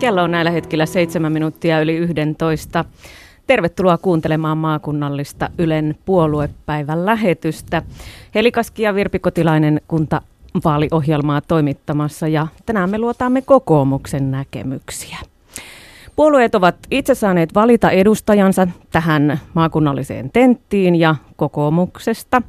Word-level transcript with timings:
Kello 0.00 0.22
on 0.22 0.30
näillä 0.30 0.50
hetkillä 0.50 0.86
seitsemän 0.86 1.32
minuuttia 1.32 1.80
yli 1.80 1.96
11. 1.96 2.84
Tervetuloa 3.46 3.98
kuuntelemaan 3.98 4.58
maakunnallista 4.58 5.50
Ylen 5.58 5.94
puoluepäivän 6.04 7.06
lähetystä. 7.06 7.82
Helikaski 8.34 8.82
ja 8.82 8.94
Virpi 8.94 9.18
Kotilainen 9.18 9.80
kunta 9.88 10.22
vaaliohjelmaa 10.64 11.40
toimittamassa 11.40 12.28
ja 12.28 12.46
tänään 12.66 12.90
me 12.90 12.98
luotaamme 12.98 13.42
kokoomuksen 13.42 14.30
näkemyksiä. 14.30 15.18
Puolueet 16.16 16.54
ovat 16.54 16.76
itse 16.90 17.14
saaneet 17.14 17.54
valita 17.54 17.90
edustajansa 17.90 18.68
tähän 18.92 19.40
maakunnalliseen 19.54 20.30
tenttiin 20.32 20.94
ja 20.94 21.14
kokoomuksesta. 21.36 22.42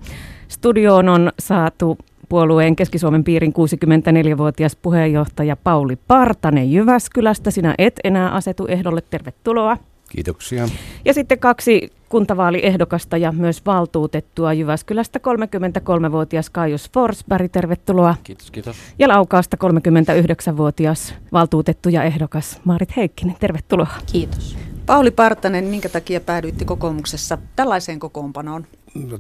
Studioon 0.48 1.10
on 1.10 1.32
saatu 1.40 1.98
puolueen 2.32 2.76
Keski-Suomen 2.76 3.24
piirin 3.24 3.54
64-vuotias 3.54 4.76
puheenjohtaja 4.76 5.56
Pauli 5.56 5.96
Partanen 5.96 6.72
Jyväskylästä. 6.72 7.52
Sinä 7.52 7.76
et 7.78 8.00
enää 8.04 8.32
asetu 8.32 8.66
ehdolle. 8.68 9.02
Tervetuloa. 9.10 9.78
Kiitoksia. 10.10 10.68
Ja 11.06 11.14
sitten 11.14 11.40
kaksi 11.40 11.92
kuntavaaliehdokasta 12.10 13.18
ja 13.18 13.32
myös 13.32 13.66
valtuutettua 13.66 14.54
Jyväskylästä 14.54 15.20
33-vuotias 15.20 16.50
Kaius 16.50 16.90
Forsberg, 16.94 17.52
tervetuloa. 17.52 18.16
Kiitos, 18.24 18.52
kiitos. 18.52 18.76
Ja 19.00 19.08
Laukaasta 19.08 19.58
39-vuotias 19.64 21.16
valtuutettu 21.32 21.90
ja 21.90 22.04
ehdokas 22.04 22.60
Maarit 22.64 22.96
Heikkinen, 22.98 23.36
tervetuloa. 23.40 23.88
Kiitos. 24.12 24.58
Pauli 24.86 25.12
Partanen, 25.12 25.64
minkä 25.64 25.90
takia 25.90 26.20
päädyitte 26.20 26.66
kokoomuksessa 26.66 27.38
tällaiseen 27.56 28.00
kokoonpanoon? 28.00 28.66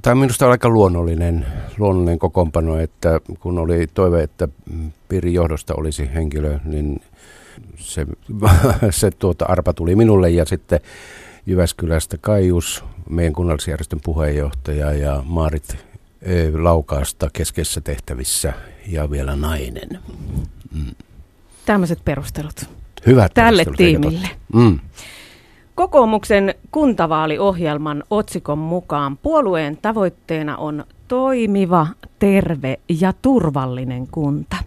Tämä 0.01 0.11
on 0.11 0.17
minusta 0.17 0.51
aika 0.51 0.69
luonnollinen, 0.69 1.45
luonnollinen 1.77 2.19
kokoonpano, 2.19 2.79
että 2.79 3.21
kun 3.39 3.59
oli 3.59 3.87
toive, 3.93 4.23
että 4.23 4.47
piirin 5.09 5.33
johdosta 5.33 5.73
olisi 5.77 6.09
henkilö, 6.13 6.59
niin 6.63 7.01
se, 7.77 8.05
se 8.89 9.11
tuota 9.11 9.45
arpa 9.45 9.73
tuli 9.73 9.95
minulle 9.95 10.29
ja 10.29 10.45
sitten 10.45 10.79
Jyväskylästä 11.45 12.17
Kaius, 12.21 12.83
meidän 13.09 13.33
kunnallisjärjestön 13.33 13.99
puheenjohtaja 14.03 14.93
ja 14.93 15.23
Maarit 15.25 15.77
Laukaasta 16.61 17.29
keskeisissä 17.33 17.81
tehtävissä 17.81 18.53
ja 18.87 19.11
vielä 19.11 19.35
nainen. 19.35 19.99
Mm. 20.75 20.95
Tämmöiset 21.65 21.99
perustelut. 22.05 22.65
Hyvät 23.05 23.33
Tälle 23.33 23.65
tiimille. 23.77 24.29
Mm. 24.53 24.79
Kokoomuksen 25.81 26.55
kuntavaaliohjelman 26.71 28.03
otsikon 28.09 28.57
mukaan 28.57 29.17
puolueen 29.17 29.77
tavoitteena 29.81 30.57
on 30.57 30.83
toimiva, 31.07 31.87
terve 32.19 32.79
ja 32.99 33.13
turvallinen 33.21 34.07
kunta. 34.07 34.57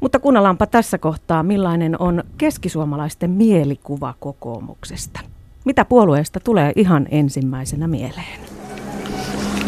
Mutta 0.00 0.18
kuunnellaanpa 0.18 0.66
tässä 0.66 0.98
kohtaa, 0.98 1.42
millainen 1.42 2.00
on 2.00 2.24
keskisuomalaisten 2.38 3.30
mielikuva 3.30 4.14
kokoomuksesta. 4.20 5.20
Mitä 5.64 5.84
puolueesta 5.84 6.40
tulee 6.40 6.72
ihan 6.76 7.06
ensimmäisenä 7.10 7.88
mieleen? 7.88 8.40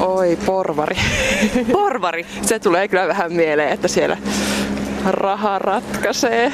Oi, 0.00 0.38
porvari. 0.46 0.96
Porvari? 1.72 2.26
Se 2.42 2.58
tulee 2.58 2.88
kyllä 2.88 3.08
vähän 3.08 3.32
mieleen, 3.32 3.68
että 3.68 3.88
siellä 3.88 4.16
raha 5.04 5.58
ratkaisee 5.58 6.52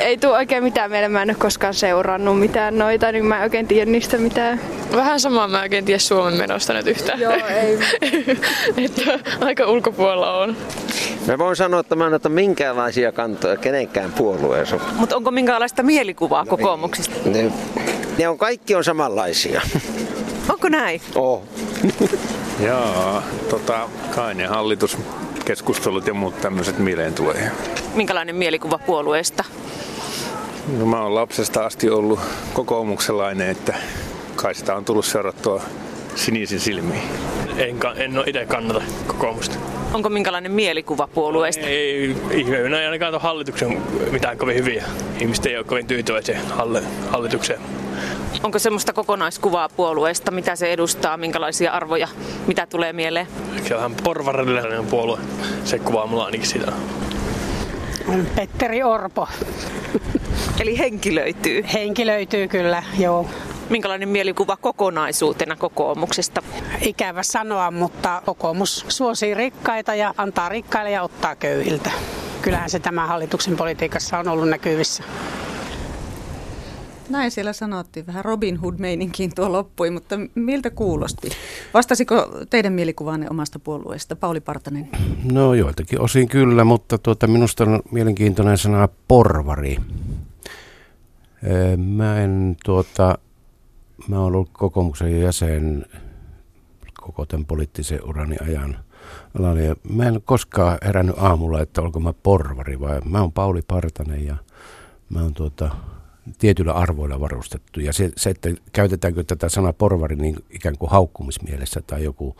ei 0.00 0.18
tule 0.18 0.36
oikein 0.36 0.64
mitään 0.64 0.90
mieleen. 0.90 1.12
Mä 1.12 1.22
en 1.22 1.30
ole 1.30 1.36
koskaan 1.38 1.74
seurannut 1.74 2.38
mitään 2.38 2.78
noita, 2.78 3.12
niin 3.12 3.24
mä 3.24 3.36
en 3.36 3.42
oikein 3.42 3.66
tiedä 3.66 3.90
niistä 3.90 4.18
mitään. 4.18 4.60
Vähän 4.96 5.20
samaa 5.20 5.48
mä 5.48 5.60
oikein 5.60 5.84
tiedä 5.84 5.98
Suomen 5.98 6.38
menosta 6.38 6.72
nyt 6.72 6.86
yhtään. 6.86 7.20
Joo, 7.20 7.32
ei. 7.32 7.78
että 8.84 9.18
aika 9.40 9.66
ulkopuolella 9.66 10.38
on. 10.38 10.56
Mä 11.26 11.38
voin 11.38 11.56
sanoa, 11.56 11.80
että 11.80 11.96
mä 11.96 12.06
en 12.06 12.14
ota 12.14 12.28
minkäänlaisia 12.28 13.12
kantoja 13.12 13.56
kenenkään 13.56 14.12
puolueessa. 14.12 14.80
Mutta 14.96 15.16
onko 15.16 15.30
minkäänlaista 15.30 15.82
mielikuvaa 15.82 16.44
no, 16.44 16.50
kokoomuksista? 16.50 17.14
Ne, 17.24 17.52
ne 18.18 18.28
on 18.28 18.38
kaikki 18.38 18.74
on 18.74 18.84
samanlaisia. 18.84 19.60
Onko 20.48 20.68
näin? 20.68 21.00
Oh. 21.14 21.42
Joo, 22.66 23.22
tota, 23.50 23.88
Kainen 24.14 24.48
hallitus 24.48 24.98
keskustelut 25.50 26.06
ja 26.06 26.14
muut 26.14 26.40
tämmöiset 26.40 26.78
mieleen 26.78 27.14
tulee. 27.14 27.50
Minkälainen 27.94 28.36
mielikuva 28.36 28.78
puolueesta? 28.78 29.44
No 30.78 30.86
mä 30.86 31.02
oon 31.02 31.14
lapsesta 31.14 31.64
asti 31.64 31.90
ollut 31.90 32.20
kokoomukselainen, 32.52 33.48
että 33.48 33.74
kai 34.36 34.54
sitä 34.54 34.76
on 34.76 34.84
tullut 34.84 35.04
seurattua 35.04 35.62
sinisin 36.14 36.60
silmiin. 36.60 37.02
En, 37.56 37.76
en 37.96 38.18
ole 38.18 38.24
itse 38.26 38.46
kannata 38.46 38.82
kokoomusta. 39.06 39.56
Onko 39.94 40.08
minkälainen 40.08 40.52
mielikuva 40.52 41.06
puolueesta? 41.06 41.66
Ei, 41.66 42.16
ihme, 42.30 42.56
ei 42.56 42.86
ainakaan 42.86 43.12
tuon 43.12 43.22
hallituksen 43.22 43.82
mitään 44.10 44.38
kovin 44.38 44.56
hyviä. 44.56 44.84
Ihmiset 45.20 45.46
ei 45.46 45.56
ole 45.56 45.64
kovin 45.64 45.86
tyytyväisiä 45.86 46.40
hallitukseen. 47.10 47.60
Onko 48.42 48.58
semmoista 48.58 48.92
kokonaiskuvaa 48.92 49.68
puolueesta, 49.68 50.30
mitä 50.30 50.56
se 50.56 50.72
edustaa, 50.72 51.16
minkälaisia 51.16 51.72
arvoja, 51.72 52.08
mitä 52.46 52.66
tulee 52.66 52.92
mieleen? 52.92 53.26
Se 53.68 53.74
on 53.74 53.80
ihan 53.80 53.94
porvarillinen 54.04 54.86
puolue. 54.86 55.18
Se 55.64 55.78
kuvaa 55.78 56.06
mulla 56.06 56.24
ainakin 56.24 56.46
sitä. 56.46 56.72
Petteri 58.36 58.82
Orpo. 58.82 59.28
Eli 60.60 60.78
henki 60.78 61.14
löytyy? 61.14 61.64
Henki 61.72 62.06
löytyy 62.06 62.48
kyllä, 62.48 62.82
joo. 62.98 63.26
Minkälainen 63.70 64.08
mielikuva 64.08 64.56
kokonaisuutena 64.56 65.56
kokoomuksesta? 65.56 66.42
Ikävä 66.80 67.22
sanoa, 67.22 67.70
mutta 67.70 68.22
kokoomus 68.24 68.84
suosii 68.88 69.34
rikkaita 69.34 69.94
ja 69.94 70.14
antaa 70.16 70.48
rikkaille 70.48 70.90
ja 70.90 71.02
ottaa 71.02 71.36
köyhiltä. 71.36 71.90
Kyllähän 72.42 72.70
se 72.70 72.78
tämän 72.78 73.08
hallituksen 73.08 73.56
politiikassa 73.56 74.18
on 74.18 74.28
ollut 74.28 74.48
näkyvissä. 74.48 75.02
Näin 77.10 77.30
siellä 77.30 77.52
sanottiin, 77.52 78.06
vähän 78.06 78.24
Robin 78.24 78.56
Hood-meininkiin 78.56 79.34
tuo 79.34 79.52
loppui, 79.52 79.90
mutta 79.90 80.16
miltä 80.34 80.70
kuulosti? 80.70 81.28
Vastasiko 81.74 82.28
teidän 82.50 82.72
mielikuvaanne 82.72 83.26
omasta 83.30 83.58
puolueesta, 83.58 84.16
Pauli 84.16 84.40
Partanen? 84.40 84.88
No 85.32 85.54
joiltakin 85.54 86.00
osin 86.00 86.28
kyllä, 86.28 86.64
mutta 86.64 86.98
tuota, 86.98 87.26
minusta 87.26 87.64
on 87.64 87.80
mielenkiintoinen 87.90 88.58
sana 88.58 88.88
porvari. 89.08 89.76
Mä 91.76 92.20
en 92.20 92.56
tuota, 92.64 93.18
mä 94.08 94.16
olen 94.16 94.26
ollut 94.26 94.50
kokoomuksen 94.52 95.20
jäsen 95.20 95.86
koko 97.00 97.26
tämän 97.26 97.46
poliittisen 97.46 98.08
urani 98.08 98.36
ajan. 98.48 98.78
Ja 99.38 99.76
mä 99.94 100.04
en 100.04 100.20
koskaan 100.24 100.78
herännyt 100.84 101.16
aamulla, 101.18 101.60
että 101.60 101.82
olko 101.82 102.00
mä 102.00 102.12
porvari 102.12 102.80
vai 102.80 103.00
mä 103.04 103.20
oon 103.20 103.32
Pauli 103.32 103.62
Partanen 103.62 104.26
ja 104.26 104.36
mä 105.08 105.22
oon 105.22 105.34
tuota, 105.34 105.70
tietyillä 106.38 106.72
arvoilla 106.72 107.20
varustettu. 107.20 107.80
Ja 107.80 107.92
se, 107.92 108.10
se, 108.16 108.30
että 108.30 108.48
käytetäänkö 108.72 109.24
tätä 109.24 109.48
sanaa 109.48 109.72
porvari 109.72 110.16
niin 110.16 110.36
ikään 110.50 110.78
kuin 110.78 110.90
haukkumismielessä 110.90 111.80
tai 111.86 112.04
joku, 112.04 112.36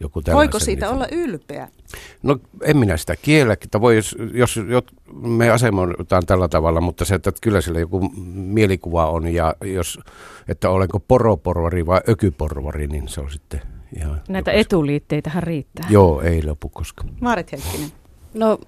joku 0.00 0.22
Voiko 0.32 0.58
siitä 0.58 0.86
niin, 0.86 0.94
olla 0.94 1.06
ylpeä? 1.12 1.68
No 2.22 2.38
en 2.62 2.76
minä 2.76 2.96
sitä 2.96 3.16
kiellä, 3.16 3.52
että 3.52 3.80
voi, 3.80 3.96
jos, 3.96 4.16
jos, 4.32 4.56
jos 4.56 4.84
me 5.22 5.50
asemoitaan 5.50 6.26
tällä 6.26 6.48
tavalla, 6.48 6.80
mutta 6.80 7.04
se, 7.04 7.14
että 7.14 7.32
kyllä 7.40 7.60
sillä 7.60 7.80
joku 7.80 8.10
mielikuva 8.34 9.10
on 9.10 9.28
ja 9.28 9.54
jos, 9.64 10.00
että 10.48 10.70
olenko 10.70 11.00
poroporvari 11.00 11.86
vai 11.86 12.00
ökyporvari, 12.08 12.86
niin 12.86 13.08
se 13.08 13.20
on 13.20 13.30
sitten 13.30 13.60
ihan... 13.96 14.20
Näitä 14.28 14.52
etuliitteitähän 14.52 15.42
riittää. 15.42 15.86
Joo, 15.90 16.20
ei 16.20 16.42
lopu 16.42 16.68
koskaan. 16.68 17.10
Maarit 17.20 17.52
Heikkinen. 17.52 17.92
No 18.34 18.58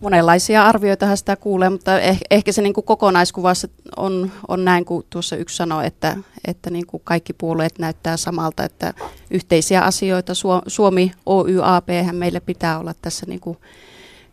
monenlaisia 0.00 0.66
arvioita 0.66 1.16
sitä 1.16 1.36
kuulee, 1.36 1.70
mutta 1.70 2.00
eh, 2.00 2.18
ehkä 2.30 2.52
se 2.52 2.62
niin 2.62 2.74
kuin 2.74 2.84
kokonaiskuvassa 2.84 3.68
on, 3.96 4.32
on 4.48 4.64
näin 4.64 4.84
kuin 4.84 5.06
tuossa 5.10 5.36
yksi 5.36 5.56
sanoi, 5.56 5.86
että, 5.86 6.16
että 6.46 6.70
niin 6.70 6.86
kuin 6.86 7.00
kaikki 7.04 7.32
puolueet 7.32 7.78
näyttää 7.78 8.16
samalta, 8.16 8.64
että 8.64 8.94
yhteisiä 9.30 9.82
asioita 9.82 10.32
Suomi 10.66 11.12
OYAP 11.26 11.88
meille 12.12 12.40
pitää 12.40 12.78
olla 12.78 12.94
tässä 13.02 13.26
niin 13.28 13.40
kuin 13.40 13.58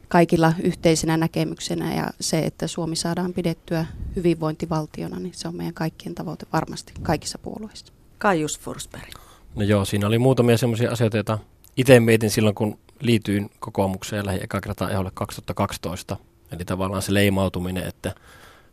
kaikilla 0.08 0.54
yhteisenä 0.64 1.18
näkemyksenä 1.18 1.96
ja 1.96 2.08
se, 2.20 2.40
että 2.40 2.68
Suomi 2.68 2.96
saadaan 2.96 3.34
pidettyä 3.34 3.86
hyvinvointivaltiona, 4.16 5.20
niin 5.20 5.34
se 5.36 5.48
on 5.48 5.56
meidän 5.56 5.74
kaikkien 5.74 6.16
tavoite 6.16 6.46
varmasti 6.54 6.94
kaikissa 7.02 7.38
puolueissa. 7.38 7.94
Kaius 8.18 8.60
Forsberg. 8.60 9.14
No 9.56 9.64
joo, 9.64 9.86
siinä 9.86 10.08
oli 10.08 10.20
muutamia 10.20 10.58
sellaisia 10.58 10.92
asioita, 10.92 11.18
joita 11.18 11.40
itse 11.78 12.00
mietin 12.00 12.30
silloin, 12.30 12.56
kun 12.56 12.78
liityin 13.04 13.50
kokoomukseen 13.60 14.18
ja 14.18 14.26
lähdin 14.26 14.44
eka 14.44 14.62
kertaa 14.62 14.90
eholle 14.90 15.12
2012. 15.14 16.18
Eli 16.52 16.66
tavallaan 16.66 17.02
se 17.02 17.14
leimautuminen, 17.14 17.88
että 17.88 18.16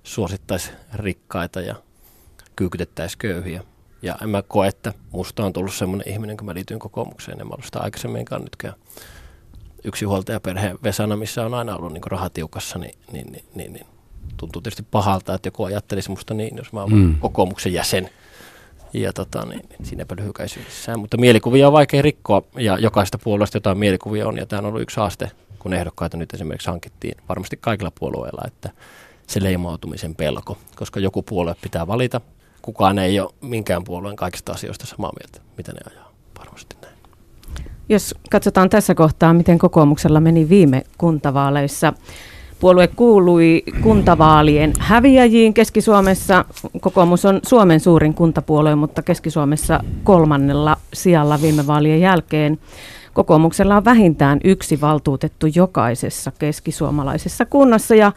suosittaisi 0.03 0.71
rikkaita 0.95 1.61
ja 1.61 1.75
kyykytettäisiin 2.57 3.19
köyhiä. 3.19 3.63
Ja 4.03 4.17
en 4.23 4.29
mä 4.29 4.43
koe, 4.43 4.69
että 4.69 4.93
musta 5.13 5.45
on 5.45 5.53
tullut 5.53 5.75
semmoinen 5.75 6.09
ihminen, 6.09 6.37
kun 6.37 6.47
mä 6.47 6.55
liityin 6.55 6.81
kokoomukseen. 6.81 7.41
En 7.41 7.47
mä 7.47 7.53
ollut 7.53 7.65
sitä 7.65 7.81
aikaisemminkaan 7.81 8.43
nytkään 8.43 8.75
yksi 9.85 10.05
huoltajaperhe 10.05 10.75
Vesana, 10.83 11.17
missä 11.17 11.47
on 11.47 11.55
aina 11.55 11.77
ollut 11.77 11.93
niin 11.93 12.03
rahatiukassa, 12.07 12.79
niin, 12.79 12.99
niin, 13.13 13.33
niin, 13.33 13.45
niin, 13.55 13.73
niin 13.73 13.87
tuntuu 14.37 14.63
tietysti 14.63 14.87
pahalta, 14.91 15.35
että 15.35 15.47
joku 15.47 15.65
ajattelisi 15.65 16.11
musta 16.11 16.35
niin, 16.35 16.57
jos 16.57 16.73
mä 16.73 16.83
olen 16.83 16.95
mm. 16.95 17.19
kokoomuksen 17.19 17.73
jäsen 17.73 18.11
ja 18.93 19.13
tota, 19.13 19.47
niin, 19.47 19.63
niin 19.69 19.87
siinäpä 19.87 20.15
lyhykäisyydessään. 20.19 21.01
Mutta 21.01 21.17
mielikuvia 21.17 21.67
on 21.67 21.73
vaikea 21.73 22.03
rikkoa 22.03 22.43
ja 22.57 22.79
jokaista 22.79 23.19
puolueesta 23.19 23.57
jotain 23.57 23.79
mielikuvia 23.79 24.29
on 24.29 24.37
ja 24.37 24.47
tämä 24.47 24.59
on 24.59 24.67
ollut 24.67 24.83
yksi 24.83 24.97
haaste, 24.97 25.31
kun 25.59 25.73
ehdokkaita 25.73 26.17
nyt 26.17 26.35
esimerkiksi 26.35 26.71
hankittiin 26.71 27.17
varmasti 27.29 27.59
kaikilla 27.61 27.93
puolueilla, 28.01 28.43
että 28.47 28.71
se 29.27 29.43
leimautumisen 29.43 30.15
pelko, 30.15 30.59
koska 30.77 31.01
joku 31.01 31.23
puolue 31.23 31.55
pitää 31.63 31.87
valita. 31.87 32.21
Kukaan 32.63 32.99
ei 32.99 33.21
ole 33.21 33.31
minkään 33.41 33.85
puolueen 33.85 34.17
kaikista 34.17 34.53
asioista 34.53 34.87
samaa 34.87 35.13
mieltä, 35.21 35.41
mitä 35.57 35.73
ne 35.73 35.81
ajaa 35.91 36.13
varmasti 36.39 36.77
näin. 36.83 36.95
Jos 37.89 38.15
katsotaan 38.31 38.71
tässä 38.71 38.95
kohtaa, 38.95 39.33
miten 39.35 39.59
kokoomuksella 39.59 40.21
meni 40.21 40.49
viime 40.49 40.83
kuntavaaleissa. 40.99 41.93
Puolue 42.61 42.89
kuului 42.89 43.63
kuntavaalien 43.83 44.73
häviäjiin 44.79 45.55
Keski-Suomessa. 45.55 46.45
Kokoomus 46.81 47.25
on 47.25 47.41
Suomen 47.47 47.81
suurin 47.81 48.15
kuntapuolue, 48.15 48.75
mutta 48.75 49.03
Keski-Suomessa 49.03 49.81
kolmannella 50.05 50.77
sijalla 50.93 51.43
viime 51.43 51.67
vaalien 51.67 52.01
jälkeen. 52.01 52.59
Kokoomuksella 53.13 53.77
on 53.77 53.85
vähintään 53.85 54.41
yksi 54.45 54.81
valtuutettu 54.81 55.47
jokaisessa 55.55 56.33
keskisuomalaisessa 56.39 57.47
kunnassa 57.47 57.95
ja 57.95 58.13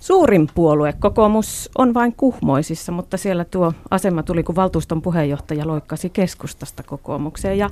Suurin 0.00 0.48
puolue, 0.54 0.94
kokoomus, 1.00 1.70
on 1.78 1.94
vain 1.94 2.14
kuhmoisissa, 2.16 2.92
mutta 2.92 3.16
siellä 3.16 3.44
tuo 3.44 3.72
asema 3.90 4.22
tuli, 4.22 4.42
kun 4.42 4.56
valtuuston 4.56 5.02
puheenjohtaja 5.02 5.66
loikkasi 5.66 6.10
keskustasta 6.10 6.82
kokoomukseen. 6.82 7.58
Ja 7.58 7.70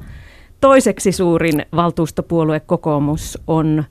toiseksi 0.60 1.12
suurin 1.12 1.66
valtuustopuolue 1.76 2.60
kokoomus 2.60 3.38
on 3.46 3.84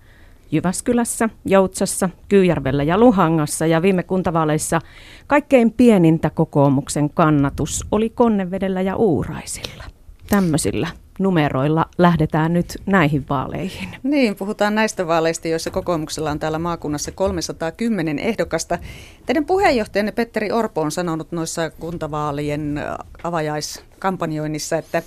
Jyväskylässä, 0.51 1.30
Joutsassa, 1.45 2.09
Kyyjärvellä 2.30 2.83
ja 2.83 2.98
Luhangassa. 2.98 3.65
Ja 3.65 3.81
viime 3.81 4.03
kuntavaaleissa 4.03 4.80
kaikkein 5.27 5.71
pienintä 5.71 6.30
kokoomuksen 6.30 7.09
kannatus 7.09 7.86
oli 7.92 8.09
Konnevedellä 8.09 8.81
ja 8.81 8.95
Uuraisilla. 8.95 9.83
Tämmöisillä 10.30 10.88
numeroilla 11.19 11.86
lähdetään 11.98 12.53
nyt 12.53 12.77
näihin 12.86 13.25
vaaleihin. 13.30 13.89
Niin, 14.03 14.36
puhutaan 14.36 14.75
näistä 14.75 15.07
vaaleista, 15.07 15.48
joissa 15.48 15.71
kokoomuksella 15.71 16.31
on 16.31 16.39
täällä 16.39 16.59
maakunnassa 16.59 17.12
310 17.12 18.19
ehdokasta. 18.19 18.77
Teidän 19.25 19.45
puheenjohtajanne 19.45 20.12
Petteri 20.12 20.51
Orpo 20.51 20.81
on 20.81 20.92
sanonut 20.92 21.31
noissa 21.31 21.69
kuntavaalien 21.69 22.81
avajaiskampanjoinnissa, 23.24 24.77
että 24.77 25.04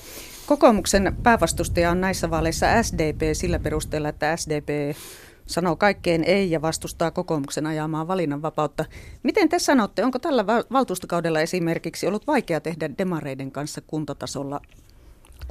kokoomuksen 0.47 1.17
päävastustaja 1.23 1.90
on 1.90 2.00
näissä 2.00 2.31
vaaleissa 2.31 2.82
SDP 2.82 3.20
sillä 3.32 3.58
perusteella, 3.58 4.08
että 4.08 4.37
SDP 4.37 4.97
sanoo 5.46 5.76
kaikkeen 5.76 6.25
ei 6.25 6.50
ja 6.50 6.62
vastustaa 6.62 7.11
kokoomuksen 7.11 7.67
ajamaa 7.67 8.08
valinnanvapautta. 8.08 8.85
Miten 9.23 9.49
te 9.49 9.58
sanotte, 9.58 10.05
onko 10.05 10.19
tällä 10.19 10.46
valtuustokaudella 10.46 11.41
esimerkiksi 11.41 12.06
ollut 12.06 12.26
vaikea 12.26 12.61
tehdä 12.61 12.91
demareiden 12.99 13.50
kanssa 13.50 13.81
kuntatasolla 13.81 14.61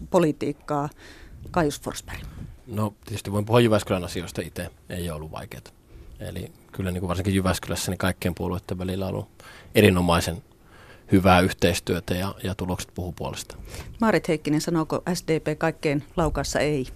politiikkaa? 0.09 0.89
Kaius 1.51 1.81
Forsberg. 1.81 2.19
No 2.67 2.93
tietysti 3.05 3.31
voin 3.31 3.45
puhua 3.45 3.59
Jyväskylän 3.59 4.03
asioista 4.03 4.41
itse, 4.41 4.69
ei 4.89 5.09
ole 5.09 5.15
ollut 5.15 5.31
vaikeaa. 5.31 5.61
Eli 6.19 6.51
kyllä 6.71 6.91
niin 6.91 7.01
kuin 7.01 7.07
varsinkin 7.07 7.35
Jyväskylässä 7.35 7.91
niin 7.91 7.97
kaikkien 7.97 8.35
puolueiden 8.35 8.77
välillä 8.77 9.05
on 9.05 9.13
ollut 9.13 9.29
erinomaisen 9.75 10.43
hyvää 11.11 11.39
yhteistyötä 11.39 12.13
ja, 12.13 12.35
ja 12.43 12.55
tulokset 12.55 12.91
puhuu 12.93 13.11
puolesta. 13.11 13.55
Maarit 14.01 14.27
Heikkinen, 14.27 14.61
sanooko 14.61 15.03
SDP 15.13 15.59
kaikkeen 15.59 16.03
laukassa 16.17 16.59
ei? 16.59 16.87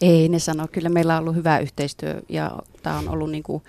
Ei, 0.00 0.28
ne 0.28 0.38
sanoo. 0.38 0.68
Kyllä 0.72 0.88
meillä 0.88 1.14
on 1.14 1.20
ollut 1.20 1.36
hyvä 1.36 1.58
yhteistyö 1.58 2.22
ja 2.28 2.58
tämä 2.82 2.98
on 2.98 3.08
ollut 3.08 3.30
niin 3.30 3.42
kuin 3.42 3.62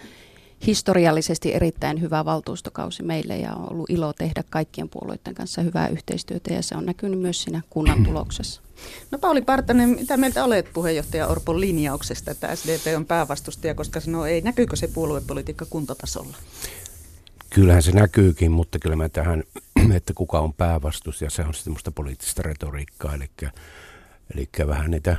historiallisesti 0.68 1.54
erittäin 1.54 2.02
hyvä 2.02 2.26
valtuustokausi 2.26 3.04
meille 3.04 3.38
ja 3.38 3.54
on 3.54 3.72
ollut 3.72 3.90
ilo 3.90 4.14
tehdä 4.14 4.44
kaikkien 4.50 4.90
puolueiden 4.90 5.36
kanssa 5.36 5.62
hyvää 5.62 5.88
yhteistyötä 5.88 6.54
ja 6.54 6.62
se 6.62 6.76
on 6.76 6.86
näkynyt 6.86 7.20
myös 7.20 7.44
siinä 7.44 7.62
kunnan 7.70 8.04
tuloksessa. 8.04 8.62
No 9.12 9.18
Pauli 9.18 9.42
Partanen, 9.42 9.90
mitä 9.90 10.18
mieltä 10.18 10.44
olet 10.44 10.74
puheenjohtaja 10.74 11.28
Orpon 11.28 11.62
linjauksesta, 11.62 12.32
että 12.32 12.56
SDP 12.56 12.96
on 12.96 13.06
päävastustaja, 13.06 13.76
koska 13.76 14.00
sanoo 14.00 14.26
ei, 14.26 14.42
näkyykö 14.42 14.76
se 14.76 14.88
puoluepolitiikka 14.88 15.66
kuntatasolla? 15.70 16.38
Kyllähän 17.50 17.84
se 17.84 17.92
näkyykin, 17.92 18.52
mutta 18.52 18.80
kyllä 18.80 18.96
mä 18.96 19.10
tähän, 19.10 19.44
että 19.96 20.14
kuka 20.14 20.40
on 20.40 20.54
päävastustaja, 20.54 21.30
se 21.30 21.42
on 21.42 21.54
semmoista 21.54 21.92
poliittista 21.92 22.42
retoriikkaa, 22.42 23.16
eli, 23.16 23.30
eli 24.36 24.50
vähän 24.68 24.92
niitä 24.92 25.18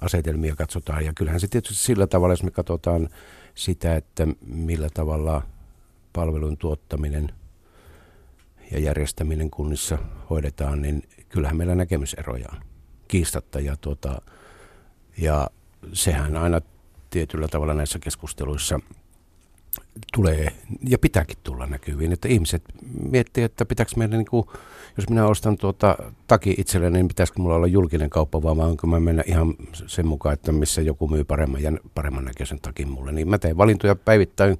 asetelmia 0.00 0.56
katsotaan. 0.56 1.04
Ja 1.04 1.12
kyllähän 1.12 1.40
se 1.40 1.48
tietysti 1.48 1.84
sillä 1.84 2.06
tavalla, 2.06 2.32
jos 2.32 2.42
me 2.42 2.50
katsotaan 2.50 3.08
sitä, 3.54 3.96
että 3.96 4.26
millä 4.46 4.88
tavalla 4.94 5.42
palvelun 6.12 6.56
tuottaminen 6.56 7.32
ja 8.70 8.78
järjestäminen 8.78 9.50
kunnissa 9.50 9.98
hoidetaan, 10.30 10.82
niin 10.82 11.02
kyllähän 11.28 11.56
meillä 11.56 11.74
näkemyseroja 11.74 12.48
on 12.52 12.60
kiistatta. 13.08 13.60
Ja, 13.60 13.76
tuota, 13.76 14.22
ja 15.18 15.50
sehän 15.92 16.36
aina 16.36 16.60
tietyllä 17.10 17.48
tavalla 17.48 17.74
näissä 17.74 17.98
keskusteluissa 17.98 18.80
tulee 20.12 20.48
ja 20.88 20.98
pitääkin 20.98 21.36
tulla 21.42 21.66
näkyviin, 21.66 22.12
että 22.12 22.28
ihmiset 22.28 22.62
miettii, 23.10 23.44
että 23.44 23.64
pitääkö 23.64 23.92
meidän, 23.96 24.18
niin 24.18 24.26
kuin, 24.30 24.46
jos 24.96 25.08
minä 25.08 25.26
ostan 25.26 25.56
tuota 25.56 25.96
taki 26.26 26.54
itselleni, 26.58 26.92
niin 26.92 27.08
pitäisikö 27.08 27.42
mulla 27.42 27.54
olla 27.54 27.66
julkinen 27.66 28.10
kauppa, 28.10 28.42
vaan 28.42 28.60
onko 28.60 28.86
mä 28.86 29.00
mennä 29.00 29.22
ihan 29.26 29.54
sen 29.72 30.06
mukaan, 30.06 30.32
että 30.32 30.52
missä 30.52 30.82
joku 30.82 31.08
myy 31.08 31.24
paremman 31.24 31.62
ja 31.62 31.72
paremman 31.94 32.24
näköisen 32.24 32.60
takin 32.60 32.88
mulle. 32.88 33.12
Niin 33.12 33.28
mä 33.28 33.38
teen 33.38 33.56
valintoja 33.56 33.94
päivittäin, 33.94 34.58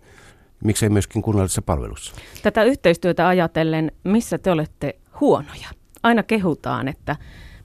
miksei 0.64 0.88
myöskin 0.88 1.22
kunnallisessa 1.22 1.62
palvelussa. 1.62 2.14
Tätä 2.42 2.64
yhteistyötä 2.64 3.28
ajatellen, 3.28 3.92
missä 4.04 4.38
te 4.38 4.50
olette 4.50 4.96
huonoja? 5.20 5.68
Aina 6.02 6.22
kehutaan, 6.22 6.88
että 6.88 7.16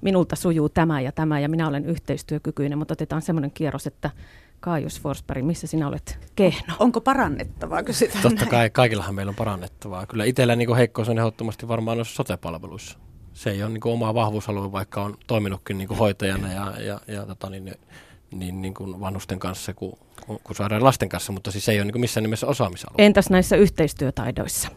minulta 0.02 0.36
sujuu 0.36 0.70
tämä 0.70 1.02
ja 1.02 1.12
tämä 1.12 1.40
ja 1.40 1.50
minä 1.50 1.68
olen 1.68 1.86
yhteistyökykyinen, 1.86 2.78
mutta 2.78 2.94
otetaan 2.94 3.22
semmoinen 3.22 3.52
kierros, 3.52 3.88
että 3.88 4.12
Kaijus 4.60 5.02
Forsberg, 5.02 5.46
missä 5.46 5.68
sinä 5.68 5.88
olet 5.88 6.20
kehno? 6.36 6.74
Onko 6.80 7.02
parannettavaa, 7.02 7.84
kysytään 7.84 8.22
Totta 8.22 8.46
kai, 8.46 8.70
kaikillahan 8.70 9.16
meillä 9.16 9.30
on 9.30 9.36
parannettavaa. 9.36 10.06
Kyllä 10.06 10.26
itsellä 10.26 10.56
niin 10.56 10.76
heikkous 10.76 11.10
on 11.10 11.18
ehdottomasti 11.18 11.68
varmaan 11.68 11.98
noissa 11.98 12.16
sote-palveluissa. 12.16 13.00
Se 13.34 13.50
ei 13.50 13.64
ole 13.64 13.72
niin 13.72 13.82
oma 13.88 14.14
vahvuusalue, 14.14 14.72
vaikka 14.72 15.04
on 15.04 15.18
toiminutkin 15.28 15.78
niin 15.78 15.90
hoitajana 15.90 16.54
ja, 16.54 16.74
ja, 16.82 17.02
ja 17.08 17.26
tota, 17.26 17.50
niin, 17.50 17.76
niin, 18.32 18.62
niin 18.62 18.74
kuin 18.74 19.00
vanhusten 19.00 19.40
kanssa 19.40 19.74
kuin, 19.74 19.94
kuin 20.26 20.58
saadaan 20.58 20.84
lasten 20.84 21.10
kanssa, 21.10 21.32
mutta 21.32 21.52
siis 21.52 21.70
ei 21.70 21.82
ole 21.82 21.92
niin 21.92 22.02
missään 22.02 22.24
nimessä 22.24 22.48
osaamisalue. 22.48 22.96
Entäs 23.06 23.30
näissä 23.30 23.56
yhteistyötaidoissa? 23.56 24.70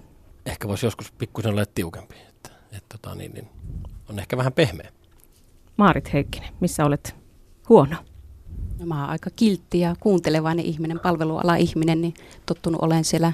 Ehkä 0.47 0.69
voisi 0.69 0.87
joskus 0.87 1.13
pikkusen 1.13 1.51
olla 1.51 1.67
tiukempi. 1.67 2.15
Että, 2.29 2.51
että, 2.73 2.99
tota, 2.99 3.15
niin, 3.15 3.33
niin, 3.33 3.49
on 4.09 4.19
ehkä 4.19 4.37
vähän 4.37 4.53
pehmeä. 4.53 4.93
Maarit 5.77 6.13
Heikkinen, 6.13 6.49
missä 6.61 6.85
olet 6.85 7.17
huono? 7.69 7.97
No 8.83 8.87
mä 8.87 9.01
oon 9.01 9.11
aika 9.11 9.31
kiltti 9.37 9.81
ja 9.81 9.97
kuuntelevainen 10.01 10.65
ihminen, 10.65 11.01
palveluala 11.01 11.57
ihminen, 11.57 12.01
niin 12.01 12.15
tottunut 12.47 12.83
olen 12.83 13.05
siellä 13.05 13.33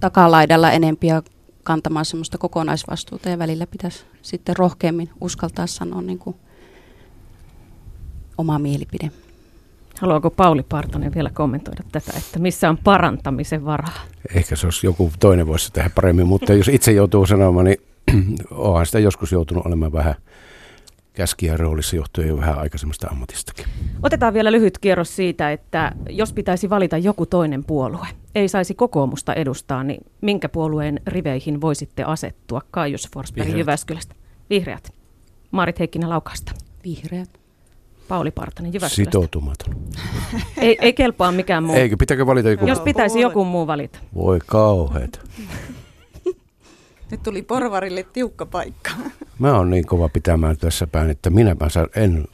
takalaidalla 0.00 0.72
enempiä 0.72 1.22
kantamaan 1.62 2.04
semmoista 2.04 2.38
kokonaisvastuuta 2.38 3.28
ja 3.28 3.38
välillä 3.38 3.66
pitäisi 3.66 4.04
sitten 4.22 4.56
rohkeammin 4.56 5.10
uskaltaa 5.20 5.66
sanoa 5.66 6.02
niin 6.02 6.18
kuin 6.18 6.36
oma 8.38 8.58
mielipide. 8.58 9.10
Haluaako 10.00 10.30
Pauli 10.30 10.62
Partonen 10.62 11.14
vielä 11.14 11.30
kommentoida 11.30 11.82
tätä, 11.92 12.12
että 12.18 12.38
missä 12.38 12.70
on 12.70 12.78
parantamisen 12.78 13.64
varaa? 13.64 14.00
Ehkä 14.34 14.56
se 14.56 14.66
olisi 14.66 14.86
joku 14.86 15.12
toinen 15.20 15.46
voisi 15.46 15.72
tehdä 15.72 15.90
paremmin, 15.94 16.26
mutta 16.26 16.52
jos 16.52 16.68
itse 16.68 16.92
joutuu 16.92 17.26
sanomaan, 17.26 17.64
niin 17.64 17.78
onhan 18.50 18.86
sitä 18.86 18.98
joskus 18.98 19.32
joutunut 19.32 19.66
olemaan 19.66 19.92
vähän– 19.92 20.14
käskijän 21.12 21.58
roolissa 21.58 21.96
johtuen 21.96 22.28
jo 22.28 22.36
vähän 22.36 22.58
aikaisemmasta 22.58 23.08
ammatistakin. 23.08 23.64
Otetaan 24.02 24.34
vielä 24.34 24.52
lyhyt 24.52 24.78
kierros 24.78 25.16
siitä, 25.16 25.52
että 25.52 25.92
jos 26.10 26.32
pitäisi 26.32 26.70
valita 26.70 26.98
joku 26.98 27.26
toinen 27.26 27.64
puolue, 27.64 28.06
ei 28.34 28.48
saisi 28.48 28.74
kokoomusta 28.74 29.34
edustaa, 29.34 29.84
niin 29.84 30.00
minkä 30.20 30.48
puolueen 30.48 31.00
riveihin 31.06 31.60
voisitte 31.60 32.04
asettua? 32.04 32.60
Kaius 32.70 33.08
Forsberg 33.14 33.56
Jyväskylästä. 33.56 34.14
Vihreät. 34.50 34.92
Marit 35.50 35.78
Heikkinen 35.78 36.10
Laukasta. 36.10 36.52
Vihreät. 36.84 37.28
Pauli 38.08 38.30
Partanen 38.30 38.72
Jyväskylästä. 38.74 39.10
Sitoutumaton. 39.10 39.74
ei, 40.56 40.78
ei 40.80 40.92
kelpaa 40.92 41.32
mikään 41.32 41.64
muu. 41.64 41.76
Eikö, 41.76 41.96
pitääkö 41.96 42.26
valita 42.26 42.50
joku? 42.50 42.66
Jos 42.66 42.80
pitäisi 42.80 43.20
joku 43.20 43.44
muu 43.44 43.66
valita. 43.66 43.98
Voi 44.14 44.38
kauheeta. 44.46 45.20
Nyt 47.12 47.22
tuli 47.22 47.42
porvarille 47.42 48.06
tiukka 48.12 48.46
paikka. 48.46 48.90
Mä 49.38 49.56
oon 49.56 49.70
niin 49.70 49.86
kova 49.86 50.08
pitämään 50.08 50.56
tässä 50.56 50.86
päin, 50.86 51.10
että 51.10 51.30
minä 51.30 51.56
en 51.96 52.24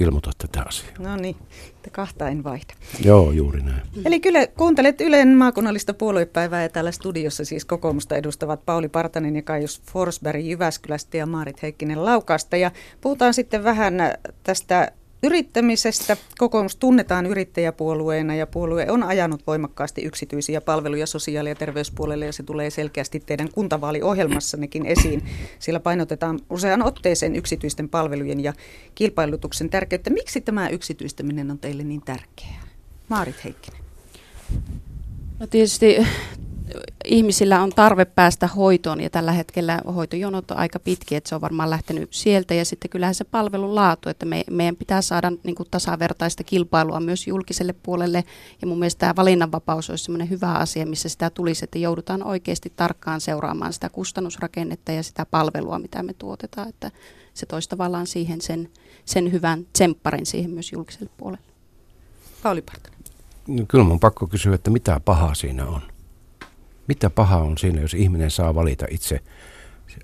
ilmoita 0.00 0.30
tätä 0.38 0.64
asiaa. 0.68 0.92
No 0.98 1.16
niin, 1.16 1.36
että 1.76 1.90
kahta 1.92 2.28
en 2.28 2.44
vaihda. 2.44 2.74
Joo, 3.04 3.30
juuri 3.32 3.62
näin. 3.62 3.82
Eli 4.04 4.20
kyllä 4.20 4.46
kuuntelet 4.46 5.00
Ylen 5.00 5.28
maakunnallista 5.28 5.94
puoluepäivää 5.94 6.62
ja 6.62 6.68
täällä 6.68 6.92
studiossa 6.92 7.44
siis 7.44 7.64
kokoomusta 7.64 8.16
edustavat 8.16 8.66
Pauli 8.66 8.88
Partanen 8.88 9.36
ja 9.36 9.42
Kaius 9.42 9.82
Forsberg 9.92 10.44
Jyväskylästä 10.44 11.16
ja 11.16 11.26
Maarit 11.26 11.62
Heikkinen 11.62 12.04
Laukasta. 12.04 12.56
Ja 12.56 12.70
puhutaan 13.00 13.34
sitten 13.34 13.64
vähän 13.64 13.94
tästä 14.42 14.92
yrittämisestä. 15.22 16.16
Kokoomus 16.38 16.76
tunnetaan 16.76 17.26
yrittäjäpuolueena 17.26 18.34
ja 18.34 18.46
puolue 18.46 18.86
on 18.90 19.02
ajanut 19.02 19.46
voimakkaasti 19.46 20.02
yksityisiä 20.02 20.60
palveluja 20.60 21.06
sosiaali- 21.06 21.48
ja 21.48 21.54
terveyspuolelle 21.54 22.26
ja 22.26 22.32
se 22.32 22.42
tulee 22.42 22.70
selkeästi 22.70 23.20
teidän 23.20 23.48
kuntavaaliohjelmassannekin 23.52 24.86
esiin. 24.86 25.24
Sillä 25.58 25.80
painotetaan 25.80 26.40
usean 26.50 26.82
otteeseen 26.82 27.36
yksityisten 27.36 27.88
palvelujen 27.88 28.40
ja 28.40 28.52
kilpailutuksen 28.94 29.70
tärkeyttä. 29.70 30.10
Miksi 30.10 30.40
tämä 30.40 30.68
yksityistäminen 30.68 31.50
on 31.50 31.58
teille 31.58 31.84
niin 31.84 32.02
tärkeää? 32.02 32.62
Maarit 33.08 33.44
Heikkinen. 33.44 33.80
No 35.38 35.46
tietysti 35.46 35.96
ihmisillä 37.04 37.62
on 37.62 37.70
tarve 37.70 38.04
päästä 38.04 38.46
hoitoon 38.46 39.00
ja 39.00 39.10
tällä 39.10 39.32
hetkellä 39.32 39.80
hoitojonot 39.94 40.50
on 40.50 40.56
aika 40.56 40.78
pitkiä, 40.78 41.18
että 41.18 41.28
se 41.28 41.34
on 41.34 41.40
varmaan 41.40 41.70
lähtenyt 41.70 42.12
sieltä 42.12 42.54
ja 42.54 42.64
sitten 42.64 42.90
kyllähän 42.90 43.14
se 43.14 43.24
palvelun 43.24 43.74
laatu, 43.74 44.08
että 44.08 44.26
me, 44.26 44.44
meidän 44.50 44.76
pitää 44.76 45.02
saada 45.02 45.32
niin 45.44 45.54
kuin 45.54 45.68
tasavertaista 45.70 46.44
kilpailua 46.44 47.00
myös 47.00 47.26
julkiselle 47.26 47.74
puolelle 47.82 48.24
ja 48.60 48.66
mun 48.66 48.78
mielestä 48.78 48.98
tämä 48.98 49.16
valinnanvapaus 49.16 49.90
olisi 49.90 50.04
sellainen 50.04 50.30
hyvä 50.30 50.52
asia, 50.52 50.86
missä 50.86 51.08
sitä 51.08 51.30
tulisi, 51.30 51.64
että 51.64 51.78
joudutaan 51.78 52.22
oikeasti 52.22 52.72
tarkkaan 52.76 53.20
seuraamaan 53.20 53.72
sitä 53.72 53.88
kustannusrakennetta 53.88 54.92
ja 54.92 55.02
sitä 55.02 55.26
palvelua, 55.26 55.78
mitä 55.78 56.02
me 56.02 56.12
tuotetaan, 56.12 56.68
että 56.68 56.90
se 57.34 57.46
toisi 57.46 57.68
tavallaan 57.68 58.06
siihen 58.06 58.40
sen, 58.40 58.70
sen 59.04 59.32
hyvän 59.32 59.66
tsempparin 59.72 60.26
siihen 60.26 60.50
myös 60.50 60.72
julkiselle 60.72 61.10
puolelle. 61.16 61.44
Pauli 62.42 62.62
Partanen. 62.62 63.00
No, 63.46 63.64
kyllä 63.68 63.84
mun 63.84 64.00
pakko 64.00 64.26
kysyä, 64.26 64.54
että 64.54 64.70
mitä 64.70 65.00
pahaa 65.04 65.34
siinä 65.34 65.66
on? 65.66 65.82
Mitä 66.90 67.10
pahaa 67.10 67.42
on 67.42 67.58
siinä, 67.58 67.80
jos 67.80 67.94
ihminen 67.94 68.30
saa 68.30 68.54
valita 68.54 68.86
itse 68.90 69.20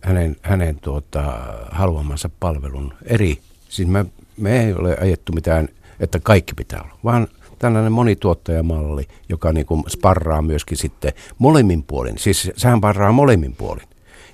hänen, 0.02 0.36
hänen 0.42 0.78
tuota, 0.80 1.34
haluamansa 1.70 2.30
palvelun 2.40 2.94
eri? 3.04 3.38
Siis 3.68 3.88
me, 3.88 4.06
me 4.36 4.64
ei 4.64 4.72
ole 4.72 4.96
ajettu 5.00 5.32
mitään, 5.32 5.68
että 6.00 6.20
kaikki 6.20 6.54
pitää 6.54 6.80
olla, 6.80 6.98
vaan 7.04 7.28
tällainen 7.58 7.92
monituottajamalli, 7.92 9.06
joka 9.28 9.52
niin 9.52 9.66
kuin 9.66 9.84
sparraa 9.88 10.42
myöskin 10.42 10.78
sitten 10.78 11.12
molemmin 11.38 11.82
puolin. 11.82 12.18
Siis 12.18 12.50
sehän 12.56 12.78
sparraa 12.78 13.12
molemmin 13.12 13.56
puolin. 13.56 13.88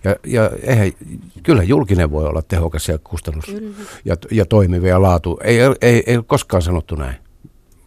Ja, 0.04 0.16
ja 0.26 0.50
eihän, 0.62 0.92
kyllä 1.42 1.62
julkinen 1.62 2.10
voi 2.10 2.26
olla 2.26 2.42
tehokas 2.42 2.88
ja 2.88 2.98
kustannus 2.98 3.46
ja, 4.04 4.16
ja 4.30 4.46
toimiva 4.46 4.86
ja 4.86 5.02
laatu. 5.02 5.40
Ei, 5.44 5.60
ei, 5.60 5.74
ei, 5.80 6.02
ei 6.06 6.16
ole 6.16 6.24
koskaan 6.28 6.62
sanottu 6.62 6.94
näin. 6.94 7.16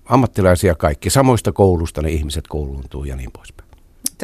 Ammattilaisia 0.06 0.76
kaikki. 0.76 1.10
Samoista 1.10 1.52
koulusta 1.52 2.02
ne 2.02 2.10
ihmiset 2.10 2.48
kouluuntuu 2.48 3.04
ja 3.04 3.16
niin 3.16 3.32
poispäin. 3.32 3.65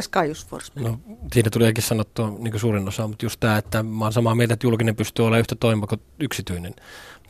Mitäs 0.01 0.09
Kaius 0.09 0.45
Forsberg? 0.45 0.87
No, 0.87 0.99
siinä 1.33 1.49
tulikin 1.49 1.83
sanottua 1.83 2.33
niin 2.39 2.59
suurin 2.59 2.87
osa, 2.87 3.07
mutta 3.07 3.25
just 3.25 3.39
tämä, 3.39 3.57
että 3.57 3.83
mä 3.83 4.05
oon 4.05 4.13
samaa 4.13 4.35
mieltä, 4.35 4.53
että 4.53 4.67
julkinen 4.67 4.95
pystyy 4.95 5.25
olemaan 5.25 5.39
yhtä 5.39 5.55
toimiva 5.55 5.87
kuin 5.87 6.01
yksityinen. 6.19 6.75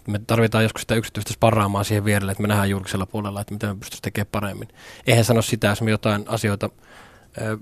Me 0.08 0.20
tarvitaan 0.28 0.64
joskus 0.64 0.82
sitä 0.82 0.96
yksityistä 0.96 1.34
sparraamaan 1.34 1.86
siihen 1.86 2.06
vierelle, 2.06 2.32
että 2.32 2.42
me 2.42 2.48
nähdään 2.48 2.70
julkisella 2.70 3.06
puolella, 3.06 3.42
että 3.42 3.54
mitä 3.54 3.68
me 3.68 3.76
pystyisi 3.76 4.02
tekemään 4.02 4.28
paremmin. 4.32 4.68
Eihän 5.08 5.26
sano 5.26 5.42
sitä, 5.42 5.68
jos 5.68 5.82
me 5.82 5.92
jotain 5.92 6.24
asioita 6.28 6.70
ö, 7.42 7.58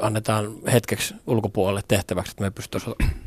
annetaan 0.00 0.52
hetkeksi 0.72 1.14
ulkopuolelle 1.26 1.82
tehtäväksi, 1.88 2.30
että 2.30 2.44
me 2.44 2.50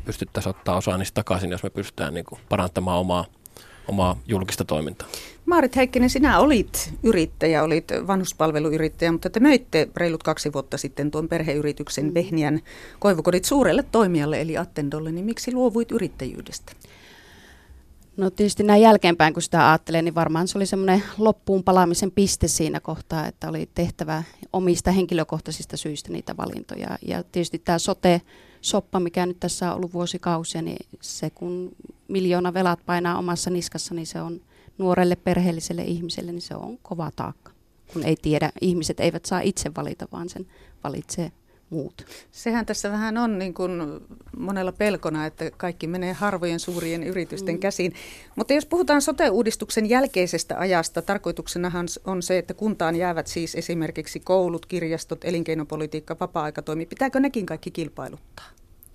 pystyttäisiin 0.04 0.50
ottaa 0.50 0.76
osaa 0.76 0.98
niistä 0.98 1.14
takaisin, 1.14 1.50
jos 1.50 1.62
me 1.62 1.70
pystytään 1.70 2.14
niin 2.14 2.24
kuin, 2.24 2.40
parantamaan 2.48 2.98
omaa 2.98 3.24
omaa 3.88 4.20
julkista 4.26 4.64
toimintaa. 4.64 5.08
Maarit 5.46 5.76
Heikkinen, 5.76 6.10
sinä 6.10 6.38
olit 6.38 6.94
yrittäjä, 7.02 7.62
olit 7.62 7.88
vanhuspalveluyrittäjä, 8.06 9.12
mutta 9.12 9.30
te 9.30 9.40
möitte 9.40 9.88
reilut 9.96 10.22
kaksi 10.22 10.52
vuotta 10.52 10.78
sitten 10.78 11.10
tuon 11.10 11.28
perheyrityksen 11.28 12.04
mm. 12.04 12.14
Vehniän 12.14 12.60
koivukodit 12.98 13.44
suurelle 13.44 13.84
toimijalle 13.92 14.40
eli 14.40 14.56
Attendolle, 14.56 15.12
niin 15.12 15.24
miksi 15.24 15.52
luovuit 15.52 15.92
yrittäjyydestä? 15.92 16.72
No 18.16 18.30
tietysti 18.30 18.62
näin 18.62 18.82
jälkeenpäin, 18.82 19.34
kun 19.34 19.42
sitä 19.42 19.68
ajattelee, 19.68 20.02
niin 20.02 20.14
varmaan 20.14 20.48
se 20.48 20.58
oli 20.58 20.66
semmoinen 20.66 21.02
loppuun 21.18 21.64
palaamisen 21.64 22.10
piste 22.10 22.48
siinä 22.48 22.80
kohtaa, 22.80 23.26
että 23.26 23.48
oli 23.48 23.68
tehtävä 23.74 24.22
omista 24.52 24.90
henkilökohtaisista 24.90 25.76
syistä 25.76 26.12
niitä 26.12 26.36
valintoja. 26.36 26.98
Ja 27.06 27.22
tietysti 27.22 27.58
tämä 27.58 27.78
sote-soppa, 27.78 29.00
mikä 29.00 29.26
nyt 29.26 29.40
tässä 29.40 29.70
on 29.70 29.76
ollut 29.76 29.92
vuosikausia, 29.92 30.62
niin 30.62 30.86
se 31.00 31.30
kun 31.30 31.76
miljoona 32.08 32.54
velat 32.54 32.80
painaa 32.86 33.18
omassa 33.18 33.50
niskassa, 33.50 33.94
niin 33.94 34.06
se 34.06 34.20
on 34.20 34.40
nuorelle 34.78 35.16
perheelliselle 35.16 35.82
ihmiselle, 35.82 36.32
niin 36.32 36.42
se 36.42 36.54
on 36.54 36.78
kova 36.82 37.10
taakka. 37.16 37.52
Kun 37.92 38.02
ei 38.04 38.16
tiedä, 38.22 38.52
ihmiset 38.60 39.00
eivät 39.00 39.24
saa 39.24 39.40
itse 39.40 39.74
valita, 39.76 40.08
vaan 40.12 40.28
sen 40.28 40.46
valitsee 40.84 41.32
muut. 41.72 42.06
Sehän 42.30 42.66
tässä 42.66 42.90
vähän 42.90 43.18
on 43.18 43.38
niin 43.38 43.54
kuin 43.54 44.00
monella 44.36 44.72
pelkona, 44.72 45.26
että 45.26 45.50
kaikki 45.50 45.86
menee 45.86 46.12
harvojen 46.12 46.60
suurien 46.60 47.02
yritysten 47.02 47.54
mm. 47.54 47.60
käsiin. 47.60 47.92
Mutta 48.36 48.52
jos 48.52 48.66
puhutaan 48.66 49.02
sote-uudistuksen 49.02 49.88
jälkeisestä 49.88 50.58
ajasta, 50.58 51.02
tarkoituksenahan 51.02 51.86
on 52.04 52.22
se, 52.22 52.38
että 52.38 52.54
kuntaan 52.54 52.96
jäävät 52.96 53.26
siis 53.26 53.54
esimerkiksi 53.54 54.20
koulut, 54.20 54.66
kirjastot, 54.66 55.24
elinkeinopolitiikka, 55.24 56.16
vapaa-aikatoimi. 56.20 56.86
Pitääkö 56.86 57.20
nekin 57.20 57.46
kaikki 57.46 57.70
kilpailuttaa? 57.70 58.46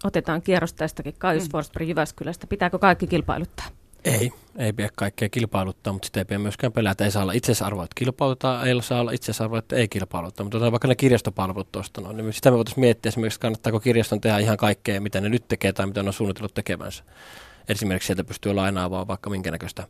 Otetaan 0.04 0.42
kierros 0.42 0.74
tästäkin. 0.74 1.14
Kaius 1.18 1.44
mm. 1.44 1.50
Forsberg 1.52 1.90
Jyväskylästä. 1.90 2.48
Pitääkö 2.48 2.80
kaikki 2.80 3.08
kilpailuttaa? 3.08 3.66
Ei, 4.06 4.32
ei 4.58 4.74
pidä 4.74 4.90
kaikkea 4.96 5.30
kilpailuttaa, 5.30 5.94
mutta 5.94 6.06
sitä 6.06 6.20
ei 6.20 6.26
pidä 6.26 6.40
myöskään 6.40 6.74
pelätä. 6.74 7.06
Ei 7.06 7.12
saa 7.12 7.24
olla 7.24 7.34
itseisarvoa, 7.34 7.84
että 7.84 7.96
kilpailutaan, 7.96 8.68
ei 8.68 8.82
saa 8.82 9.02
olla 9.02 9.12
itseisarvoa, 9.12 9.60
että 9.60 9.76
ei 9.76 9.88
kilpailuttaa. 9.88 10.44
Mutta 10.44 10.58
otetaan 10.58 10.72
vaikka 10.72 10.88
ne 10.88 10.96
kirjastopalvelut 10.96 11.72
tuosta, 11.72 12.02
no, 12.02 12.12
niin 12.12 12.34
sitä 12.34 12.52
me 12.52 12.58
voitaisiin 12.58 12.82
miettiä 12.82 13.10
esimerkiksi, 13.10 13.40
kannattaako 13.40 13.80
kirjaston 13.80 14.22
tehdä 14.22 14.38
ihan 14.38 14.58
kaikkea, 14.58 15.02
mitä 15.02 15.22
ne 15.22 15.30
nyt 15.30 15.48
tekee 15.48 15.74
tai 15.74 15.88
mitä 15.88 16.04
ne 16.04 16.10
on 16.10 16.14
suunnitellut 16.14 16.54
tekevänsä. 16.54 17.04
Esimerkiksi 17.70 18.08
sieltä 18.08 18.24
pystyy 18.24 18.54
lainaamaan 18.54 19.08
vaikka 19.08 19.30
minkä 19.30 19.52
näköistä 19.52 19.88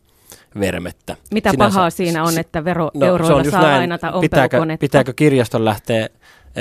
vermettä. 0.60 1.16
Mitä 1.32 1.52
Sinänsä, 1.52 1.76
pahaa 1.76 1.90
siinä 1.90 2.24
on, 2.24 2.40
että 2.40 2.66
veroeuroilla 2.66 3.44
no, 3.44 3.52
saa 3.52 3.62
näin, 3.62 3.78
lainata 3.78 4.14
pitääkö, 4.22 4.58
pitääkö 4.80 5.14
kirjaston 5.14 5.66
lähteä 5.66 6.10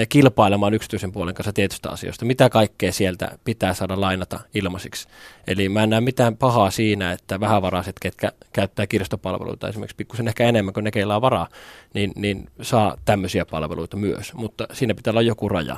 kilpailemaan 0.08 0.74
yksityisen 0.74 1.12
puolen 1.12 1.34
kanssa 1.34 1.52
tietystä 1.52 1.90
asioista. 1.90 2.24
Mitä 2.24 2.48
kaikkea 2.48 2.92
sieltä 2.92 3.38
pitää 3.44 3.74
saada 3.74 4.00
lainata 4.00 4.40
ilmaisiksi. 4.54 5.08
Eli 5.46 5.68
mä 5.68 5.82
en 5.82 5.90
näe 5.90 6.00
mitään 6.00 6.36
pahaa 6.36 6.70
siinä, 6.70 7.12
että 7.12 7.40
vähävaraiset, 7.40 7.96
ketkä 8.00 8.32
käyttää 8.52 8.86
kirjastopalveluita 8.86 9.68
esimerkiksi 9.68 9.96
pikkusen 9.96 10.28
ehkä 10.28 10.44
enemmän 10.44 10.74
kuin 10.74 10.84
ne, 10.84 10.90
keillä 10.90 11.16
on 11.16 11.22
varaa, 11.22 11.48
niin, 11.94 12.12
niin 12.16 12.50
saa 12.62 12.96
tämmöisiä 13.04 13.44
palveluita 13.44 13.96
myös. 13.96 14.34
Mutta 14.34 14.66
siinä 14.72 14.94
pitää 14.94 15.10
olla 15.10 15.22
joku 15.22 15.48
raja. 15.48 15.76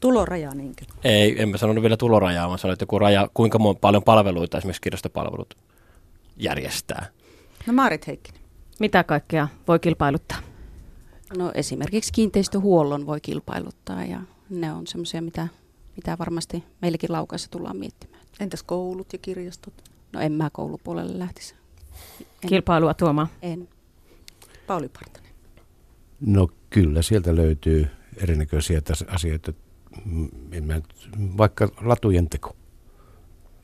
Tuloraja 0.00 0.54
niinkö? 0.54 0.84
Ei, 1.04 1.42
en 1.42 1.48
mä 1.48 1.56
sanonut 1.56 1.82
vielä 1.82 1.96
tulorajaa, 1.96 2.48
vaan 2.48 2.58
sanoin, 2.58 2.72
että 2.72 2.82
joku 2.82 2.98
raja, 2.98 3.28
kuinka 3.34 3.58
paljon 3.80 4.02
palveluita 4.02 4.58
esimerkiksi 4.58 4.82
kirjastopalvelut 4.82 5.54
järjestää. 6.36 7.06
No 7.66 7.72
Maarit 7.72 8.06
Heikkinen. 8.06 8.40
Mitä 8.80 9.04
kaikkea 9.04 9.48
voi 9.68 9.78
kilpailuttaa? 9.78 10.38
No 11.36 11.52
esimerkiksi 11.54 12.12
kiinteistöhuollon 12.12 13.06
voi 13.06 13.20
kilpailuttaa 13.20 14.04
ja 14.04 14.20
ne 14.50 14.72
on 14.72 14.86
semmoisia, 14.86 15.22
mitä, 15.22 15.48
mitä 15.96 16.18
varmasti 16.18 16.64
meillekin 16.82 17.12
laukaissa 17.12 17.50
tullaan 17.50 17.76
miettimään. 17.76 18.22
Entäs 18.40 18.62
koulut 18.62 19.12
ja 19.12 19.18
kirjastot? 19.18 19.74
No 20.12 20.20
en 20.20 20.32
mä 20.32 20.50
koulupuolelle 20.50 21.18
lähtisi. 21.18 21.54
En. 22.20 22.48
Kilpailua 22.48 22.94
tuomaan? 22.94 23.28
En. 23.42 23.68
Pauli 24.66 24.88
Partanen. 24.88 25.32
No 26.20 26.48
kyllä, 26.70 27.02
sieltä 27.02 27.36
löytyy 27.36 27.86
erinäköisiä 28.16 28.80
asioita, 29.06 29.52
vaikka 31.38 31.68
latujen 31.80 32.28
teko. 32.28 32.56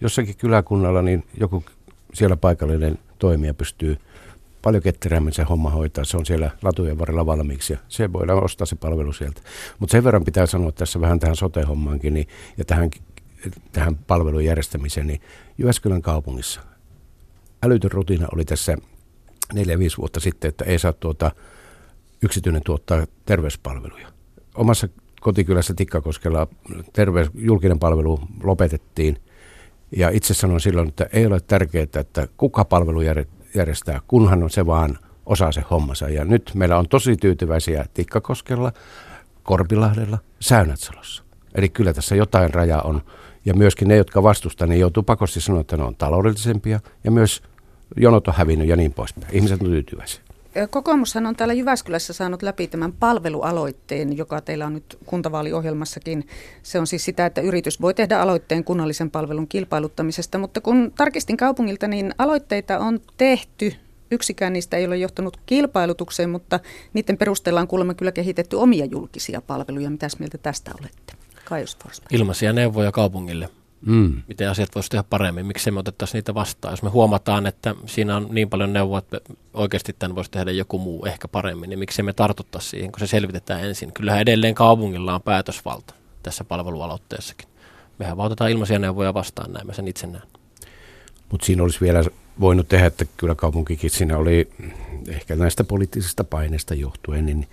Jossakin 0.00 0.36
kyläkunnalla 0.36 1.02
niin 1.02 1.24
joku 1.40 1.64
siellä 2.14 2.36
paikallinen 2.36 2.98
toimija 3.18 3.54
pystyy 3.54 3.96
paljon 4.64 4.82
ketterämmin 4.82 5.32
se 5.32 5.42
homma 5.42 5.70
hoitaa. 5.70 6.04
Se 6.04 6.16
on 6.16 6.26
siellä 6.26 6.50
latujen 6.62 6.98
varrella 6.98 7.26
valmiiksi 7.26 7.72
ja 7.72 7.78
se 7.88 8.12
voidaan 8.12 8.44
ostaa 8.44 8.66
se 8.66 8.76
palvelu 8.76 9.12
sieltä. 9.12 9.40
Mutta 9.78 9.92
sen 9.92 10.04
verran 10.04 10.24
pitää 10.24 10.46
sanoa 10.46 10.72
tässä 10.72 11.00
vähän 11.00 11.20
tähän 11.20 11.36
sote-hommaankin 11.36 12.14
niin, 12.14 12.28
ja 12.58 12.64
tähän, 12.64 12.90
tähän 13.72 13.96
palvelun 13.96 14.44
järjestämiseen, 14.44 15.06
niin 15.06 15.20
Jyväskylän 15.58 16.02
kaupungissa 16.02 16.60
älytön 17.64 17.92
rutiina 17.92 18.28
oli 18.34 18.44
tässä 18.44 18.76
4-5 19.54 19.56
vuotta 19.98 20.20
sitten, 20.20 20.48
että 20.48 20.64
ei 20.64 20.78
saa 20.78 20.92
tuota, 20.92 21.30
yksityinen 22.22 22.62
tuottaa 22.64 23.06
terveyspalveluja. 23.24 24.08
Omassa 24.54 24.88
kotikylässä 25.20 25.74
Tikkakoskella 25.74 26.46
terveys, 26.92 27.30
julkinen 27.34 27.78
palvelu 27.78 28.20
lopetettiin. 28.42 29.18
Ja 29.96 30.10
itse 30.10 30.34
sanon 30.34 30.60
silloin, 30.60 30.88
että 30.88 31.06
ei 31.12 31.26
ole 31.26 31.40
tärkeää, 31.40 31.86
että 31.94 32.28
kuka 32.36 32.64
palvelu 32.64 33.00
järjestää, 33.54 34.00
kunhan 34.08 34.42
on 34.42 34.50
se 34.50 34.66
vaan 34.66 34.98
osaa 35.26 35.52
se 35.52 35.62
hommansa. 35.70 36.08
Ja 36.08 36.24
nyt 36.24 36.50
meillä 36.54 36.78
on 36.78 36.88
tosi 36.88 37.16
tyytyväisiä 37.16 37.84
Tikkakoskella, 37.94 38.72
Korpilahdella, 39.42 40.18
Säynätsalossa. 40.40 41.24
Eli 41.54 41.68
kyllä 41.68 41.92
tässä 41.92 42.14
jotain 42.14 42.54
rajaa 42.54 42.82
on. 42.82 43.02
Ja 43.44 43.54
myöskin 43.54 43.88
ne, 43.88 43.96
jotka 43.96 44.22
vastustavat, 44.22 44.70
niin 44.70 44.80
joutuu 44.80 45.02
pakosti 45.02 45.40
sanoa, 45.40 45.60
että 45.60 45.76
ne 45.76 45.82
on 45.82 45.96
taloudellisempia 45.96 46.80
ja 47.04 47.10
myös 47.10 47.42
jonot 47.96 48.28
on 48.28 48.34
hävinnyt 48.36 48.68
ja 48.68 48.76
niin 48.76 48.92
poispäin. 48.92 49.34
Ihmiset 49.34 49.62
on 49.62 49.68
tyytyväisiä. 49.68 50.23
Kokoomushan 50.70 51.26
on 51.26 51.36
täällä 51.36 51.54
Jyväskylässä 51.54 52.12
saanut 52.12 52.42
läpi 52.42 52.66
tämän 52.66 52.92
palvelualoitteen, 52.92 54.16
joka 54.16 54.40
teillä 54.40 54.66
on 54.66 54.74
nyt 54.74 54.98
kuntavaaliohjelmassakin. 55.06 56.26
Se 56.62 56.80
on 56.80 56.86
siis 56.86 57.04
sitä, 57.04 57.26
että 57.26 57.40
yritys 57.40 57.80
voi 57.80 57.94
tehdä 57.94 58.20
aloitteen 58.20 58.64
kunnallisen 58.64 59.10
palvelun 59.10 59.48
kilpailuttamisesta, 59.48 60.38
mutta 60.38 60.60
kun 60.60 60.92
tarkistin 60.96 61.36
kaupungilta, 61.36 61.88
niin 61.88 62.14
aloitteita 62.18 62.78
on 62.78 63.00
tehty. 63.16 63.74
Yksikään 64.10 64.52
niistä 64.52 64.76
ei 64.76 64.86
ole 64.86 64.96
johtanut 64.96 65.36
kilpailutukseen, 65.46 66.30
mutta 66.30 66.60
niiden 66.92 67.18
perusteella 67.18 67.60
on 67.60 67.68
kuulemma 67.68 67.94
kyllä 67.94 68.12
kehitetty 68.12 68.56
omia 68.56 68.84
julkisia 68.84 69.42
palveluja. 69.42 69.90
Mitäs 69.90 70.18
mieltä 70.18 70.38
tästä 70.38 70.70
olette? 70.80 71.12
Kaius 71.44 71.78
Ilmaisia 72.10 72.52
neuvoja 72.52 72.92
kaupungille 72.92 73.48
mm. 73.86 74.22
miten 74.28 74.50
asiat 74.50 74.74
voisi 74.74 74.90
tehdä 74.90 75.02
paremmin, 75.10 75.46
miksi 75.46 75.70
me 75.70 75.80
otettaisiin 75.80 76.18
niitä 76.18 76.34
vastaan. 76.34 76.72
Jos 76.72 76.82
me 76.82 76.90
huomataan, 76.90 77.46
että 77.46 77.74
siinä 77.86 78.16
on 78.16 78.28
niin 78.30 78.50
paljon 78.50 78.72
neuvoa, 78.72 78.98
että 78.98 79.20
oikeasti 79.54 79.96
tämän 79.98 80.14
voisi 80.14 80.30
tehdä 80.30 80.50
joku 80.50 80.78
muu 80.78 81.04
ehkä 81.06 81.28
paremmin, 81.28 81.70
niin 81.70 81.78
miksi 81.78 82.02
me 82.02 82.12
tartuttaisiin 82.12 82.70
siihen, 82.70 82.92
kun 82.92 83.00
se 83.00 83.06
selvitetään 83.06 83.64
ensin. 83.64 83.92
Kyllähän 83.92 84.20
edelleen 84.20 84.54
kaupungilla 84.54 85.14
on 85.14 85.22
päätösvalta. 85.22 85.94
tässä 86.22 86.44
palvelualoitteessakin. 86.44 87.48
Mehän 87.98 88.16
vaan 88.16 88.26
otetaan 88.26 88.50
ilmaisia 88.50 88.78
neuvoja 88.78 89.14
vastaan, 89.14 89.52
näin 89.52 89.66
mä 89.66 89.72
sen 89.72 89.88
itse 89.88 90.06
näen. 90.06 90.28
Mutta 91.30 91.46
siinä 91.46 91.62
olisi 91.62 91.80
vielä 91.80 92.04
voinut 92.40 92.68
tehdä, 92.68 92.86
että 92.86 93.04
kyllä 93.16 93.34
kaupunkikin 93.34 93.90
siinä 93.90 94.18
oli 94.18 94.50
ehkä 95.08 95.36
näistä 95.36 95.64
poliittisista 95.64 96.24
paineista 96.24 96.74
johtuen 96.74 97.26
niin, 97.26 97.48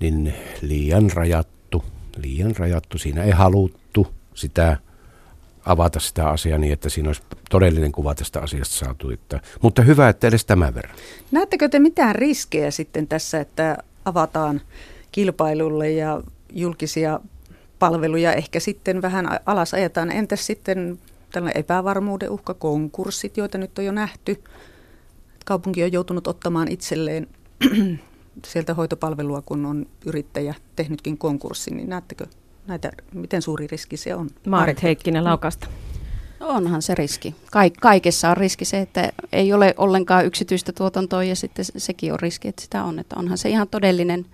niin 0.00 0.34
liian 0.62 1.10
rajattu. 1.14 1.84
Liian 2.16 2.56
rajattu. 2.56 2.98
Siinä 2.98 3.22
ei 3.22 3.30
haluttu 3.30 4.06
sitä 4.34 4.76
avata 5.68 6.00
sitä 6.00 6.28
asiaa 6.28 6.58
niin, 6.58 6.72
että 6.72 6.88
siinä 6.88 7.08
olisi 7.08 7.22
todellinen 7.50 7.92
kuva 7.92 8.14
tästä 8.14 8.40
asiasta 8.40 8.74
saatu. 8.74 9.10
Että, 9.10 9.40
mutta 9.62 9.82
hyvä, 9.82 10.08
että 10.08 10.26
edes 10.26 10.44
tämän 10.44 10.74
verran. 10.74 10.96
Näettekö 11.30 11.68
te 11.68 11.78
mitään 11.78 12.14
riskejä 12.14 12.70
sitten 12.70 13.08
tässä, 13.08 13.40
että 13.40 13.78
avataan 14.04 14.60
kilpailulle 15.12 15.90
ja 15.90 16.22
julkisia 16.52 17.20
palveluja 17.78 18.32
ehkä 18.32 18.60
sitten 18.60 19.02
vähän 19.02 19.40
alas 19.46 19.74
ajetaan? 19.74 20.12
Entäs 20.12 20.46
sitten 20.46 20.98
tällainen 21.32 21.60
epävarmuuden 21.60 22.30
uhka, 22.30 22.54
konkurssit, 22.54 23.36
joita 23.36 23.58
nyt 23.58 23.78
on 23.78 23.84
jo 23.84 23.92
nähty? 23.92 24.42
Kaupunki 25.44 25.84
on 25.84 25.92
joutunut 25.92 26.26
ottamaan 26.26 26.68
itselleen 26.70 27.26
sieltä 28.46 28.74
hoitopalvelua, 28.74 29.42
kun 29.42 29.66
on 29.66 29.86
yrittäjä 30.06 30.54
tehnytkin 30.76 31.18
konkurssin, 31.18 31.76
niin 31.76 31.88
näettekö 31.88 32.26
näitä, 32.68 32.92
miten 33.14 33.42
suuri 33.42 33.66
riski 33.66 33.96
se 33.96 34.14
on? 34.14 34.30
Maarit 34.46 34.82
Heikkinen 34.82 35.24
Laukasta. 35.24 35.66
No 36.40 36.48
onhan 36.48 36.82
se 36.82 36.94
riski. 36.94 37.34
Kaik- 37.50 37.80
kaikessa 37.80 38.30
on 38.30 38.36
riski 38.36 38.64
se, 38.64 38.80
että 38.80 39.12
ei 39.32 39.52
ole 39.52 39.74
ollenkaan 39.76 40.26
yksityistä 40.26 40.72
tuotantoa 40.72 41.24
ja 41.24 41.36
sitten 41.36 41.64
sekin 41.64 42.12
on 42.12 42.20
riski, 42.20 42.48
että 42.48 42.62
sitä 42.62 42.84
on. 42.84 42.98
Että 42.98 43.16
onhan 43.18 43.38
se 43.38 43.48
ihan 43.48 43.68
todellinen, 43.68 44.26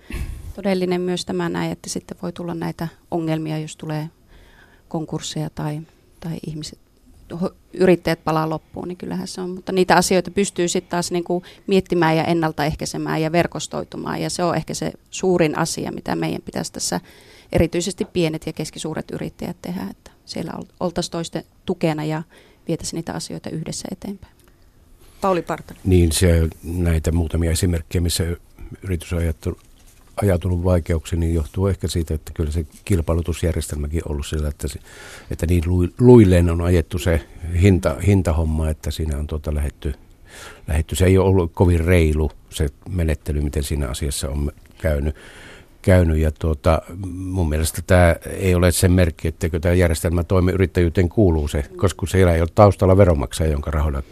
todellinen 0.55 1.01
myös 1.01 1.25
tämä 1.25 1.49
näin, 1.49 1.71
että 1.71 1.89
sitten 1.89 2.17
voi 2.21 2.31
tulla 2.31 2.53
näitä 2.53 2.87
ongelmia, 3.11 3.57
jos 3.57 3.77
tulee 3.77 4.09
konkursseja 4.87 5.49
tai, 5.49 5.81
tai 6.19 6.37
ihmiset, 6.47 6.79
yrittäjät 7.73 8.23
palaa 8.23 8.49
loppuun, 8.49 8.87
niin 8.87 8.97
kyllähän 8.97 9.27
se 9.27 9.41
on. 9.41 9.49
Mutta 9.49 9.71
niitä 9.71 9.95
asioita 9.95 10.31
pystyy 10.31 10.67
sitten 10.67 10.89
taas 10.89 11.11
niin 11.11 11.23
kuin 11.23 11.43
miettimään 11.67 12.17
ja 12.17 12.23
ennaltaehkäisemään 12.23 13.21
ja 13.21 13.31
verkostoitumaan. 13.31 14.21
Ja 14.21 14.29
se 14.29 14.43
on 14.43 14.55
ehkä 14.55 14.73
se 14.73 14.91
suurin 15.09 15.57
asia, 15.57 15.91
mitä 15.91 16.15
meidän 16.15 16.41
pitäisi 16.41 16.73
tässä 16.73 16.99
erityisesti 17.51 18.05
pienet 18.05 18.45
ja 18.45 18.53
keskisuuret 18.53 19.11
yrittäjät 19.11 19.57
tehdä, 19.61 19.87
että 19.91 20.11
siellä 20.25 20.53
oltaisiin 20.79 21.11
toisten 21.11 21.43
tukena 21.65 22.03
ja 22.03 22.23
vietäisiin 22.67 22.97
niitä 22.97 23.13
asioita 23.13 23.49
yhdessä 23.49 23.87
eteenpäin. 23.91 24.33
Pauli 25.21 25.41
Partanen. 25.41 25.81
Niin 25.85 26.11
se, 26.11 26.47
näitä 26.63 27.11
muutamia 27.11 27.51
esimerkkejä, 27.51 28.01
missä 28.01 28.23
yritys 28.81 29.13
on 29.13 29.21
ajautunut 30.21 30.63
vaikeuksiin, 30.63 31.19
niin 31.19 31.33
johtuu 31.33 31.67
ehkä 31.67 31.87
siitä, 31.87 32.13
että 32.13 32.31
kyllä 32.33 32.51
se 32.51 32.65
kilpailutusjärjestelmäkin 32.85 34.01
on 34.05 34.11
ollut 34.11 34.27
sillä, 34.27 34.47
että, 34.47 34.67
se, 34.67 34.79
että 35.31 35.45
niin 35.47 35.63
luilleen 35.99 36.49
on 36.49 36.61
ajettu 36.61 36.99
se 36.99 37.21
hinta, 37.61 37.95
hintahomma, 38.07 38.69
että 38.69 38.91
siinä 38.91 39.17
on 39.17 39.27
tuota 39.27 39.53
lähetty, 39.53 39.93
lähetty. 40.67 40.95
Se 40.95 41.05
ei 41.05 41.17
ole 41.17 41.29
ollut 41.29 41.51
kovin 41.53 41.79
reilu 41.79 42.31
se 42.49 42.67
menettely, 42.89 43.41
miten 43.41 43.63
siinä 43.63 43.87
asiassa 43.87 44.29
on 44.29 44.51
käynyt 44.77 45.15
käynyt 45.85 46.17
ja 46.17 46.31
tuota, 46.31 46.81
mun 47.15 47.49
mielestä 47.49 47.81
tämä 47.87 48.15
ei 48.29 48.55
ole 48.55 48.71
sen 48.71 48.91
merkki, 48.91 49.27
etteikö 49.27 49.59
tämä 49.59 49.73
järjestelmä 49.73 50.23
toimi 50.23 50.51
yrittäjyyteen 50.51 51.09
kuuluu 51.09 51.47
se, 51.47 51.63
koska 51.77 52.05
siellä 52.05 52.33
ei 52.33 52.41
ole 52.41 52.49
taustalla 52.55 52.97
veronmaksaja, 52.97 53.51
jonka 53.51 53.71
rahoilla 53.71 54.03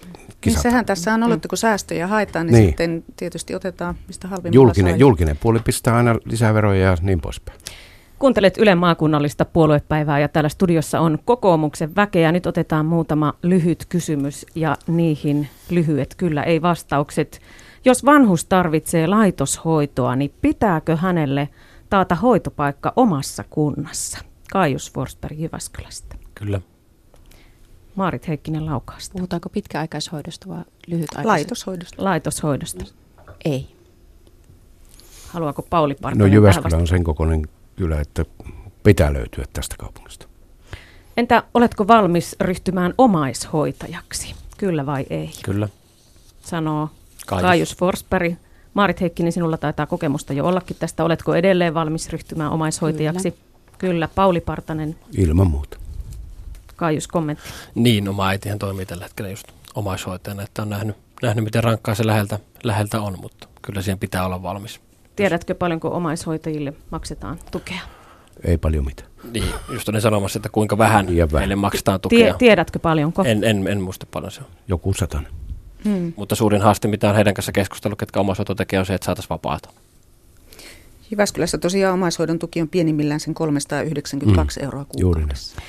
Niin 0.45 0.61
sehän 0.61 0.85
tässä 0.85 1.13
on 1.13 1.23
ollut, 1.23 1.35
että 1.35 1.47
kun 1.47 1.57
säästöjä 1.57 2.07
haetaan, 2.07 2.45
niin, 2.45 2.53
niin. 2.53 2.67
sitten 2.67 3.03
tietysti 3.15 3.55
otetaan 3.55 3.95
mistä 4.07 4.27
halvimmalla 4.27 4.55
julkinen, 4.55 4.99
julkinen 4.99 5.37
puoli 5.37 5.59
pistää 5.59 5.95
aina 5.95 6.15
lisää 6.25 6.53
veroja 6.53 6.85
ja 6.85 6.97
niin 7.01 7.21
poispäin. 7.21 7.59
Kuuntelet 8.19 8.57
Ylen 8.57 8.77
maakunnallista 8.77 9.45
puoluepäivää 9.45 10.19
ja 10.19 10.27
täällä 10.27 10.49
studiossa 10.49 10.99
on 10.99 11.19
kokoomuksen 11.25 11.95
väkeä. 11.95 12.31
Nyt 12.31 12.45
otetaan 12.45 12.85
muutama 12.85 13.33
lyhyt 13.43 13.85
kysymys 13.89 14.45
ja 14.55 14.77
niihin 14.87 15.47
lyhyet 15.69 16.15
kyllä 16.17 16.43
ei 16.43 16.61
vastaukset. 16.61 17.41
Jos 17.85 18.05
vanhus 18.05 18.45
tarvitsee 18.45 19.07
laitoshoitoa, 19.07 20.15
niin 20.15 20.33
pitääkö 20.41 20.95
hänelle 20.95 21.49
taata 21.89 22.15
hoitopaikka 22.15 22.93
omassa 22.95 23.43
kunnassa? 23.49 24.19
Kaius 24.51 24.91
Forsberg 24.91 25.39
Jyväskylästä. 25.39 26.15
Kyllä. 26.35 26.61
Maarit 27.95 28.27
Heikkinen 28.27 28.65
Laukaasta. 28.65 29.13
Puhutaanko 29.13 29.49
pitkäaikaishoidosta 29.49 30.49
vai 30.49 30.63
lyhytaikaisesta? 30.87 31.27
Laitoshoidosta. 31.27 32.03
Laitoshoidosta. 32.03 32.85
Ei. 33.45 33.67
Haluaako 35.29 35.61
Pauli 35.61 35.95
Partanen 35.95 36.29
No 36.29 36.35
Jyväskylä 36.35 36.77
on 36.77 36.87
sen 36.87 37.03
kokoinen 37.03 37.47
kylä, 37.75 38.01
että 38.01 38.25
pitää 38.83 39.13
löytyä 39.13 39.45
tästä 39.53 39.75
kaupungista. 39.79 40.27
Entä 41.17 41.43
oletko 41.53 41.87
valmis 41.87 42.35
ryhtymään 42.41 42.93
omaishoitajaksi? 42.97 44.35
Kyllä 44.57 44.85
vai 44.85 45.05
ei? 45.09 45.31
Kyllä. 45.45 45.69
Sanoo 46.41 46.89
Kaius, 47.25 47.41
Kaius 47.41 47.77
Forsberg. 47.77 48.33
Maarit 48.73 49.01
Heikkinen, 49.01 49.31
sinulla 49.31 49.57
taitaa 49.57 49.85
kokemusta 49.85 50.33
jo 50.33 50.45
ollakin 50.45 50.77
tästä. 50.79 51.03
Oletko 51.03 51.35
edelleen 51.35 51.73
valmis 51.73 52.09
ryhtymään 52.09 52.51
omaishoitajaksi? 52.51 53.31
Kyllä. 53.31 53.43
Kyllä. 53.77 54.09
Pauli 54.15 54.41
Partanen. 54.41 54.95
Ilman 55.17 55.47
muuta. 55.47 55.77
Kaius, 56.75 57.07
kommentti. 57.07 57.43
Niin, 57.75 58.09
oma 58.09 58.27
äitihän 58.27 58.59
toimii 58.59 58.85
tällä 58.85 59.03
hetkellä 59.03 59.29
just 59.29 59.47
omaishoitajana, 59.75 60.43
että 60.43 60.61
on 60.61 60.69
nähnyt, 60.69 60.95
nähnyt 61.21 61.43
miten 61.43 61.63
rankkaa 61.63 61.95
se 61.95 62.07
läheltä, 62.07 62.39
läheltä 62.63 63.01
on, 63.01 63.19
mutta 63.21 63.47
kyllä 63.61 63.81
siihen 63.81 63.99
pitää 63.99 64.25
olla 64.25 64.43
valmis. 64.43 64.79
Tiedätkö 65.15 65.55
paljonko 65.55 65.87
omaishoitajille 65.89 66.73
maksetaan 66.91 67.39
tukea? 67.51 67.81
Ei 68.43 68.57
paljon 68.57 68.85
mitään. 68.85 69.09
Niin, 69.31 69.45
just 69.73 69.89
olin 69.89 70.01
sanomassa, 70.01 70.39
että 70.39 70.49
kuinka 70.49 70.77
vähän 70.77 71.07
meille 71.31 71.55
maksetaan 71.55 72.01
tukea. 72.01 72.19
Tie, 72.19 72.33
tiedätkö 72.37 72.79
paljonko? 72.79 73.23
En, 73.23 73.43
en, 73.43 73.67
en 73.67 73.81
muista 73.81 74.05
paljon 74.11 74.31
se 74.31 74.41
on. 74.41 74.47
Joku 74.67 74.93
satanen. 74.93 75.31
Hmm. 75.85 76.13
Mutta 76.15 76.35
suurin 76.35 76.61
haaste, 76.61 76.87
mitä 76.87 77.09
on 77.09 77.15
heidän 77.15 77.33
kanssa 77.33 77.51
keskustellut, 77.51 77.99
ketkä 77.99 78.19
omaishoito 78.19 78.55
tekee, 78.55 78.79
on 78.79 78.85
se, 78.85 78.93
että 78.93 79.05
saataisiin 79.05 79.29
vapaata. 79.29 79.69
Jyväskylässä 81.11 81.57
tosiaan 81.57 81.93
omaishoidon 81.93 82.39
tuki 82.39 82.61
on 82.61 82.69
pienimmillään 82.69 83.19
sen 83.19 83.33
392 83.33 84.59
hmm. 84.59 84.65
euroa 84.65 84.85
kuukaudessa. 84.85 85.61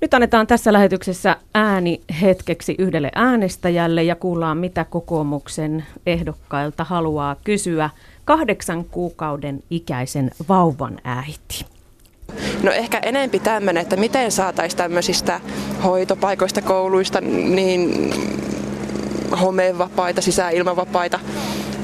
Nyt 0.00 0.14
annetaan 0.14 0.46
tässä 0.46 0.72
lähetyksessä 0.72 1.36
ääni 1.54 2.00
hetkeksi 2.20 2.74
yhdelle 2.78 3.10
äänestäjälle 3.14 4.02
ja 4.02 4.16
kuullaan, 4.16 4.58
mitä 4.58 4.84
kokoomuksen 4.84 5.84
ehdokkailta 6.06 6.84
haluaa 6.84 7.36
kysyä 7.44 7.90
kahdeksan 8.24 8.84
kuukauden 8.84 9.62
ikäisen 9.70 10.30
vauvan 10.48 10.98
äiti. 11.04 11.66
No 12.62 12.70
ehkä 12.70 12.98
enempi 12.98 13.38
tämmöinen, 13.38 13.80
että 13.82 13.96
miten 13.96 14.32
saataisiin 14.32 14.78
tämmöisistä 14.78 15.40
hoitopaikoista, 15.84 16.62
kouluista 16.62 17.20
niin 17.20 18.10
homevapaita, 19.36 20.22
sisäilmavapaita. 20.22 21.20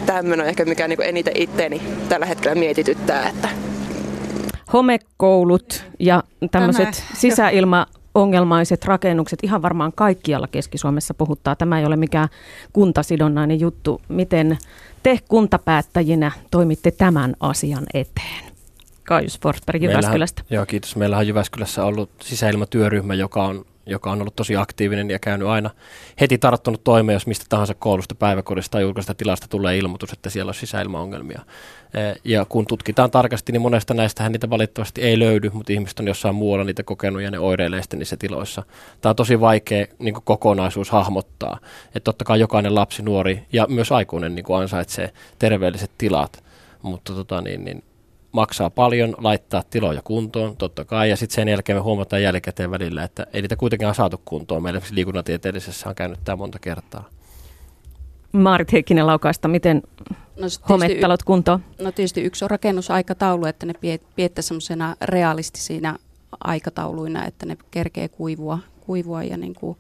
Tämmöinen 0.06 0.44
on 0.44 0.48
ehkä 0.48 0.64
mikä 0.64 0.88
niin 0.88 1.02
eniten 1.02 1.36
itteeni 1.36 1.82
tällä 2.08 2.26
hetkellä 2.26 2.54
mietityttää. 2.54 3.28
Että. 3.28 3.48
Homekoulut 4.72 5.84
ja 5.98 6.22
tämmöiset 6.50 7.04
sisäilma 7.14 7.86
ongelmaiset 8.14 8.84
rakennukset 8.84 9.38
ihan 9.42 9.62
varmaan 9.62 9.92
kaikkialla 9.94 10.46
Keski-Suomessa 10.46 11.14
puhuttaa. 11.14 11.56
Tämä 11.56 11.78
ei 11.78 11.84
ole 11.84 11.96
mikään 11.96 12.28
kuntasidonnainen 12.72 13.60
juttu. 13.60 14.00
Miten 14.08 14.58
te 15.02 15.18
kuntapäättäjinä 15.28 16.32
toimitte 16.50 16.90
tämän 16.90 17.34
asian 17.40 17.86
eteen? 17.94 18.44
Kaius 19.04 19.40
Forsberg 19.40 19.82
Jyväskylästä. 19.82 20.42
Joo, 20.50 20.66
kiitos. 20.66 20.96
Meillä 20.96 21.16
on 21.16 21.26
Jyväskylässä 21.26 21.84
ollut 21.84 22.10
sisäilmatyöryhmä, 22.22 23.14
joka 23.14 23.44
on 23.44 23.64
joka 23.86 24.10
on 24.10 24.20
ollut 24.20 24.36
tosi 24.36 24.56
aktiivinen 24.56 25.10
ja 25.10 25.18
käynyt 25.18 25.48
aina 25.48 25.70
heti 26.20 26.38
tarttunut 26.38 26.84
toimeen, 26.84 27.14
jos 27.14 27.26
mistä 27.26 27.44
tahansa 27.48 27.74
koulusta, 27.74 28.14
päiväkodista 28.14 28.72
tai 28.72 28.82
julkaista 28.82 29.14
tilasta 29.14 29.46
tulee 29.48 29.78
ilmoitus, 29.78 30.12
että 30.12 30.30
siellä 30.30 30.50
on 30.50 30.54
sisäilmaongelmia. 30.54 31.40
Ja 32.24 32.44
kun 32.44 32.66
tutkitaan 32.66 33.10
tarkasti, 33.10 33.52
niin 33.52 33.62
monesta 33.62 33.94
näistähän 33.94 34.32
niitä 34.32 34.50
valitettavasti 34.50 35.02
ei 35.02 35.18
löydy, 35.18 35.50
mutta 35.52 35.72
ihmiset 35.72 36.00
on 36.00 36.06
jossain 36.06 36.34
muualla 36.34 36.64
niitä 36.64 36.82
kokenut 36.82 37.22
ja 37.22 37.30
ne 37.30 37.38
oireilee 37.38 37.82
sitten 37.82 37.98
niissä 37.98 38.16
tiloissa. 38.16 38.62
Tämä 39.00 39.10
on 39.10 39.16
tosi 39.16 39.40
vaikea 39.40 39.86
niin 39.98 40.14
kokonaisuus 40.24 40.90
hahmottaa. 40.90 41.58
Että 41.86 42.00
totta 42.00 42.24
kai 42.24 42.40
jokainen 42.40 42.74
lapsi, 42.74 43.02
nuori 43.02 43.42
ja 43.52 43.66
myös 43.68 43.92
aikuinen 43.92 44.34
niin 44.34 44.44
ansaitsee 44.60 45.12
terveelliset 45.38 45.90
tilat, 45.98 46.44
mutta 46.82 47.14
tota, 47.14 47.40
niin, 47.40 47.64
niin, 47.64 47.82
maksaa 48.32 48.70
paljon 48.70 49.14
laittaa 49.18 49.62
tiloja 49.70 50.02
kuntoon, 50.02 50.56
totta 50.56 50.84
kai, 50.84 51.10
ja 51.10 51.16
sitten 51.16 51.34
sen 51.34 51.48
jälkeen 51.48 51.78
me 51.78 51.82
huomataan 51.82 52.22
jälkikäteen 52.22 52.70
välillä, 52.70 53.04
että 53.04 53.26
ei 53.32 53.42
niitä 53.42 53.56
kuitenkaan 53.56 53.94
saatu 53.94 54.20
kuntoon. 54.24 54.62
Meillä 54.62 54.80
liikunnantieteellisessä 54.90 55.88
on 55.88 55.94
käynyt 55.94 56.18
tämä 56.24 56.36
monta 56.36 56.58
kertaa. 56.58 57.08
Maarit 58.32 58.72
Heikkinen 58.72 59.06
laukaista, 59.06 59.48
miten 59.48 59.82
no, 60.36 60.46
hometalot 60.68 61.22
kuntoon? 61.22 61.64
No 61.78 61.92
tietysti 61.92 62.22
yksi 62.22 62.44
on 62.44 62.50
rakennusaikataulu, 62.50 63.44
että 63.44 63.66
ne 63.66 63.72
piettää 64.16 64.42
semmoisena 64.42 64.96
realistisina 65.00 65.98
aikatauluina, 66.44 67.26
että 67.26 67.46
ne 67.46 67.56
kerkee 67.70 68.08
kuivua, 68.08 68.58
kuivua 68.80 69.22
ja 69.22 69.36
niin 69.36 69.54
kuin 69.54 69.78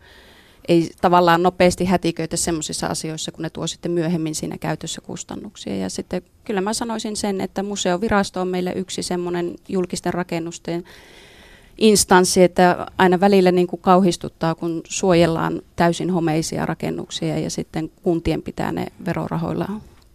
ei 0.70 0.90
tavallaan 1.00 1.42
nopeasti 1.42 1.84
hätiköitä 1.84 2.36
semmoisissa 2.36 2.86
asioissa, 2.86 3.32
kun 3.32 3.42
ne 3.42 3.50
tuo 3.50 3.66
sitten 3.66 3.92
myöhemmin 3.92 4.34
siinä 4.34 4.58
käytössä 4.58 5.00
kustannuksia. 5.00 5.76
Ja 5.76 5.90
sitten 5.90 6.22
kyllä 6.44 6.60
mä 6.60 6.72
sanoisin 6.72 7.16
sen, 7.16 7.40
että 7.40 7.62
museovirasto 7.62 8.40
on 8.40 8.48
meille 8.48 8.72
yksi 8.72 9.02
semmoinen 9.02 9.54
julkisten 9.68 10.14
rakennusten 10.14 10.84
instanssi, 11.78 12.42
että 12.42 12.86
aina 12.98 13.20
välillä 13.20 13.52
niin 13.52 13.66
kuin 13.66 13.82
kauhistuttaa, 13.82 14.54
kun 14.54 14.80
suojellaan 14.88 15.62
täysin 15.76 16.10
homeisia 16.10 16.66
rakennuksia 16.66 17.38
ja 17.38 17.50
sitten 17.50 17.90
kuntien 18.02 18.42
pitää 18.42 18.72
ne 18.72 18.86
verorahoilla 19.04 19.68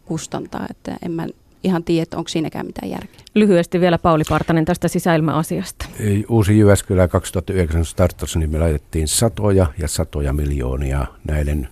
kustantaa, 0.05 0.65
että 0.69 0.97
en 1.05 1.11
mä 1.11 1.27
ihan 1.63 1.83
tiedä, 1.83 2.03
että 2.03 2.17
onko 2.17 2.27
siinäkään 2.27 2.65
mitään 2.65 2.89
järkeä. 2.89 3.19
Lyhyesti 3.35 3.79
vielä 3.79 3.97
Pauli 3.97 4.23
Partanen 4.29 4.65
tästä 4.65 4.87
sisäilmäasiasta. 4.87 5.85
Uusi 6.29 6.59
Jyväskylä 6.59 7.07
2009 7.07 7.85
startasi, 7.85 8.39
niin 8.39 8.49
me 8.49 8.59
laitettiin 8.59 9.07
satoja 9.07 9.67
ja 9.77 9.87
satoja 9.87 10.33
miljoonia 10.33 11.05
näiden 11.27 11.67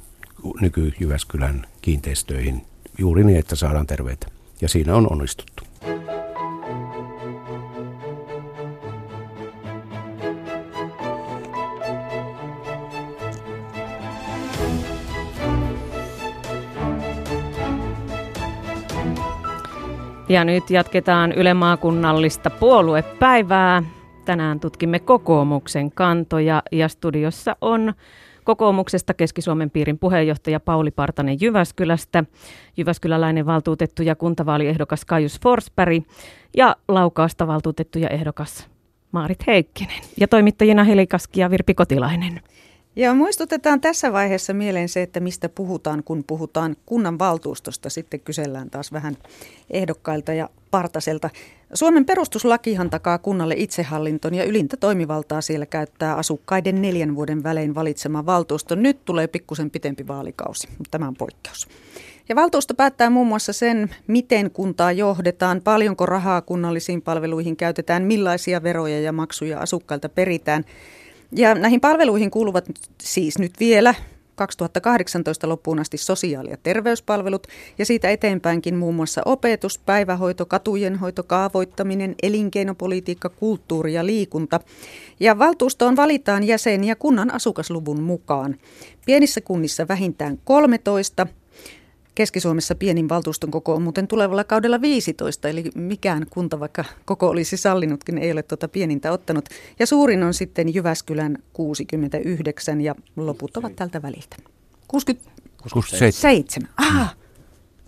nyky-Jyväskylän 0.62 1.66
kiinteistöihin 1.82 2.62
juuri 2.98 3.24
niin, 3.24 3.40
että 3.40 3.56
saadaan 3.56 3.88
terveitä. 3.88 4.28
Ja 4.62 4.70
siinä 4.70 4.96
on 4.96 5.12
onnistuttu. 5.12 5.64
Ja 20.30 20.44
nyt 20.44 20.70
jatketaan 20.70 21.32
Yle 21.32 21.54
maakunnallista 21.54 22.50
puoluepäivää. 22.50 23.84
Tänään 24.26 24.60
tutkimme 24.60 25.00
kokoomuksen 25.00 25.92
kantoja 25.92 26.64
ja 26.72 26.88
studiossa 26.88 27.56
on 27.62 27.94
kokoomuksesta 28.44 29.14
Keski-Suomen 29.14 29.70
piirin 29.70 30.00
puheenjohtaja 30.00 30.60
Pauli 30.60 30.92
Partanen 30.92 31.38
Jyväskylästä, 31.42 32.24
Jyväskyläläinen 32.78 33.46
valtuutettu 33.46 34.04
ja 34.04 34.16
kuntavaaliehdokas 34.16 35.06
Kaius 35.06 35.40
Forsberg 35.44 36.04
ja 36.58 36.76
Laukaasta 36.88 37.48
valtuutettu 37.48 38.00
ja 38.00 38.10
ehdokas 38.10 38.68
Maarit 39.12 39.48
Heikkinen 39.48 40.02
ja 40.20 40.28
toimittajina 40.28 40.84
Heli 40.84 41.08
Kaski 41.08 41.40
ja 41.40 41.50
Virpi 41.50 41.74
Kotilainen. 41.74 42.42
Ja 42.96 43.14
muistutetaan 43.14 43.82
tässä 43.82 44.14
vaiheessa 44.14 44.54
mieleen 44.54 44.90
se, 44.90 45.02
että 45.02 45.20
mistä 45.20 45.50
puhutaan, 45.50 46.04
kun 46.04 46.24
puhutaan 46.28 46.76
kunnan 46.86 47.20
valtuustosta. 47.20 47.90
Sitten 47.90 48.20
kysellään 48.20 48.70
taas 48.70 48.92
vähän 48.92 49.18
ehdokkailta 49.70 50.34
ja 50.34 50.50
partaselta. 50.72 51.30
Suomen 51.74 52.06
perustuslakihan 52.06 52.90
takaa 52.90 53.18
kunnalle 53.18 53.56
itsehallinton 53.58 54.34
ja 54.34 54.44
ylintä 54.44 54.78
toimivaltaa 54.78 55.42
siellä 55.42 55.66
käyttää 55.66 56.16
asukkaiden 56.16 56.82
neljän 56.82 57.16
vuoden 57.16 57.44
välein 57.44 57.76
valitsema 57.76 58.26
valtuusto. 58.26 58.76
Nyt 58.76 59.06
tulee 59.06 59.28
pikkusen 59.28 59.72
pitempi 59.72 60.08
vaalikausi, 60.08 60.68
mutta 60.78 60.92
tämä 60.92 61.08
on 61.08 61.16
poikkeus. 61.16 61.68
Ja 62.30 62.36
valtuusto 62.36 62.74
päättää 62.74 63.10
muun 63.10 63.28
muassa 63.28 63.54
sen, 63.54 63.96
miten 64.08 64.52
kuntaa 64.52 64.92
johdetaan, 64.92 65.62
paljonko 65.64 66.06
rahaa 66.06 66.42
kunnallisiin 66.42 67.02
palveluihin 67.02 67.56
käytetään, 67.56 68.04
millaisia 68.04 68.64
veroja 68.64 69.02
ja 69.02 69.12
maksuja 69.12 69.60
asukkailta 69.60 70.10
peritään– 70.10 70.66
ja 71.36 71.56
näihin 71.56 71.82
palveluihin 71.82 72.32
kuuluvat 72.32 72.66
siis 73.02 73.40
nyt 73.40 73.54
vielä 73.60 73.94
2018 74.36 75.50
loppuun 75.50 75.80
asti 75.80 75.98
sosiaali- 75.98 76.50
ja 76.50 76.58
terveyspalvelut 76.64 77.48
ja 77.78 77.86
siitä 77.86 78.10
eteenpäinkin 78.10 78.76
muun 78.76 78.96
muassa 78.96 79.22
opetus, 79.26 79.80
päivähoito, 79.80 80.46
katujenhoito, 80.46 81.24
kaavoittaminen, 81.24 82.16
elinkeinopolitiikka, 82.24 83.30
kulttuuri 83.30 83.94
ja 83.94 84.06
liikunta. 84.06 84.60
Ja 85.20 85.40
valtuustoon 85.40 85.96
valitaan 85.96 86.44
jäseniä 86.44 86.96
kunnan 86.96 87.34
asukasluvun 87.34 88.02
mukaan. 88.02 88.56
Pienissä 89.06 89.42
kunnissa 89.42 89.88
vähintään 89.88 90.40
13, 90.44 91.28
Keski-Suomessa 92.16 92.76
pienin 92.76 93.10
valtuuston 93.10 93.52
koko 93.52 93.76
on 93.76 93.82
muuten 93.82 94.08
tulevalla 94.08 94.44
kaudella 94.44 94.82
15, 94.82 95.50
eli 95.50 95.64
mikään 95.76 96.26
kunta, 96.30 96.60
vaikka 96.60 96.86
koko 97.06 97.30
olisi 97.30 97.58
sallinutkin, 97.58 98.18
ei 98.18 98.32
ole 98.32 98.44
tuota 98.44 98.68
pienintä 98.68 99.12
ottanut. 99.12 99.50
Ja 99.80 99.88
suurin 99.88 100.24
on 100.24 100.34
sitten 100.34 100.74
Jyväskylän 100.74 101.38
69 101.54 102.82
ja 102.82 102.96
loput 103.16 103.58
ovat 103.58 103.76
tältä 103.76 104.02
väliltä. 104.02 104.36
67. 104.88 106.70
Ah, 106.78 107.16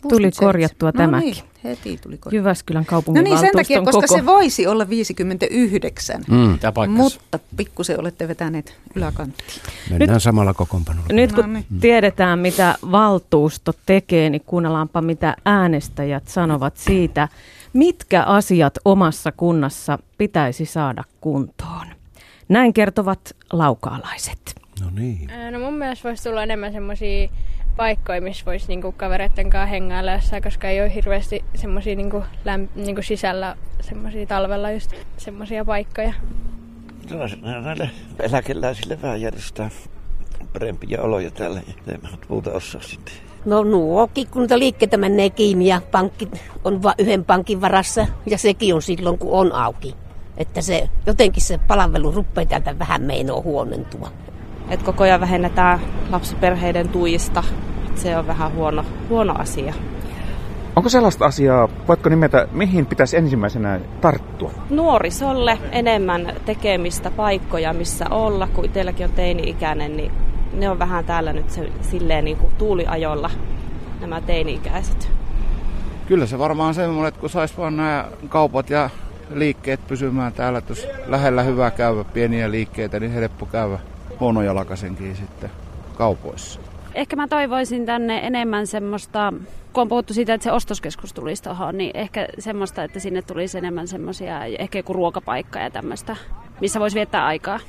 Tuli 0.09 0.31
korjattua 0.31 0.89
no 0.89 0.97
tämäkin. 0.97 1.31
Niin, 1.31 1.43
heti 1.63 1.97
tuli 1.97 2.17
korjattua. 2.17 2.31
Jyväskylän 2.39 2.85
kaupungin 2.85 3.23
No 3.23 3.29
niin, 3.29 3.39
sen 3.39 3.49
takia, 3.55 3.81
koska 3.81 4.01
koko. 4.01 4.17
se 4.17 4.25
voisi 4.25 4.67
olla 4.67 4.89
59, 4.89 6.21
mm. 6.27 6.57
mutta 6.89 7.39
pikkusen 7.57 7.99
olette 7.99 8.27
vetäneet 8.27 8.75
yläkanttiin. 8.95 9.61
Mennään 9.89 10.11
Nyt, 10.11 10.23
samalla 10.23 10.53
kokoonpanolla. 10.53 11.07
Nyt 11.11 11.31
kun 11.31 11.43
no 11.43 11.53
niin. 11.53 11.65
tiedetään, 11.81 12.39
mitä 12.39 12.75
valtuusto 12.91 13.73
tekee, 13.85 14.29
niin 14.29 14.43
kuunnellaanpa, 14.45 15.01
mitä 15.01 15.35
äänestäjät 15.45 16.27
sanovat 16.27 16.77
siitä, 16.77 17.27
mitkä 17.73 18.23
asiat 18.23 18.77
omassa 18.85 19.31
kunnassa 19.31 19.99
pitäisi 20.17 20.65
saada 20.65 21.03
kuntoon. 21.21 21.87
Näin 22.49 22.73
kertovat 22.73 23.35
laukaalaiset. 23.53 24.55
No 24.81 24.89
niin. 24.95 25.29
No 25.51 25.59
mun 25.59 25.73
mielestä 25.73 26.09
voisi 26.09 26.23
tulla 26.23 26.43
enemmän 26.43 26.71
semmoisia 26.71 27.29
paikkoja, 27.77 28.21
missä 28.21 28.45
voisi 28.45 28.67
niinku 28.67 28.91
kavereiden 28.91 29.49
kanssa 29.49 29.65
hengailla 29.65 30.11
jossain, 30.11 30.43
koska 30.43 30.67
ei 30.67 30.81
ole 30.81 30.95
hirveästi 30.95 31.45
semmoisia 31.55 31.95
niinku, 31.95 32.19
lämp- 32.19 32.69
niinku 32.75 33.01
sisällä 33.01 33.55
semmoisia 33.81 34.25
talvella 34.25 34.71
just 34.71 34.91
semmoisia 35.17 35.65
paikkoja. 35.65 36.13
Näille 37.63 37.89
eläkeläisille 38.19 39.01
vähän 39.01 39.21
järjestää 39.21 39.69
parempia 40.53 41.01
oloja 41.01 41.31
täällä 41.31 41.61
ja 41.67 41.93
ei 41.93 41.97
muuta 42.29 42.51
osaa 42.51 42.81
sitten. 42.81 43.13
No 43.45 43.63
nuo 43.63 44.09
liikkeitä 44.55 44.97
menee 44.97 45.29
kiinni 45.29 45.67
ja 45.67 45.81
pankki 45.91 46.29
on 46.63 46.83
vain 46.83 46.95
yhden 46.97 47.25
pankin 47.25 47.61
varassa 47.61 48.07
ja 48.25 48.37
sekin 48.37 48.75
on 48.75 48.81
silloin 48.81 49.17
kun 49.17 49.31
on 49.31 49.51
auki. 49.51 49.95
Että 50.37 50.61
se 50.61 50.89
jotenkin 51.05 51.43
se 51.43 51.57
palvelu 51.57 52.11
rupeaa 52.11 52.45
täältä 52.45 52.79
vähän 52.79 53.01
meinoa 53.01 53.41
huonentua 53.41 54.11
että 54.69 54.85
koko 54.85 55.03
ajan 55.03 55.21
vähennetään 55.21 55.79
lapsiperheiden 56.11 56.89
tuista. 56.89 57.43
Se 57.95 58.17
on 58.17 58.27
vähän 58.27 58.53
huono, 58.53 58.85
huono 59.09 59.33
asia. 59.37 59.73
Onko 60.75 60.89
sellaista 60.89 61.25
asiaa, 61.25 61.69
voitko 61.87 62.09
nimetä, 62.09 62.47
mihin 62.51 62.85
pitäisi 62.85 63.17
ensimmäisenä 63.17 63.79
tarttua? 64.01 64.51
Nuorisolle 64.69 65.59
enemmän 65.71 66.33
tekemistä 66.45 67.11
paikkoja, 67.11 67.73
missä 67.73 68.05
olla, 68.09 68.47
kun 68.47 68.65
itselläkin 68.65 69.05
on 69.05 69.11
teini-ikäinen, 69.11 69.97
niin 69.97 70.11
ne 70.53 70.69
on 70.69 70.79
vähän 70.79 71.05
täällä 71.05 71.33
nyt 71.33 71.49
se, 71.49 71.69
silleen 71.81 72.25
niin 72.25 72.37
kuin 72.37 72.53
tuuliajolla 72.57 73.31
nämä 74.01 74.21
teini-ikäiset. 74.21 75.11
Kyllä 76.07 76.25
se 76.25 76.39
varmaan 76.39 76.73
semmoinen, 76.73 77.07
että 77.07 77.19
kun 77.19 77.29
saisi 77.29 77.57
vaan 77.57 77.77
nämä 77.77 78.05
kaupat 78.29 78.69
ja 78.69 78.89
liikkeet 79.33 79.87
pysymään 79.87 80.33
täällä, 80.33 80.59
että 80.59 80.71
jos 80.71 80.87
lähellä 81.05 81.43
hyvä 81.43 81.71
käydä 81.71 82.03
pieniä 82.03 82.51
liikkeitä, 82.51 82.99
niin 82.99 83.11
helppo 83.11 83.45
käydä 83.45 83.79
huonojalkaisenkin 84.19 85.15
sitten 85.15 85.51
kaupoissa. 85.97 86.59
Ehkä 86.95 87.15
mä 87.15 87.27
toivoisin 87.27 87.85
tänne 87.85 88.19
enemmän 88.27 88.67
semmoista, 88.67 89.33
kun 89.73 89.81
on 89.81 89.87
puhuttu 89.87 90.13
siitä, 90.13 90.33
että 90.33 90.43
se 90.43 90.51
ostoskeskus 90.51 91.13
tulisi 91.13 91.43
tuohon, 91.43 91.77
niin 91.77 91.91
ehkä 91.93 92.27
semmoista, 92.39 92.83
että 92.83 92.99
sinne 92.99 93.21
tulisi 93.21 93.57
enemmän 93.57 93.87
semmoisia, 93.87 94.45
ehkä 94.45 94.79
joku 94.79 94.93
ruokapaikka 94.93 95.59
ja 95.59 95.69
tämmöistä, 95.69 96.15
missä 96.61 96.79
voisi 96.79 96.95
viettää 96.95 97.25
aikaa. 97.25 97.59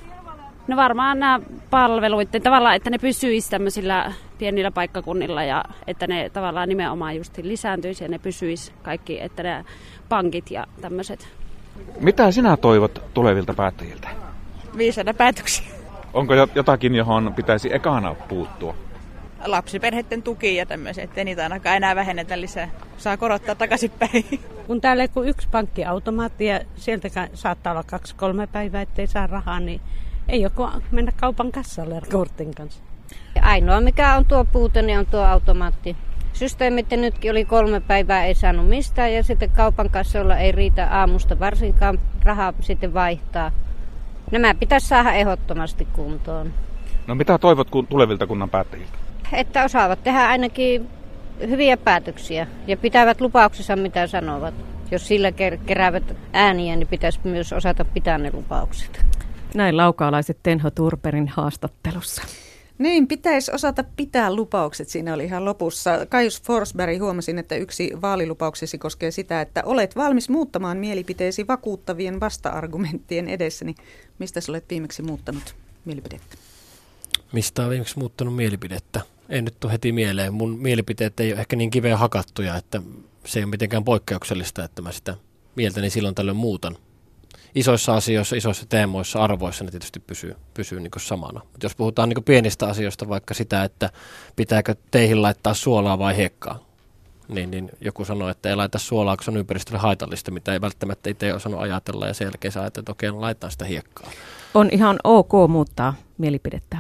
No 0.68 0.76
varmaan 0.76 1.18
nämä 1.18 1.40
palveluiden 1.70 2.42
tavallaan, 2.42 2.74
että 2.74 2.90
ne 2.90 2.98
pysyisi 2.98 3.50
tämmöisillä 3.50 4.12
pienillä 4.38 4.70
paikkakunnilla 4.70 5.44
ja 5.44 5.64
että 5.87 6.06
ne 6.06 6.30
tavallaan 6.30 6.68
nimenomaan 6.68 7.16
just 7.16 7.38
lisääntyisi 7.42 8.04
ja 8.04 8.09
ne 8.09 8.18
pysyisi 8.18 8.72
kaikki, 8.82 9.20
että 9.20 9.42
ne 9.42 9.64
pankit 10.09 10.50
ja 10.50 10.66
tämmöiset. 10.80 11.28
Mitä 12.00 12.30
sinä 12.30 12.56
toivot 12.56 13.02
tulevilta 13.14 13.54
päättäjiltä? 13.54 14.09
Viisaita 14.76 15.14
päätöksiä. 15.14 15.75
Onko 16.16 16.35
jotakin, 16.55 16.94
johon 16.94 17.33
pitäisi 17.35 17.74
ekana 17.74 18.14
puuttua? 18.14 18.74
Lapsiperheiden 19.44 20.22
tuki 20.22 20.57
ja 20.57 20.66
tämmöiset, 20.66 21.05
ettei 21.05 21.24
niitä 21.24 21.42
ainakaan 21.42 21.76
enää 21.76 21.96
vähennetä 21.96 22.40
lisää. 22.40 22.68
Saa 22.96 23.16
korottaa 23.16 23.55
takaisinpäin. 23.55 24.24
Kun 24.66 24.81
täällä 24.81 25.02
ei 25.02 25.09
kuin 25.09 25.29
yksi 25.29 25.48
pankkiautomaatti 25.48 26.46
ja 26.46 26.61
sieltä 26.76 27.29
saattaa 27.35 27.72
olla 27.72 27.83
kaksi-kolme 27.83 28.46
päivää, 28.46 28.83
ettei 28.83 29.07
saa 29.07 29.26
rahaa, 29.26 29.61
niin 29.61 29.81
ei 30.29 30.44
ole 30.44 30.50
kuin 30.50 30.70
mennä 30.90 31.12
kaupan 31.16 31.52
kassalle 31.52 32.00
kortin 32.12 32.55
kanssa. 32.55 32.81
Ainoa 33.42 33.81
mikä 33.81 34.16
on 34.16 34.24
tuo 34.24 34.44
puute, 34.44 34.83
niin 34.83 34.98
on 34.98 35.07
tuo 35.07 35.20
automaatti. 35.20 35.96
Systeemit 36.33 36.90
nytkin 36.90 37.31
oli 37.31 37.44
kolme 37.44 37.81
päivää, 37.81 38.24
ei 38.24 38.35
saanut 38.35 38.68
mistään 38.68 39.12
ja 39.12 39.22
sitten 39.22 39.50
kaupan 39.50 39.90
kassoilla 39.90 40.37
ei 40.37 40.52
riitä 40.52 40.88
aamusta 40.90 41.38
varsinkaan 41.38 41.98
rahaa 42.24 42.52
sitten 42.61 42.94
vaihtaa. 42.94 43.52
Nämä 44.30 44.54
pitäisi 44.54 44.88
saada 44.88 45.12
ehdottomasti 45.12 45.88
kuntoon. 45.92 46.52
No 47.06 47.14
mitä 47.14 47.38
toivot 47.38 47.68
tulevilta 47.88 48.26
kunnan 48.26 48.50
päättäjiltä? 48.50 48.98
Että 49.32 49.64
osaavat 49.64 50.02
tehdä 50.02 50.28
ainakin 50.28 50.88
hyviä 51.48 51.76
päätöksiä 51.76 52.46
ja 52.66 52.76
pitävät 52.76 53.20
lupauksissa 53.20 53.76
mitä 53.76 54.06
sanovat. 54.06 54.54
Jos 54.90 55.08
sillä 55.08 55.32
keräävät 55.66 56.16
ääniä, 56.32 56.76
niin 56.76 56.88
pitäisi 56.88 57.20
myös 57.24 57.52
osata 57.52 57.84
pitää 57.84 58.18
ne 58.18 58.30
lupaukset. 58.32 59.04
Näin 59.54 59.76
laukaalaiset 59.76 60.38
Tenho 60.42 60.70
Turperin 60.70 61.28
haastattelussa. 61.28 62.22
Niin, 62.78 63.08
pitäisi 63.08 63.52
osata 63.52 63.84
pitää 63.96 64.34
lupaukset. 64.34 64.88
Siinä 64.88 65.14
oli 65.14 65.24
ihan 65.24 65.44
lopussa. 65.44 66.06
Kaius 66.08 66.42
Forsberg 66.42 67.00
huomasin, 67.00 67.38
että 67.38 67.54
yksi 67.54 67.90
vaalilupauksesi 68.02 68.78
koskee 68.78 69.10
sitä, 69.10 69.40
että 69.40 69.62
olet 69.64 69.96
valmis 69.96 70.28
muuttamaan 70.28 70.76
mielipiteesi 70.76 71.46
vakuuttavien 71.46 72.20
vasta-argumenttien 72.20 73.28
edessä. 73.28 73.64
Niin 73.64 73.76
mistä 74.18 74.40
olet 74.48 74.64
viimeksi 74.70 75.02
muuttanut 75.02 75.54
mielipidettä? 75.84 76.36
Mistä 77.32 77.64
on 77.64 77.70
viimeksi 77.70 77.98
muuttanut 77.98 78.36
mielipidettä? 78.36 79.00
Ei 79.28 79.42
nyt 79.42 79.60
tule 79.60 79.72
heti 79.72 79.92
mieleen. 79.92 80.34
Mun 80.34 80.58
mielipiteet 80.58 81.20
ei 81.20 81.32
ole 81.32 81.40
ehkä 81.40 81.56
niin 81.56 81.70
kiveä 81.70 81.96
hakattuja, 81.96 82.56
että 82.56 82.82
se 83.24 83.38
ei 83.38 83.44
ole 83.44 83.50
mitenkään 83.50 83.84
poikkeuksellista, 83.84 84.64
että 84.64 84.82
mä 84.82 84.92
sitä 84.92 85.16
mieltäni 85.56 85.90
silloin 85.90 86.14
tällöin 86.14 86.36
muutan 86.36 86.76
isoissa 87.54 87.94
asioissa, 87.94 88.37
isoissa 88.37 88.66
teemoissa, 88.68 89.22
arvoissa 89.22 89.64
ne 89.64 89.70
tietysti 89.70 90.00
pysyy, 90.00 90.37
pysyy 90.54 90.80
niin 90.80 90.90
samana. 90.96 91.40
Mutta 91.52 91.64
jos 91.66 91.76
puhutaan 91.76 92.09
niin 92.09 92.24
pienistä 92.24 92.66
asioista, 92.66 93.09
vaikka 93.09 93.35
sitä, 93.35 93.64
että 93.64 93.90
pitääkö 94.37 94.74
teihin 94.90 95.22
laittaa 95.22 95.54
suolaa 95.54 95.98
vai 95.98 96.16
hiekkaa, 96.16 96.59
niin, 97.28 97.50
niin 97.50 97.70
joku 97.80 98.04
sanoo, 98.04 98.28
että 98.28 98.48
ei 98.48 98.56
laita 98.56 98.78
suolaa, 98.78 99.16
kun 99.16 99.24
se 99.24 99.30
on 99.30 99.37
ympäristölle 99.37 99.78
haitallista, 99.78 100.30
mitä 100.30 100.52
ei 100.52 100.61
välttämättä 100.61 101.11
itse 101.11 101.35
osannut 101.35 101.61
ajatella, 101.61 102.06
ja 102.06 102.14
sen 102.14 102.26
jälkeen 102.26 102.52
sä 102.52 102.61
ajattelet, 102.61 102.82
että 102.82 102.92
okei, 102.92 103.11
no 103.11 103.20
laittaa 103.20 103.50
sitä 103.50 103.64
hiekkaa. 103.64 104.11
On 104.54 104.68
ihan 104.72 104.96
ok 105.04 105.32
muuttaa 105.48 105.94
mielipidettä 106.18 106.78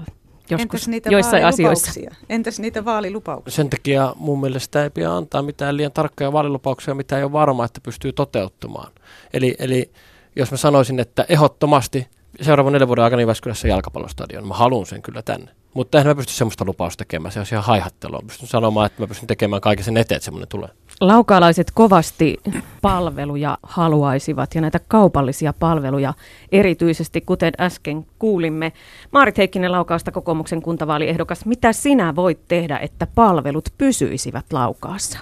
joskus 0.50 0.62
Entäs 0.62 0.88
niitä 0.88 1.10
joissain 1.10 1.44
asioissa. 1.44 2.00
Entäs 2.28 2.60
niitä 2.60 2.84
vaalilupauksia? 2.84 3.56
Sen 3.56 3.70
takia 3.70 4.14
mun 4.18 4.40
mielestä 4.40 4.82
ei 4.82 4.90
pidä 4.90 5.12
antaa 5.12 5.42
mitään 5.42 5.76
liian 5.76 5.92
tarkkoja 5.92 6.32
vaalilupauksia, 6.32 6.94
mitä 6.94 7.18
ei 7.18 7.24
ole 7.24 7.32
varma, 7.32 7.64
että 7.64 7.80
pystyy 7.80 8.12
toteuttamaan. 8.12 8.92
Eli, 9.32 9.56
eli 9.58 9.90
jos 10.36 10.50
mä 10.50 10.56
sanoisin, 10.56 11.00
että 11.00 11.26
ehdottomasti 11.28 12.06
seuraavan 12.40 12.72
neljän 12.72 12.88
vuoden 12.88 13.04
aikana 13.04 13.22
Jyväskylässä 13.22 13.68
jalkapallostadion, 13.68 14.48
mä 14.48 14.54
haluan 14.54 14.86
sen 14.86 15.02
kyllä 15.02 15.22
tänne. 15.22 15.50
Mutta 15.74 15.98
eihän 15.98 16.10
mä 16.10 16.14
pysty 16.14 16.32
semmoista 16.32 16.64
lupausta 16.64 16.98
tekemään, 17.04 17.32
se 17.32 17.40
on 17.40 17.46
ihan 17.52 17.64
haihattelua. 17.64 18.20
Mä 18.20 18.26
pystyn 18.26 18.48
sanomaan, 18.48 18.86
että 18.86 19.02
mä 19.02 19.06
pystyn 19.06 19.26
tekemään 19.26 19.60
kaiken 19.60 19.84
sen 19.84 19.96
eteen, 19.96 20.16
että 20.16 20.24
semmoinen 20.24 20.48
tulee. 20.48 20.68
Laukaalaiset 21.00 21.70
kovasti 21.70 22.36
palveluja 22.82 23.58
haluaisivat 23.62 24.54
ja 24.54 24.60
näitä 24.60 24.80
kaupallisia 24.88 25.52
palveluja 25.52 26.14
erityisesti, 26.52 27.20
kuten 27.20 27.52
äsken 27.60 28.06
kuulimme. 28.18 28.72
Maarit 29.12 29.38
Heikkinen 29.38 29.72
Laukaasta 29.72 30.12
kokoomuksen 30.12 30.62
kuntavaaliehdokas, 30.62 31.44
mitä 31.46 31.72
sinä 31.72 32.16
voit 32.16 32.40
tehdä, 32.48 32.78
että 32.78 33.06
palvelut 33.14 33.68
pysyisivät 33.78 34.52
Laukaassa? 34.52 35.18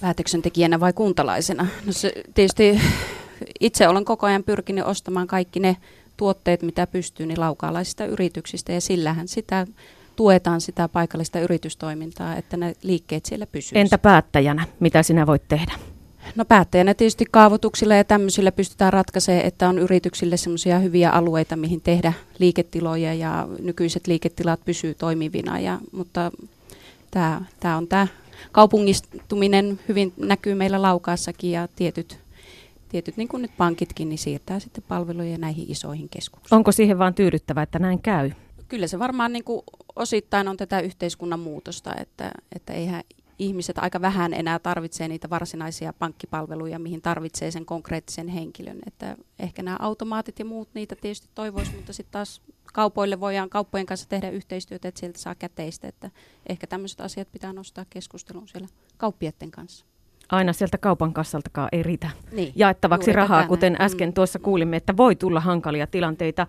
Päätöksentekijänä 0.00 0.80
vai 0.80 0.92
kuntalaisena? 0.92 1.66
No 1.86 1.92
se 1.92 2.12
tietysti 2.34 2.80
itse 3.60 3.88
olen 3.88 4.04
koko 4.04 4.26
ajan 4.26 4.44
pyrkinyt 4.44 4.84
ostamaan 4.84 5.26
kaikki 5.26 5.60
ne 5.60 5.76
tuotteet, 6.16 6.62
mitä 6.62 6.86
pystyy, 6.86 7.26
niin 7.26 7.40
laukaalaisista 7.40 8.06
yrityksistä 8.06 8.72
ja 8.72 8.80
sillähän 8.80 9.28
sitä 9.28 9.66
tuetaan 10.16 10.60
sitä 10.60 10.88
paikallista 10.88 11.40
yritystoimintaa, 11.40 12.36
että 12.36 12.56
ne 12.56 12.74
liikkeet 12.82 13.26
siellä 13.26 13.46
pysyvät. 13.46 13.80
Entä 13.80 13.98
päättäjänä, 13.98 14.66
mitä 14.80 15.02
sinä 15.02 15.26
voit 15.26 15.48
tehdä? 15.48 15.72
No 16.36 16.44
päättäjänä 16.44 16.94
tietysti 16.94 17.24
kaavoituksilla 17.30 17.94
ja 17.94 18.04
tämmöisillä 18.04 18.52
pystytään 18.52 18.92
ratkaisemaan, 18.92 19.46
että 19.46 19.68
on 19.68 19.78
yrityksille 19.78 20.36
semmoisia 20.36 20.78
hyviä 20.78 21.10
alueita, 21.10 21.56
mihin 21.56 21.80
tehdä 21.80 22.12
liiketiloja 22.38 23.14
ja 23.14 23.48
nykyiset 23.62 24.06
liiketilat 24.06 24.60
pysyy 24.64 24.94
toimivina. 24.94 25.58
Ja, 25.58 25.78
mutta 25.92 26.32
tämä, 27.10 27.76
on 27.76 27.88
tämä 27.88 28.06
kaupungistuminen 28.52 29.80
hyvin 29.88 30.12
näkyy 30.16 30.54
meillä 30.54 30.82
Laukaassakin 30.82 31.50
ja 31.50 31.68
tietyt 31.76 32.18
tietyt, 32.96 33.16
niin 33.16 33.28
kuin 33.28 33.42
nyt 33.42 33.56
pankitkin, 33.56 34.08
niin 34.08 34.18
siirtää 34.18 34.60
sitten 34.60 34.84
palveluja 34.88 35.38
näihin 35.38 35.70
isoihin 35.70 36.08
keskuksiin. 36.08 36.56
Onko 36.56 36.72
siihen 36.72 36.98
vaan 36.98 37.14
tyydyttävä, 37.14 37.62
että 37.62 37.78
näin 37.78 38.02
käy? 38.02 38.30
Kyllä 38.68 38.86
se 38.86 38.98
varmaan 38.98 39.32
niin 39.32 39.44
kuin 39.44 39.62
osittain 39.96 40.48
on 40.48 40.56
tätä 40.56 40.80
yhteiskunnan 40.80 41.40
muutosta, 41.40 41.94
että, 42.00 42.32
että 42.54 42.72
eihän 42.72 43.02
ihmiset 43.38 43.78
aika 43.78 44.00
vähän 44.00 44.34
enää 44.34 44.58
tarvitsee 44.58 45.08
niitä 45.08 45.30
varsinaisia 45.30 45.92
pankkipalveluja, 45.92 46.78
mihin 46.78 47.02
tarvitsee 47.02 47.50
sen 47.50 47.66
konkreettisen 47.66 48.28
henkilön. 48.28 48.78
Että 48.86 49.16
ehkä 49.38 49.62
nämä 49.62 49.76
automaatit 49.80 50.38
ja 50.38 50.44
muut 50.44 50.68
niitä 50.74 50.96
tietysti 50.96 51.28
toivoisi, 51.34 51.76
mutta 51.76 51.92
sitten 51.92 52.12
taas 52.12 52.42
kaupoille 52.72 53.20
voidaan 53.20 53.50
kauppojen 53.50 53.86
kanssa 53.86 54.08
tehdä 54.08 54.30
yhteistyötä, 54.30 54.88
että 54.88 55.00
sieltä 55.00 55.18
saa 55.18 55.34
käteistä. 55.34 55.88
Että 55.88 56.10
ehkä 56.48 56.66
tämmöiset 56.66 57.00
asiat 57.00 57.32
pitää 57.32 57.52
nostaa 57.52 57.84
keskusteluun 57.90 58.48
siellä 58.48 58.68
kauppietten 58.96 59.50
kanssa 59.50 59.86
aina 60.28 60.52
sieltä 60.52 60.78
kaupan 60.78 61.12
kassaltakaan 61.12 61.68
ei 61.72 61.82
riitä 61.82 62.10
niin, 62.32 62.52
jaettavaksi 62.56 63.12
rahaa, 63.12 63.38
tätä 63.38 63.48
kuten 63.48 63.76
äsken 63.80 64.08
mm. 64.08 64.12
tuossa 64.12 64.38
kuulimme, 64.38 64.76
että 64.76 64.96
voi 64.96 65.16
tulla 65.16 65.40
hankalia 65.40 65.86
tilanteita. 65.86 66.46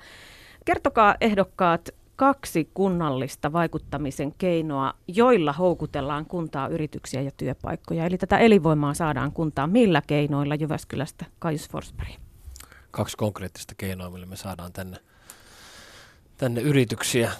Kertokaa 0.65 1.15
ehdokkaat 1.21 1.89
kaksi 2.15 2.69
kunnallista 2.73 3.53
vaikuttamisen 3.53 4.33
keinoa, 4.37 4.93
joilla 5.07 5.53
houkutellaan 5.53 6.25
kuntaa, 6.25 6.67
yrityksiä 6.67 7.21
ja 7.21 7.31
työpaikkoja. 7.37 8.05
Eli 8.05 8.17
tätä 8.17 8.37
elinvoimaa 8.37 8.93
saadaan 8.93 9.31
kuntaan. 9.31 9.69
Millä 9.69 10.01
keinoilla 10.07 10.55
Jyväskylästä, 10.55 11.25
Kaius 11.39 11.69
Forsberg? 11.69 12.09
Kaksi 12.91 13.17
konkreettista 13.17 13.75
keinoa, 13.77 14.09
millä 14.09 14.25
me 14.25 14.35
saadaan 14.35 14.73
tänne, 14.73 14.97
tänne 16.37 16.61
yrityksiä. 16.61 17.31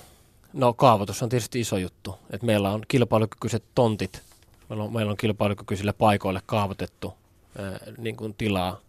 No 0.54 0.73
kaavoitus 0.73 1.23
on 1.23 1.30
tietysti 1.30 1.60
iso 1.60 1.78
juttu. 1.78 2.15
että 2.30 2.45
meillä 2.45 2.69
on 2.69 2.82
kilpailukykyiset 2.88 3.63
tontit 3.76 4.27
Meillä 4.69 4.84
on, 4.84 4.93
meillä 4.93 5.12
on 5.12 5.17
kilpailukykyisille 5.17 5.93
paikoille 5.93 6.41
kaavoitettu 6.45 7.13
ää, 7.60 7.80
niin 7.97 8.15
kuin 8.15 8.34
tilaa, 8.34 8.80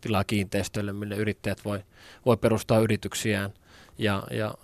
tilaa 0.00 0.24
kiinteistöille, 0.24 0.92
mille 0.92 1.16
yrittäjät 1.16 1.64
voi, 1.64 1.80
voi 2.26 2.36
perustaa 2.36 2.78
yrityksiään. 2.78 3.52
Ja, 3.98 4.22
ja 4.30 4.54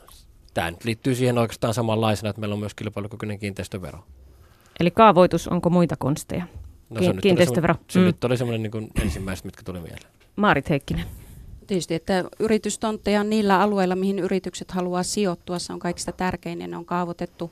tämä 0.54 0.70
nyt 0.70 0.84
liittyy 0.84 1.14
siihen 1.14 1.38
oikeastaan 1.38 1.74
samanlaisena, 1.74 2.30
että 2.30 2.40
meillä 2.40 2.54
on 2.54 2.60
myös 2.60 2.74
kilpailukykyinen 2.74 3.38
kiinteistövero. 3.38 3.98
Eli 4.80 4.90
kaavoitus, 4.90 5.48
onko 5.48 5.70
muita 5.70 5.96
konsteja? 5.96 6.46
No, 6.90 7.02
se 7.02 7.12
kiinteistövero. 7.22 7.74
Se, 7.88 7.98
mm. 7.98 8.04
nyt 8.04 8.24
oli 8.24 8.36
semmoinen 8.36 8.62
niin 8.62 8.90
ensimmäiset, 9.02 9.44
mitkä 9.44 9.62
tuli 9.62 9.80
mieleen. 9.80 10.10
Maarit 10.36 10.70
Heikkinen. 10.70 11.04
Tietysti, 11.66 11.94
että 11.94 12.24
yritystontteja 12.38 13.24
niillä 13.24 13.60
alueilla, 13.60 13.96
mihin 13.96 14.18
yritykset 14.18 14.70
haluaa 14.70 15.02
sijoittua, 15.02 15.58
se 15.58 15.72
on 15.72 15.78
kaikista 15.78 16.12
tärkein 16.12 16.60
ja 16.60 16.68
ne 16.68 16.76
on 16.76 16.84
kaavoitettu 16.84 17.50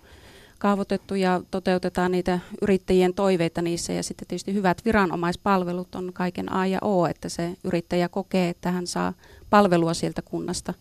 kaavoitettu 0.59 1.15
ja 1.15 1.43
toteutetaan 1.51 2.13
niitä 2.13 2.39
yrittäjien 2.63 3.15
toiveita 3.15 3.63
niissä. 3.63 3.93
Ja 3.93 4.03
sitten 4.03 4.29
tietysti 4.29 4.55
hyvät 4.55 4.85
viranomaispalvelut 4.85 5.95
on 5.95 6.11
kaiken 6.15 6.53
A 6.53 6.67
ja 6.67 6.79
O, 6.83 7.07
että 7.07 7.29
se 7.29 7.57
yrittäjä 7.65 8.09
kokee, 8.09 8.49
että 8.49 8.71
hän 8.71 8.87
saa 8.87 9.13
palvelua 9.51 9.95
sieltä 9.95 10.23
kunnasta, 10.23 10.75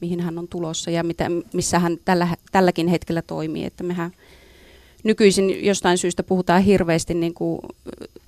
mihin 0.00 0.20
hän 0.20 0.38
on 0.38 0.48
tulossa 0.48 0.90
ja 0.90 1.02
mitä, 1.02 1.26
missä 1.52 1.78
hän 1.78 1.96
tällä, 2.04 2.28
tälläkin 2.52 2.88
hetkellä 2.88 3.22
toimii. 3.22 3.64
Että 3.64 3.84
mehän 3.84 4.12
nykyisin 5.04 5.64
jostain 5.64 5.98
syystä 5.98 6.22
puhutaan 6.22 6.62
hirveästi 6.62 7.14
niin 7.14 7.34
kuin 7.34 7.60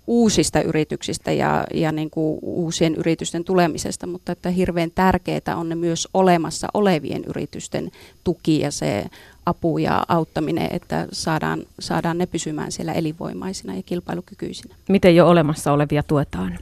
uusista 0.06 0.62
yrityksistä 0.62 1.32
ja, 1.32 1.64
ja 1.74 1.92
niin 1.92 2.10
kuin 2.10 2.38
uusien 2.42 2.94
yritysten 2.94 3.44
tulemisesta, 3.44 4.06
mutta 4.06 4.32
että 4.32 4.50
hirveän 4.50 4.90
tärkeää 4.94 5.56
on 5.56 5.68
ne 5.68 5.74
myös 5.74 6.08
olemassa 6.14 6.68
olevien 6.74 7.24
yritysten 7.24 7.90
tuki 8.24 8.60
ja 8.60 8.70
se 8.70 9.04
apu 9.46 9.78
ja 9.78 10.04
auttaminen, 10.08 10.68
että 10.70 11.08
saadaan, 11.12 11.62
saadaan 11.80 12.18
ne 12.18 12.26
pysymään 12.26 12.72
siellä 12.72 12.92
elinvoimaisina 12.92 13.74
ja 13.74 13.82
kilpailukykyisinä. 13.82 14.74
Miten 14.88 15.16
jo 15.16 15.28
olemassa 15.28 15.72
olevia 15.72 16.02
tuetaan? 16.02 16.58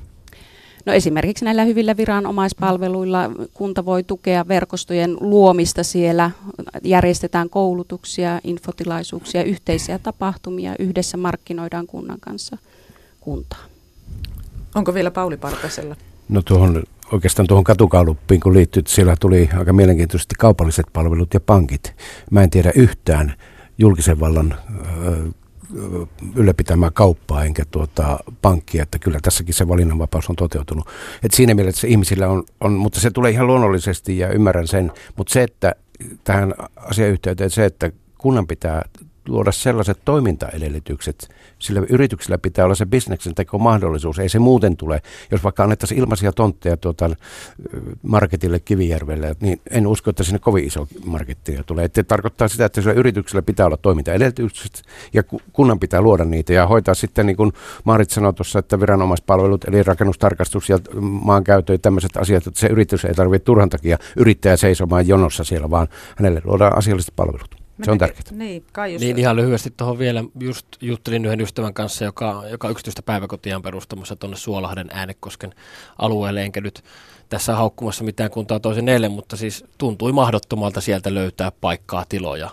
No 0.86 0.92
esimerkiksi 0.92 1.44
näillä 1.44 1.64
hyvillä 1.64 1.96
viranomaispalveluilla 1.96 3.30
kunta 3.54 3.84
voi 3.84 4.02
tukea 4.02 4.48
verkostojen 4.48 5.16
luomista 5.20 5.82
siellä, 5.82 6.30
järjestetään 6.84 7.50
koulutuksia, 7.50 8.40
infotilaisuuksia, 8.44 9.42
yhteisiä 9.42 9.98
tapahtumia, 9.98 10.74
yhdessä 10.78 11.16
markkinoidaan 11.16 11.86
kunnan 11.86 12.20
kanssa 12.20 12.58
kuntaa. 13.20 13.64
Onko 14.74 14.94
vielä 14.94 15.10
Pauli 15.10 15.36
Partasella? 15.36 15.96
No 16.28 16.42
tuohon 16.42 16.82
oikeastaan 17.12 17.46
tuohon 17.46 17.64
katukaaluppiin, 17.64 18.40
kun 18.40 18.54
liittyy, 18.54 18.82
siellä 18.86 19.16
tuli 19.20 19.48
aika 19.58 19.72
mielenkiintoisesti 19.72 20.34
kaupalliset 20.38 20.86
palvelut 20.92 21.34
ja 21.34 21.40
pankit. 21.40 21.94
Mä 22.30 22.42
en 22.42 22.50
tiedä 22.50 22.72
yhtään 22.74 23.34
julkisen 23.78 24.20
vallan 24.20 24.54
ylläpitämää 26.36 26.90
kauppaa 26.90 27.44
enkä 27.44 27.64
tuota 27.70 28.18
pankkia, 28.42 28.82
että 28.82 28.98
kyllä 28.98 29.18
tässäkin 29.22 29.54
se 29.54 29.68
valinnanvapaus 29.68 30.30
on 30.30 30.36
toteutunut. 30.36 30.88
Et 31.22 31.32
siinä 31.32 31.54
mielessä 31.54 31.86
ihmisillä 31.86 32.28
on, 32.28 32.44
on, 32.60 32.72
mutta 32.72 33.00
se 33.00 33.10
tulee 33.10 33.30
ihan 33.30 33.46
luonnollisesti 33.46 34.18
ja 34.18 34.28
ymmärrän 34.28 34.68
sen, 34.68 34.92
mutta 35.16 35.32
se, 35.32 35.42
että 35.42 35.74
tähän 36.24 36.54
asiayhteyteen 36.76 37.50
se, 37.50 37.64
että 37.64 37.90
kunnan 38.18 38.46
pitää 38.46 38.82
luoda 39.28 39.52
sellaiset 39.52 39.98
toimintaedellytykset. 40.04 41.28
Sillä 41.58 41.82
yrityksellä 41.88 42.38
pitää 42.38 42.64
olla 42.64 42.74
se 42.74 42.86
bisneksen 42.86 43.34
teko 43.34 43.58
mahdollisuus. 43.58 44.18
Ei 44.18 44.28
se 44.28 44.38
muuten 44.38 44.76
tule. 44.76 45.02
Jos 45.30 45.44
vaikka 45.44 45.62
annettaisiin 45.62 46.00
ilmaisia 46.00 46.32
tontteja 46.32 46.76
tuota 46.76 47.10
marketille 48.02 48.60
Kivijärvelle, 48.60 49.36
niin 49.40 49.60
en 49.70 49.86
usko, 49.86 50.10
että 50.10 50.22
sinne 50.22 50.38
kovin 50.38 50.64
iso 50.64 50.88
markettia 51.04 51.64
tulee. 51.64 51.84
Että 51.84 52.02
tarkoittaa 52.02 52.48
sitä, 52.48 52.64
että 52.64 52.80
sillä 52.80 52.94
yrityksellä 52.94 53.42
pitää 53.42 53.66
olla 53.66 53.76
toimintaedellytykset 53.76 54.82
ja 55.12 55.22
kunnan 55.52 55.78
pitää 55.78 56.00
luoda 56.00 56.24
niitä 56.24 56.52
ja 56.52 56.66
hoitaa 56.66 56.94
sitten, 56.94 57.26
niin 57.26 57.36
kuin 57.36 57.52
Maarit 57.84 58.10
sanoi 58.10 58.34
tuossa, 58.34 58.58
että 58.58 58.80
viranomaispalvelut, 58.80 59.64
eli 59.64 59.82
rakennustarkastus 59.82 60.68
ja 60.68 60.78
maankäyttö 61.00 61.72
ja 61.72 61.78
tämmöiset 61.78 62.16
asiat, 62.16 62.46
että 62.46 62.60
se 62.60 62.66
yritys 62.66 63.04
ei 63.04 63.14
tarvitse 63.14 63.44
turhan 63.44 63.70
takia 63.70 63.98
yrittäjä 64.16 64.56
seisomaan 64.56 65.08
jonossa 65.08 65.44
siellä, 65.44 65.70
vaan 65.70 65.88
hänelle 66.16 66.40
luodaan 66.44 66.78
asialliset 66.78 67.12
palvelut. 67.16 67.61
Se 67.84 67.90
on 67.90 67.98
tärkeää. 67.98 68.24
Niin, 68.30 68.64
Kaius. 68.72 69.00
Niin 69.00 69.18
ihan 69.18 69.36
lyhyesti 69.36 69.72
tuohon 69.76 69.98
vielä, 69.98 70.24
just 70.40 70.66
juttelin 70.80 71.24
yhden 71.24 71.40
ystävän 71.40 71.74
kanssa, 71.74 72.04
joka, 72.04 72.42
joka 72.50 72.68
yksityistä 72.68 73.02
päiväkotia 73.02 73.56
on 73.56 73.62
perustamassa 73.62 74.16
tuonne 74.16 74.36
Suolahden 74.36 74.88
äänekosken 74.92 75.54
alueelle, 75.98 76.42
enkä 76.42 76.60
nyt 76.60 76.84
tässä 77.28 77.54
haukkumassa 77.54 78.04
mitään 78.04 78.30
kuntaa 78.30 78.60
toisen 78.60 78.88
eilen, 78.88 79.12
mutta 79.12 79.36
siis 79.36 79.64
tuntui 79.78 80.12
mahdottomalta 80.12 80.80
sieltä 80.80 81.14
löytää 81.14 81.52
paikkaa, 81.60 82.04
tiloja, 82.08 82.50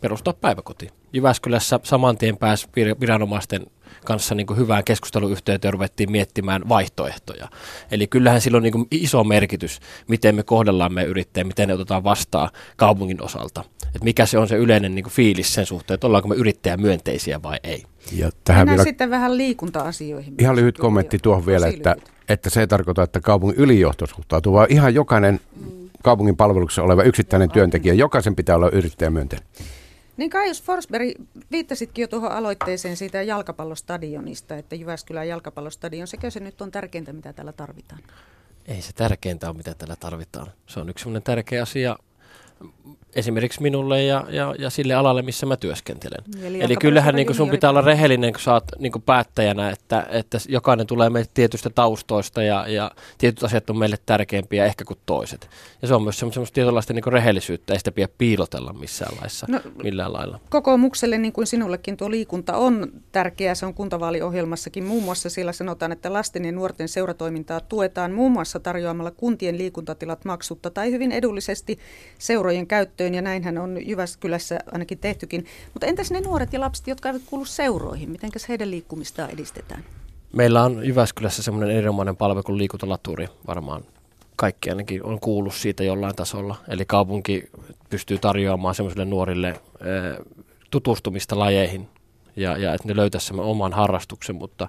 perustaa 0.00 0.34
päiväkoti. 0.34 0.88
Jyväskylässä 1.12 1.80
saman 1.82 2.18
tien 2.18 2.36
pääsi 2.36 2.68
viranomaisten 3.00 3.66
kanssa 4.04 4.34
niin 4.34 4.46
kuin 4.46 4.58
hyvään 4.58 4.84
keskusteluyhteyteen 4.84 5.72
ruvettiin 5.72 6.12
miettimään 6.12 6.68
vaihtoehtoja. 6.68 7.48
Eli 7.90 8.06
kyllähän 8.06 8.40
sillä 8.40 8.56
on 8.56 8.62
niin 8.62 8.72
kuin 8.72 8.86
iso 8.90 9.24
merkitys, 9.24 9.80
miten 10.08 10.34
me 10.34 10.42
kohdellaan 10.42 10.92
meidän 10.92 11.10
yrittäjä, 11.10 11.44
miten 11.44 11.68
ne 11.68 11.74
otetaan 11.74 12.04
vastaan 12.04 12.48
kaupungin 12.76 13.22
osalta. 13.22 13.64
Et 13.96 14.04
mikä 14.04 14.26
se 14.26 14.38
on 14.38 14.48
se 14.48 14.56
yleinen 14.56 14.94
niin 14.94 15.02
kuin 15.02 15.12
fiilis 15.12 15.54
sen 15.54 15.66
suhteen, 15.66 15.94
että 15.94 16.06
ollaanko 16.06 16.28
me 16.28 16.34
yrittäjä 16.34 16.76
myönteisiä 16.76 17.42
vai 17.42 17.58
ei. 17.62 17.84
Ja 18.12 18.30
tähän 18.44 18.68
vielä... 18.68 18.84
sitten 18.84 19.10
vähän 19.10 19.36
liikunta-asioihin. 19.36 20.34
Ihan 20.38 20.56
lyhyt 20.56 20.78
kommentti 20.78 21.18
tuohon 21.18 21.46
vielä, 21.46 21.66
että, 21.66 21.96
että 22.28 22.50
se 22.50 22.60
ei 22.60 22.66
tarkoita, 22.66 23.02
että 23.02 23.20
kaupungin 23.20 23.58
ylijohto 23.58 24.06
suhtautuu, 24.06 24.52
vaan 24.52 24.66
ihan 24.70 24.94
jokainen 24.94 25.40
kaupungin 26.02 26.36
palveluksessa 26.36 26.82
oleva 26.82 27.02
yksittäinen 27.02 27.50
työntekijä, 27.50 27.94
jokaisen 27.94 28.36
pitää 28.36 28.56
olla 28.56 28.70
yrittäjämyönteinen. 28.70 29.48
Niin 30.16 30.30
Kaius 30.30 30.62
Forsberg, 30.62 31.08
viittasitkin 31.50 32.02
jo 32.02 32.08
tuohon 32.08 32.32
aloitteeseen 32.32 32.96
siitä 32.96 33.22
jalkapallostadionista, 33.22 34.56
että 34.56 34.76
Jyväskylän 34.76 35.28
jalkapallostadion, 35.28 36.06
sekö 36.06 36.30
se 36.30 36.40
nyt 36.40 36.62
on 36.62 36.70
tärkeintä, 36.70 37.12
mitä 37.12 37.32
täällä 37.32 37.52
tarvitaan? 37.52 38.02
Ei 38.66 38.82
se 38.82 38.92
tärkeintä 38.92 39.48
ole, 39.48 39.56
mitä 39.56 39.74
täällä 39.74 39.96
tarvitaan. 39.96 40.46
Se 40.66 40.80
on 40.80 40.88
yksi 40.88 41.02
sellainen 41.02 41.22
tärkeä 41.22 41.62
asia 41.62 41.96
esimerkiksi 43.14 43.62
minulle 43.62 44.04
ja, 44.04 44.26
ja, 44.30 44.54
ja 44.58 44.70
sille 44.70 44.94
alalle, 44.94 45.22
missä 45.22 45.46
mä 45.46 45.56
työskentelen. 45.56 46.24
Eli, 46.42 46.62
Eli 46.62 46.76
kyllähän 46.76 47.14
niin 47.14 47.34
sun 47.34 47.50
pitää 47.50 47.70
olla 47.70 47.80
rehellinen, 47.80 48.32
kun 48.32 48.40
sä 48.40 48.52
oot 48.52 48.64
niin 48.78 48.92
päättäjänä, 49.06 49.70
että, 49.70 50.06
että 50.10 50.38
jokainen 50.48 50.86
tulee 50.86 51.10
meille 51.10 51.30
tietystä 51.34 51.70
taustoista 51.70 52.42
ja, 52.42 52.68
ja 52.68 52.90
tietyt 53.18 53.44
asiat 53.44 53.70
on 53.70 53.78
meille 53.78 53.96
tärkeämpiä 54.06 54.64
ehkä 54.64 54.84
kuin 54.84 54.98
toiset. 55.06 55.48
Ja 55.82 55.88
se 55.88 55.94
on 55.94 56.02
myös 56.02 56.18
semmoista 56.18 56.54
tietynlaista 56.54 56.92
niin 56.92 57.04
rehellisyyttä, 57.06 57.72
ei 57.72 57.78
sitä 57.78 57.92
pidä 57.92 58.08
piilotella 58.18 58.72
missään 58.72 59.16
laissa, 59.20 59.46
no, 59.50 59.60
millään 59.82 60.12
lailla. 60.12 60.40
Kokoomukselle, 60.50 61.18
niin 61.18 61.32
kuin 61.32 61.46
sinullekin, 61.46 61.96
tuo 61.96 62.10
liikunta 62.10 62.56
on 62.56 62.92
tärkeää. 63.12 63.54
Se 63.54 63.66
on 63.66 63.74
kuntavaaliohjelmassakin. 63.74 64.84
Muun 64.84 65.02
muassa 65.02 65.30
siellä 65.30 65.52
sanotaan, 65.52 65.92
että 65.92 66.12
lasten 66.12 66.44
ja 66.44 66.52
nuorten 66.52 66.88
seuratoimintaa 66.88 67.60
tuetaan 67.60 68.12
muun 68.12 68.32
muassa 68.32 68.60
tarjoamalla 68.60 69.10
kuntien 69.10 69.58
liikuntatilat 69.58 70.24
maksutta 70.24 70.70
tai 70.70 70.90
hyvin 70.90 71.12
edullisesti 71.12 71.78
seurojen 72.18 72.66
käyttöön 72.66 73.01
käyttöön 73.02 73.14
ja 73.14 73.22
näinhän 73.22 73.58
on 73.58 73.78
Jyväskylässä 73.86 74.58
ainakin 74.72 74.98
tehtykin. 74.98 75.44
Mutta 75.72 75.86
entäs 75.86 76.10
ne 76.10 76.20
nuoret 76.20 76.52
ja 76.52 76.60
lapset, 76.60 76.86
jotka 76.86 77.08
eivät 77.08 77.22
kuulu 77.26 77.44
seuroihin? 77.44 78.10
Mitenkäs 78.10 78.48
heidän 78.48 78.70
liikkumistaan 78.70 79.30
edistetään? 79.30 79.84
Meillä 80.32 80.62
on 80.62 80.86
Jyväskylässä 80.86 81.42
semmoinen 81.42 81.76
erinomainen 81.76 82.16
palvelu 82.16 82.42
kuin 82.42 82.58
liikuntalaturi 82.58 83.28
varmaan 83.46 83.82
kaikki 84.36 84.70
ainakin 84.70 85.04
on 85.04 85.20
kuullut 85.20 85.54
siitä 85.54 85.84
jollain 85.84 86.16
tasolla. 86.16 86.56
Eli 86.68 86.84
kaupunki 86.84 87.44
pystyy 87.90 88.18
tarjoamaan 88.18 88.74
semmoisille 88.74 89.04
nuorille 89.04 89.48
e, 89.48 89.54
tutustumista 90.70 91.38
lajeihin 91.38 91.88
ja, 92.36 92.56
ja 92.56 92.74
että 92.74 92.88
ne 92.88 92.96
löytäisi 92.96 93.34
oman 93.34 93.72
harrastuksen, 93.72 94.36
mutta 94.36 94.68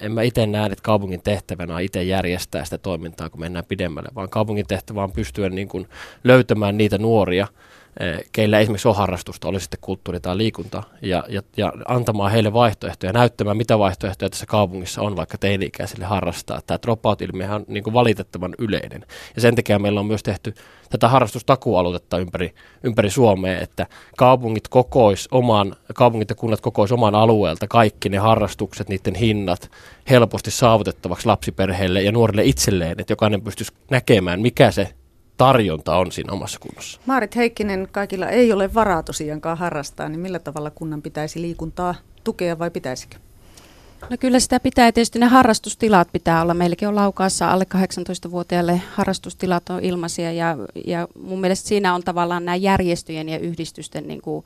en 0.00 0.12
mä 0.12 0.22
itse 0.22 0.46
näe, 0.46 0.66
että 0.66 0.82
kaupungin 0.82 1.22
tehtävänä 1.22 1.74
on 1.74 1.80
itse 1.80 2.02
järjestää 2.02 2.64
sitä 2.64 2.78
toimintaa, 2.78 3.30
kun 3.30 3.40
mennään 3.40 3.64
pidemmälle, 3.68 4.08
vaan 4.14 4.28
kaupungin 4.28 4.66
tehtävä 4.66 5.02
on 5.02 5.12
pystyä 5.12 5.48
niin 5.48 5.68
kuin 5.68 5.88
löytämään 6.24 6.76
niitä 6.78 6.98
nuoria, 6.98 7.46
Eh, 7.46 7.56
keillä 8.32 8.58
esimerkiksi 8.58 8.88
on 8.88 8.96
harrastusta, 8.96 9.48
oli 9.48 9.60
sitten 9.60 9.80
kulttuuri 9.80 10.20
tai 10.20 10.36
liikunta, 10.36 10.82
ja, 11.02 11.24
ja, 11.28 11.42
ja 11.56 11.72
antamaan 11.88 12.32
heille 12.32 12.52
vaihtoehtoja, 12.52 13.12
näyttämään 13.12 13.56
mitä 13.56 13.78
vaihtoehtoja 13.78 14.30
tässä 14.30 14.46
kaupungissa 14.46 15.02
on 15.02 15.16
vaikka 15.16 15.38
teini-ikäisille 15.38 16.04
harrastaa. 16.04 16.60
Tämä 16.66 16.78
dropout-ilmiö 16.82 17.54
on 17.54 17.64
niin 17.68 17.84
kuin 17.84 17.94
valitettavan 17.94 18.54
yleinen. 18.58 19.06
Ja 19.34 19.40
sen 19.40 19.54
takia 19.54 19.78
meillä 19.78 20.00
on 20.00 20.06
myös 20.06 20.22
tehty 20.22 20.54
tätä 20.90 21.08
harrastustakualuutetta 21.08 22.18
ympäri, 22.18 22.54
ympäri 22.82 23.10
Suomea, 23.10 23.60
että 23.60 23.86
kaupungit 24.16 24.68
kokois 24.68 25.28
oman, 25.30 25.76
kaupungit 25.94 26.30
ja 26.30 26.36
kunnat 26.36 26.60
kokois 26.60 26.92
oman 26.92 27.14
alueelta 27.14 27.68
kaikki 27.68 28.08
ne 28.08 28.18
harrastukset, 28.18 28.88
niiden 28.88 29.14
hinnat 29.14 29.70
helposti 30.10 30.50
saavutettavaksi 30.50 31.26
lapsiperheille 31.26 32.02
ja 32.02 32.12
nuorille 32.12 32.44
itselleen, 32.44 33.00
että 33.00 33.12
jokainen 33.12 33.42
pystyisi 33.42 33.72
näkemään, 33.90 34.40
mikä 34.40 34.70
se 34.70 34.94
tarjonta 35.40 35.96
on 35.96 36.12
siinä 36.12 36.32
omassa 36.32 36.58
kunnossa. 36.58 37.00
Maarit 37.06 37.36
Heikkinen, 37.36 37.88
kaikilla 37.92 38.28
ei 38.28 38.52
ole 38.52 38.74
varaa 38.74 39.02
tosiaankaan 39.02 39.58
harrastaa, 39.58 40.08
niin 40.08 40.20
millä 40.20 40.38
tavalla 40.38 40.70
kunnan 40.70 41.02
pitäisi 41.02 41.40
liikuntaa 41.40 41.94
tukea 42.24 42.58
vai 42.58 42.70
pitäisikö? 42.70 43.16
No 44.10 44.16
kyllä 44.20 44.40
sitä 44.40 44.60
pitää. 44.60 44.92
Tietysti 44.92 45.18
ne 45.18 45.26
harrastustilat 45.26 46.08
pitää 46.12 46.42
olla. 46.42 46.54
Meilläkin 46.54 46.88
on 46.88 46.94
laukaassa 46.94 47.50
alle 47.50 47.66
18-vuotiaille 47.74 48.82
harrastustilat 48.92 49.70
on 49.70 49.84
ilmaisia 49.84 50.32
ja, 50.32 50.56
ja 50.86 51.08
mun 51.22 51.40
mielestä 51.40 51.68
siinä 51.68 51.94
on 51.94 52.02
tavallaan 52.02 52.44
nämä 52.44 52.56
järjestöjen 52.56 53.28
ja 53.28 53.38
yhdistysten 53.38 54.08
niin 54.08 54.20
kuin, 54.22 54.44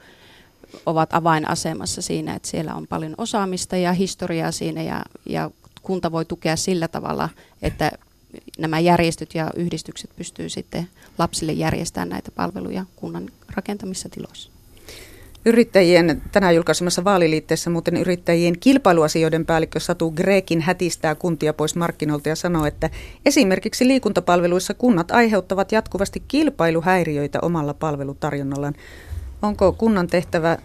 ovat 0.86 1.14
avainasemassa 1.14 2.02
siinä, 2.02 2.34
että 2.34 2.48
siellä 2.48 2.74
on 2.74 2.86
paljon 2.86 3.14
osaamista 3.18 3.76
ja 3.76 3.92
historiaa 3.92 4.52
siinä 4.52 4.82
ja, 4.82 5.02
ja 5.26 5.50
kunta 5.82 6.12
voi 6.12 6.24
tukea 6.24 6.56
sillä 6.56 6.88
tavalla, 6.88 7.28
että 7.62 7.92
nämä 8.58 8.80
järjestöt 8.80 9.34
ja 9.34 9.50
yhdistykset 9.56 10.10
pystyy 10.16 10.48
sitten 10.48 10.88
lapsille 11.18 11.52
järjestämään 11.52 12.08
näitä 12.08 12.30
palveluja 12.30 12.84
kunnan 12.96 13.30
rakentamissa 13.56 14.08
tiloissa. 14.08 14.50
Yrittäjien 15.46 16.22
tänään 16.32 16.54
julkaisemassa 16.54 17.04
vaaliliitteessä 17.04 17.70
muuten 17.70 17.96
yrittäjien 17.96 18.58
kilpailuasioiden 18.58 19.46
päällikkö 19.46 19.80
Satu 19.80 20.10
Grekin 20.10 20.60
hätistää 20.60 21.14
kuntia 21.14 21.52
pois 21.52 21.76
markkinoilta 21.76 22.28
ja 22.28 22.36
sanoo, 22.36 22.66
että 22.66 22.90
esimerkiksi 23.26 23.88
liikuntapalveluissa 23.88 24.74
kunnat 24.74 25.10
aiheuttavat 25.10 25.72
jatkuvasti 25.72 26.22
kilpailuhäiriöitä 26.28 27.38
omalla 27.42 27.74
palvelutarjonnallaan. 27.74 28.74
Onko 29.42 29.72
kunnan 29.72 30.06
tehtävä 30.06 30.58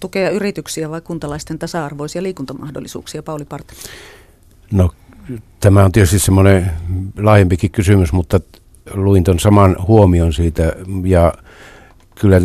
tukea 0.00 0.30
yrityksiä 0.30 0.90
vai 0.90 1.00
kuntalaisten 1.00 1.58
tasa-arvoisia 1.58 2.22
liikuntamahdollisuuksia, 2.22 3.22
Pauli 3.22 3.44
Parta? 3.44 3.74
No 4.72 4.90
Tämä 5.60 5.84
on 5.84 5.92
tietysti 5.92 6.18
semmoinen 6.18 6.70
laajempikin 7.18 7.70
kysymys, 7.70 8.12
mutta 8.12 8.40
luin 8.94 9.24
tuon 9.24 9.38
saman 9.38 9.76
huomion 9.86 10.32
siitä 10.32 10.72
ja 11.04 11.32
kyllä 12.20 12.40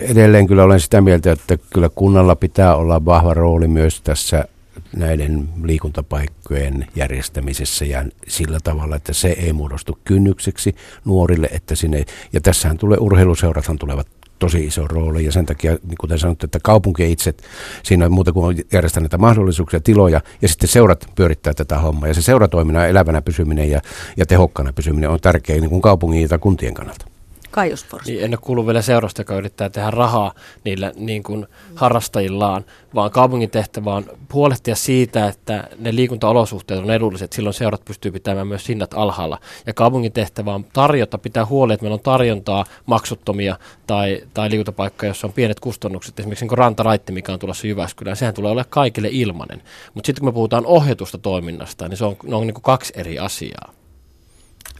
edelleen 0.00 0.46
kyllä 0.46 0.64
olen 0.64 0.80
sitä 0.80 1.00
mieltä, 1.00 1.32
että 1.32 1.58
kyllä 1.72 1.88
kunnalla 1.94 2.36
pitää 2.36 2.76
olla 2.76 3.04
vahva 3.04 3.34
rooli 3.34 3.68
myös 3.68 4.00
tässä 4.00 4.44
näiden 4.96 5.48
liikuntapaikkojen 5.62 6.86
järjestämisessä 6.96 7.84
ja 7.84 8.04
sillä 8.28 8.58
tavalla, 8.64 8.96
että 8.96 9.12
se 9.12 9.28
ei 9.28 9.52
muodostu 9.52 9.98
kynnykseksi 10.04 10.76
nuorille, 11.04 11.48
että 11.52 11.74
sinne, 11.74 12.04
ja 12.32 12.40
tässähän 12.40 12.78
tulee 12.78 12.98
urheiluseurathan 13.00 13.78
tulevat 13.78 14.06
tosi 14.38 14.64
iso 14.64 14.86
rooli 14.86 15.24
ja 15.24 15.32
sen 15.32 15.46
takia, 15.46 15.72
niin 15.72 15.98
kuten 16.00 16.18
sanottu, 16.18 16.46
että 16.46 16.58
kaupunki 16.62 17.12
itse, 17.12 17.34
siinä 17.82 18.06
on 18.06 18.12
muuta 18.12 18.32
kuin 18.32 18.64
järjestää 18.72 19.00
näitä 19.00 19.18
mahdollisuuksia, 19.18 19.80
tiloja 19.80 20.20
ja 20.42 20.48
sitten 20.48 20.68
seurat 20.68 21.06
pyörittää 21.14 21.54
tätä 21.54 21.78
hommaa 21.78 22.08
ja 22.08 22.14
se 22.14 22.22
seuratoiminnan 22.22 22.88
elävänä 22.88 23.22
pysyminen 23.22 23.70
ja, 23.70 23.80
ja 24.16 24.26
tehokkana 24.26 24.72
pysyminen 24.72 25.10
on 25.10 25.20
tärkeää 25.20 25.60
niin 25.60 25.70
kuin 25.70 25.82
kaupungin 25.82 26.28
ja 26.30 26.38
kuntien 26.38 26.74
kannalta. 26.74 27.07
Kaius 27.58 27.86
niin, 28.06 28.24
en 28.24 28.30
ole 28.30 28.38
kuullut 28.40 28.66
vielä 28.66 28.82
seurasta, 28.82 29.20
joka 29.20 29.34
yrittää 29.34 29.70
tehdä 29.70 29.90
rahaa 29.90 30.34
niillä 30.64 30.92
niin 30.96 31.22
kuin 31.22 31.46
harrastajillaan, 31.74 32.64
vaan 32.94 33.10
kaupungin 33.10 33.50
tehtävä 33.50 33.94
on 33.94 34.04
huolehtia 34.32 34.74
siitä, 34.74 35.28
että 35.28 35.68
ne 35.78 35.94
liikuntaolosuhteet 35.94 36.80
on 36.80 36.90
edulliset. 36.90 37.32
Silloin 37.32 37.54
seurat 37.54 37.84
pystyy 37.84 38.12
pitämään 38.12 38.46
myös 38.46 38.68
hinnat 38.68 38.94
alhaalla. 38.94 39.38
Ja 39.66 39.74
kaupungin 39.74 40.12
tehtävä 40.12 40.54
on 40.54 40.64
tarjota, 40.72 41.18
pitää 41.18 41.46
huoli, 41.46 41.72
että 41.72 41.84
meillä 41.84 41.94
on 41.94 42.00
tarjontaa 42.00 42.64
maksuttomia 42.86 43.58
tai, 43.86 44.22
tai 44.34 44.50
liikuntapaikkoja, 44.50 45.10
jossa 45.10 45.26
on 45.26 45.32
pienet 45.32 45.60
kustannukset. 45.60 46.20
Esimerkiksi 46.20 46.46
niin 46.46 46.58
rantaraitti, 46.58 47.12
mikä 47.12 47.32
on 47.32 47.38
tulossa 47.38 47.66
Jyväskylään, 47.66 48.16
sehän 48.16 48.34
tulee 48.34 48.52
olla 48.52 48.64
kaikille 48.64 49.08
ilmainen. 49.12 49.62
Mutta 49.94 50.06
sitten 50.06 50.20
kun 50.20 50.28
me 50.28 50.32
puhutaan 50.32 50.66
ohjatusta 50.66 51.18
toiminnasta, 51.18 51.88
niin 51.88 51.96
se 51.96 52.04
on, 52.04 52.16
ne 52.24 52.36
on 52.36 52.46
niin 52.46 52.54
kuin 52.54 52.62
kaksi 52.62 52.92
eri 52.96 53.18
asiaa. 53.18 53.72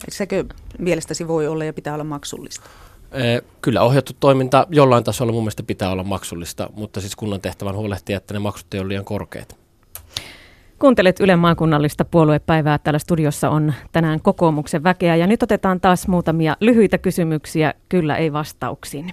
Sekö 0.08 0.44
mielestäsi 0.78 1.28
voi 1.28 1.46
olla 1.46 1.64
ja 1.64 1.72
pitää 1.72 1.94
olla 1.94 2.04
maksullista? 2.04 2.70
Kyllä 3.60 3.82
ohjattu 3.82 4.12
toiminta 4.20 4.66
jollain 4.70 5.04
tasolla 5.04 5.32
mun 5.32 5.42
mielestä 5.42 5.62
pitää 5.62 5.90
olla 5.90 6.04
maksullista, 6.04 6.70
mutta 6.74 7.00
siis 7.00 7.16
kunnan 7.16 7.40
tehtävän 7.40 7.76
huolehtia, 7.76 8.16
että 8.16 8.34
ne 8.34 8.40
maksut 8.40 8.74
ei 8.74 8.80
ole 8.80 8.88
liian 8.88 9.04
korkeat. 9.04 9.56
Kuuntelet 10.78 11.20
Ylen 11.20 11.38
maakunnallista 11.38 12.04
puoluepäivää. 12.04 12.78
Täällä 12.78 12.98
studiossa 12.98 13.50
on 13.50 13.74
tänään 13.92 14.20
kokoomuksen 14.20 14.82
väkeä 14.82 15.16
ja 15.16 15.26
nyt 15.26 15.42
otetaan 15.42 15.80
taas 15.80 16.08
muutamia 16.08 16.56
lyhyitä 16.60 16.98
kysymyksiä, 16.98 17.74
kyllä 17.88 18.16
ei 18.16 18.32
vastauksiin. 18.32 19.12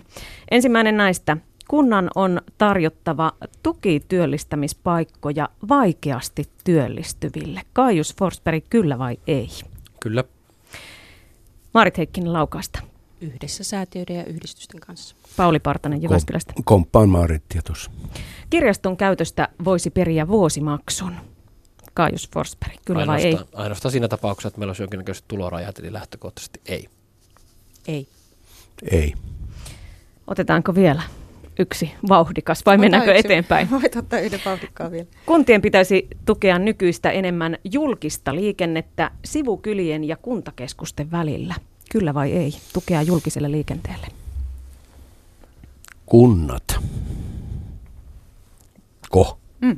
Ensimmäinen 0.51 0.97
näistä. 0.97 1.38
Kunnan 1.67 2.09
on 2.15 2.41
tarjottava 2.57 3.32
tukityöllistämispaikkoja 3.63 5.49
vaikeasti 5.69 6.43
työllistyville. 6.63 7.61
Kaius 7.73 8.15
Forsberg, 8.19 8.63
kyllä 8.69 8.99
vai 8.99 9.17
ei? 9.28 9.47
Kyllä. 9.99 10.23
Marit 11.76 11.97
Heikkinen 11.97 12.34
Laukasta. 12.34 12.80
Yhdessä 13.21 13.63
säätiöiden 13.63 14.15
ja 14.15 14.26
yhdistysten 14.26 14.80
kanssa. 14.80 15.15
Pauli 15.38 15.59
Partanen 15.59 16.03
Jyväskylästä. 16.03 16.53
Kom- 16.53 16.63
komppaan 16.63 17.09
Maarittia 17.09 17.61
tuossa. 17.61 17.91
Kirjaston 18.49 18.97
käytöstä 18.97 19.49
voisi 19.65 19.89
periä 19.89 20.28
vuosimaksun. 20.28 21.15
Kaajus 21.93 22.30
Forsberg, 22.34 22.76
kyllä 22.86 23.07
vai 23.07 23.21
ei? 23.21 23.26
Ainoastaan, 23.26 23.61
ainoastaan 23.61 23.91
siinä 23.91 24.07
tapauksessa, 24.07 24.47
että 24.47 24.59
meillä 24.59 24.69
olisi 24.69 24.84
jonkinnäköiset 24.84 25.26
tulorajat, 25.28 25.80
eli 25.80 25.93
lähtökohtaisesti 25.93 26.61
ei. 26.65 26.89
Ei. 27.88 28.07
Ei. 28.91 29.13
Otetaanko 30.28 30.76
vielä 30.76 31.01
yksi 31.60 31.91
vauhdikas 32.10 32.66
vai 32.66 32.78
mennäänkö 32.78 33.10
Ota 33.12 33.20
yksi. 33.20 33.28
eteenpäin? 33.28 33.72
Voit 33.82 33.95
ottaa 33.95 34.20
yhden 34.20 34.39
vauhdikkaan 34.45 34.91
vielä. 34.91 35.06
Kuntien 35.26 35.62
pitäisi 35.62 36.08
tukea 36.26 36.60
nykyistä 36.60 37.12
enemmän 37.12 37.58
julkista 37.64 38.36
liikennettä 38.36 39.12
sivukylien 39.26 40.03
ja 40.03 40.16
kuntakeskusten 40.18 41.12
välillä. 41.12 41.56
Kyllä 41.91 42.14
vai 42.14 42.32
ei? 42.32 42.51
Tukea 42.74 43.01
julkiselle 43.01 43.51
liikenteelle. 43.51 44.08
Kunnat. 46.06 46.80
Ko. 49.10 49.38
Mm. 49.62 49.78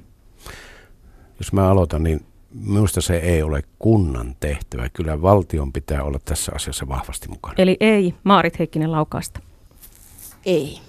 Jos 1.40 1.54
mä 1.54 1.70
aloitan, 1.70 2.04
niin 2.04 2.26
minusta 2.54 3.02
se 3.02 3.18
ei 3.18 3.44
ole 3.44 3.64
kunnan 3.80 4.36
tehtävä. 4.40 4.90
Kyllä 4.90 5.22
valtion 5.22 5.74
pitää 5.74 6.04
olla 6.04 6.20
tässä 6.26 6.52
asiassa 6.56 6.88
vahvasti 6.88 7.28
mukana. 7.28 7.56
Eli 7.58 7.78
ei 7.80 8.14
Maarit 8.24 8.60
Heikkinen 8.60 8.92
Laukaasta. 8.92 9.40
Ei. 10.46 10.80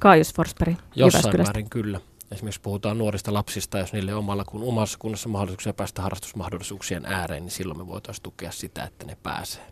Kaajus 0.00 0.34
Forsberg 0.34 0.76
Jossain 0.94 1.20
Jyväskylästä. 1.22 1.52
määrin 1.52 1.70
kyllä. 1.70 2.00
Esimerkiksi 2.32 2.60
puhutaan 2.60 2.98
nuorista 2.98 3.32
lapsista, 3.34 3.78
jos 3.78 3.92
niille 3.92 4.12
on 4.12 4.18
omalla 4.18 4.44
kun 4.44 4.62
omassa 4.62 4.98
kunnassa 4.98 5.28
mahdollisuuksia 5.28 5.72
päästä 5.72 6.02
harrastusmahdollisuuksien 6.02 7.06
ääreen, 7.06 7.42
niin 7.42 7.50
silloin 7.50 7.78
me 7.78 7.86
voitaisiin 7.86 8.22
tukea 8.22 8.50
sitä, 8.50 8.84
että 8.84 9.06
ne 9.06 9.16
pääsee. 9.22 9.66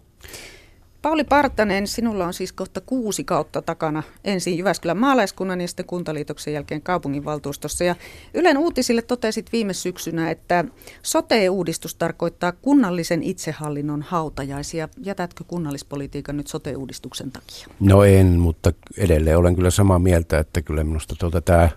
Pauli 1.07 1.25
Partanen, 1.25 1.87
sinulla 1.87 2.27
on 2.27 2.35
siis 2.35 2.53
kohta 2.53 2.81
kuusi 2.81 3.25
kautta 3.25 3.63
takana. 3.63 4.03
Ensin 4.25 4.59
Jyväskylän 4.59 4.97
maalaiskunnan 4.97 5.61
ja 5.61 5.69
sitten 5.69 5.87
kuntaliitoksen 5.87 6.55
jälkeen 6.55 6.83
kaupunginvaltuustossa. 6.83 7.85
Ja 7.85 7.95
Ylen 8.35 8.59
uutisille 8.59 9.03
totesit 9.03 9.53
viime 9.53 9.73
syksynä, 9.73 10.31
että 10.31 10.65
sote-uudistus 11.03 11.95
tarkoittaa 11.95 12.53
kunnallisen 12.53 13.23
itsehallinnon 13.23 14.03
hautajaisia. 14.03 14.89
Jätätkö 15.03 15.45
kunnallispolitiikan 15.45 16.37
nyt 16.37 16.47
sote-uudistuksen 16.47 17.31
takia? 17.31 17.67
No 17.81 18.05
en, 18.05 18.27
mutta 18.27 18.73
edelleen 18.99 19.39
olen 19.39 19.57
kyllä 19.57 19.71
samaa 19.71 19.99
mieltä, 19.99 20.39
että 20.39 20.63
kyllä 20.63 20.85
minusta 20.85 21.15
tuota 21.19 21.41
tämä 21.41 21.69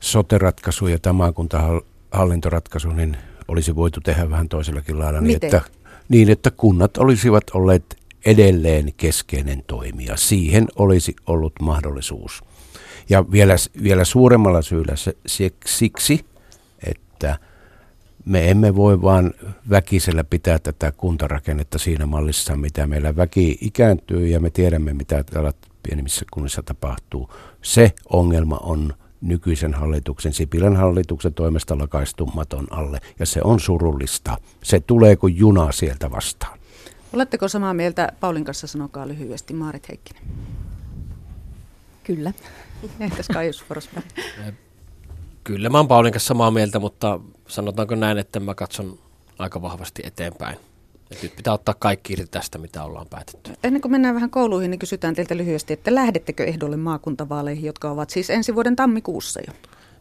sote-ratkaisu 0.00 0.86
ja 0.86 0.98
tämä 0.98 1.12
maakuntahallintoratkaisu 1.12 2.90
niin 2.90 3.16
olisi 3.48 3.76
voitu 3.76 4.00
tehdä 4.00 4.30
vähän 4.30 4.48
toisellakin 4.48 4.98
lailla. 4.98 5.20
Niin 5.20 5.36
Miten? 5.36 5.46
että, 5.46 5.70
niin, 6.08 6.30
että 6.30 6.50
kunnat 6.50 6.96
olisivat 6.96 7.44
olleet 7.54 8.01
edelleen 8.26 8.92
keskeinen 8.96 9.64
toimija. 9.66 10.16
Siihen 10.16 10.66
olisi 10.76 11.16
ollut 11.26 11.52
mahdollisuus. 11.60 12.44
Ja 13.08 13.30
vielä, 13.32 13.54
vielä 13.82 14.04
suuremmalla 14.04 14.62
syyllä 14.62 14.96
se, 14.96 15.16
se, 15.26 15.50
siksi, 15.66 16.24
että 16.86 17.38
me 18.24 18.50
emme 18.50 18.76
voi 18.76 19.02
vaan 19.02 19.34
väkisellä 19.70 20.24
pitää 20.24 20.58
tätä 20.58 20.92
kuntarakennetta 20.92 21.78
siinä 21.78 22.06
mallissa, 22.06 22.56
mitä 22.56 22.86
meillä 22.86 23.16
väki 23.16 23.58
ikääntyy 23.60 24.26
ja 24.26 24.40
me 24.40 24.50
tiedämme, 24.50 24.94
mitä 24.94 25.24
täällä 25.24 25.52
pienimmissä 25.82 26.24
kunnissa 26.32 26.62
tapahtuu. 26.62 27.30
Se 27.62 27.92
ongelma 28.10 28.56
on 28.56 28.94
nykyisen 29.20 29.74
hallituksen, 29.74 30.32
Sipilän 30.32 30.76
hallituksen 30.76 31.34
toimesta 31.34 31.78
lakaistu 31.78 32.26
maton 32.26 32.66
alle 32.70 32.98
ja 33.18 33.26
se 33.26 33.40
on 33.44 33.60
surullista. 33.60 34.38
Se 34.62 34.80
tulee 34.80 35.16
kuin 35.16 35.36
juna 35.36 35.72
sieltä 35.72 36.10
vastaan. 36.10 36.58
Oletteko 37.12 37.48
samaa 37.48 37.74
mieltä 37.74 38.12
Paulin 38.20 38.44
kanssa, 38.44 38.66
sanokaa 38.66 39.08
lyhyesti, 39.08 39.54
Maarit 39.54 39.88
Heikkinen? 39.88 40.22
Kyllä. 42.04 42.32
Entäs 43.00 43.28
Kaius 43.28 43.64
Forsberg? 43.64 44.04
Kyllä 45.44 45.68
mä 45.68 45.78
oon 45.78 45.88
Paulin 45.88 46.12
kanssa 46.12 46.28
samaa 46.28 46.50
mieltä, 46.50 46.78
mutta 46.78 47.20
sanotaanko 47.48 47.94
näin, 47.94 48.18
että 48.18 48.40
mä 48.40 48.54
katson 48.54 48.98
aika 49.38 49.62
vahvasti 49.62 50.02
eteenpäin. 50.04 50.56
Et 51.10 51.22
nyt 51.22 51.36
pitää 51.36 51.52
ottaa 51.52 51.74
kaikki 51.78 52.12
irti 52.12 52.26
tästä, 52.26 52.58
mitä 52.58 52.84
ollaan 52.84 53.06
päätetty. 53.10 53.52
Ennen 53.64 53.82
kuin 53.82 53.92
mennään 53.92 54.14
vähän 54.14 54.30
kouluihin, 54.30 54.70
niin 54.70 54.78
kysytään 54.78 55.14
teiltä 55.14 55.36
lyhyesti, 55.36 55.72
että 55.72 55.94
lähdettekö 55.94 56.44
ehdolle 56.44 56.76
maakuntavaaleihin, 56.76 57.64
jotka 57.64 57.90
ovat 57.90 58.10
siis 58.10 58.30
ensi 58.30 58.54
vuoden 58.54 58.76
tammikuussa 58.76 59.40
jo? 59.46 59.52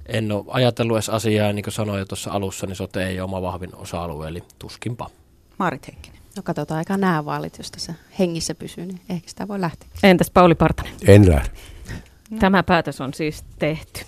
En 0.06 0.32
ole 0.32 0.46
ajatellut 0.48 0.96
edes 0.96 1.10
asiaa, 1.10 1.54
niin 1.54 1.64
kuin 1.64 1.74
sanoin 1.74 2.00
jo 2.00 2.06
tuossa 2.06 2.32
alussa, 2.32 2.68
niin 2.68 2.76
sote 2.76 3.08
ei 3.08 3.20
ole 3.20 3.24
oma 3.24 3.42
vahvin 3.42 3.76
osa-alue, 3.76 4.28
eli 4.28 4.44
tuskinpa. 4.60 5.10
Maarit 5.58 5.88
Heikkinen. 5.88 6.21
No 6.36 6.44
katsotaan 6.44 6.78
aika 6.78 6.98
nämä 6.98 7.26
vaalit, 7.26 7.58
jos 7.58 7.72
tässä 7.72 7.94
hengissä 8.20 8.56
pysyy, 8.56 8.86
niin 8.86 9.02
ehkä 9.10 9.30
sitä 9.30 9.48
voi 9.48 9.62
lähteä. 9.62 9.90
Entäs 10.04 10.32
Pauli 10.32 10.56
Partanen? 10.56 10.94
En 11.08 11.30
lähde. 11.30 11.50
Tämä 12.40 12.64
päätös 12.64 13.02
on 13.02 13.14
siis 13.14 13.44
tehty. 13.60 14.02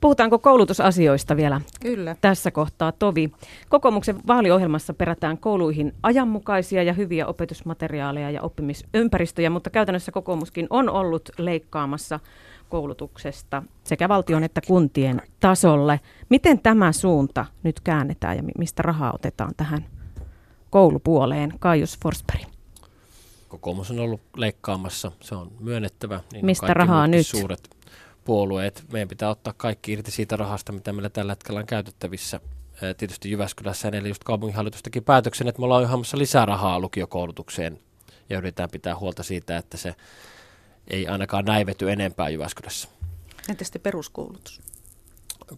Puhutaanko 0.00 0.38
koulutusasioista 0.38 1.36
vielä 1.36 1.60
Kyllä. 1.80 2.16
tässä 2.20 2.50
kohtaa, 2.50 2.92
Tovi? 2.92 3.32
Kokoomuksen 3.68 4.16
vaaliohjelmassa 4.26 4.94
perätään 4.94 5.38
kouluihin 5.38 5.94
ajanmukaisia 6.02 6.82
ja 6.82 6.92
hyviä 6.92 7.26
opetusmateriaaleja 7.26 8.30
ja 8.30 8.42
oppimisympäristöjä, 8.42 9.50
mutta 9.50 9.70
käytännössä 9.70 10.12
kokoomuskin 10.12 10.66
on 10.70 10.88
ollut 10.88 11.30
leikkaamassa 11.38 12.20
koulutuksesta 12.68 13.62
sekä 13.84 14.08
valtion 14.08 14.44
että 14.44 14.60
kuntien 14.66 15.22
tasolle. 15.40 16.00
Miten 16.28 16.58
tämä 16.58 16.92
suunta 16.92 17.46
nyt 17.62 17.80
käännetään 17.80 18.36
ja 18.36 18.42
mi- 18.42 18.52
mistä 18.58 18.82
rahaa 18.82 19.12
otetaan 19.14 19.52
tähän 19.56 19.84
koulupuoleen? 20.70 21.52
Kaius 21.58 21.98
Forsberg. 22.02 22.42
Kokoomus 23.48 23.90
on 23.90 23.98
ollut 23.98 24.20
leikkaamassa, 24.36 25.12
se 25.20 25.34
on 25.34 25.52
myönnettävä. 25.60 26.20
Niin 26.32 26.44
on 26.44 26.46
Mistä 26.46 26.66
kaikki 26.66 26.78
rahaa 26.78 27.06
nyt? 27.06 27.26
Suuret 27.26 27.76
puolueet. 28.24 28.84
Meidän 28.92 29.08
pitää 29.08 29.30
ottaa 29.30 29.54
kaikki 29.56 29.92
irti 29.92 30.10
siitä 30.10 30.36
rahasta, 30.36 30.72
mitä 30.72 30.92
meillä 30.92 31.10
tällä 31.10 31.32
hetkellä 31.32 31.60
on 31.60 31.66
käytettävissä. 31.66 32.40
Tietysti 32.96 33.30
Jyväskylässä, 33.30 33.88
eli 33.88 34.08
just 34.08 34.24
kaupunginhallitus 34.24 34.82
teki 34.82 35.00
päätöksen, 35.00 35.48
että 35.48 35.60
me 35.60 35.64
ollaan 35.64 35.82
ohjaamassa 35.82 36.18
lisää 36.18 36.46
rahaa 36.46 36.80
lukiokoulutukseen 36.80 37.78
ja 38.30 38.38
yritetään 38.38 38.70
pitää 38.70 38.96
huolta 38.96 39.22
siitä, 39.22 39.56
että 39.56 39.76
se 39.76 39.94
ei 40.88 41.08
ainakaan 41.08 41.44
näivety 41.44 41.92
enempää 41.92 42.28
Jyväskylässä. 42.28 42.88
Entä 43.48 43.64
sitten 43.64 43.82
peruskoulutus? 43.82 44.60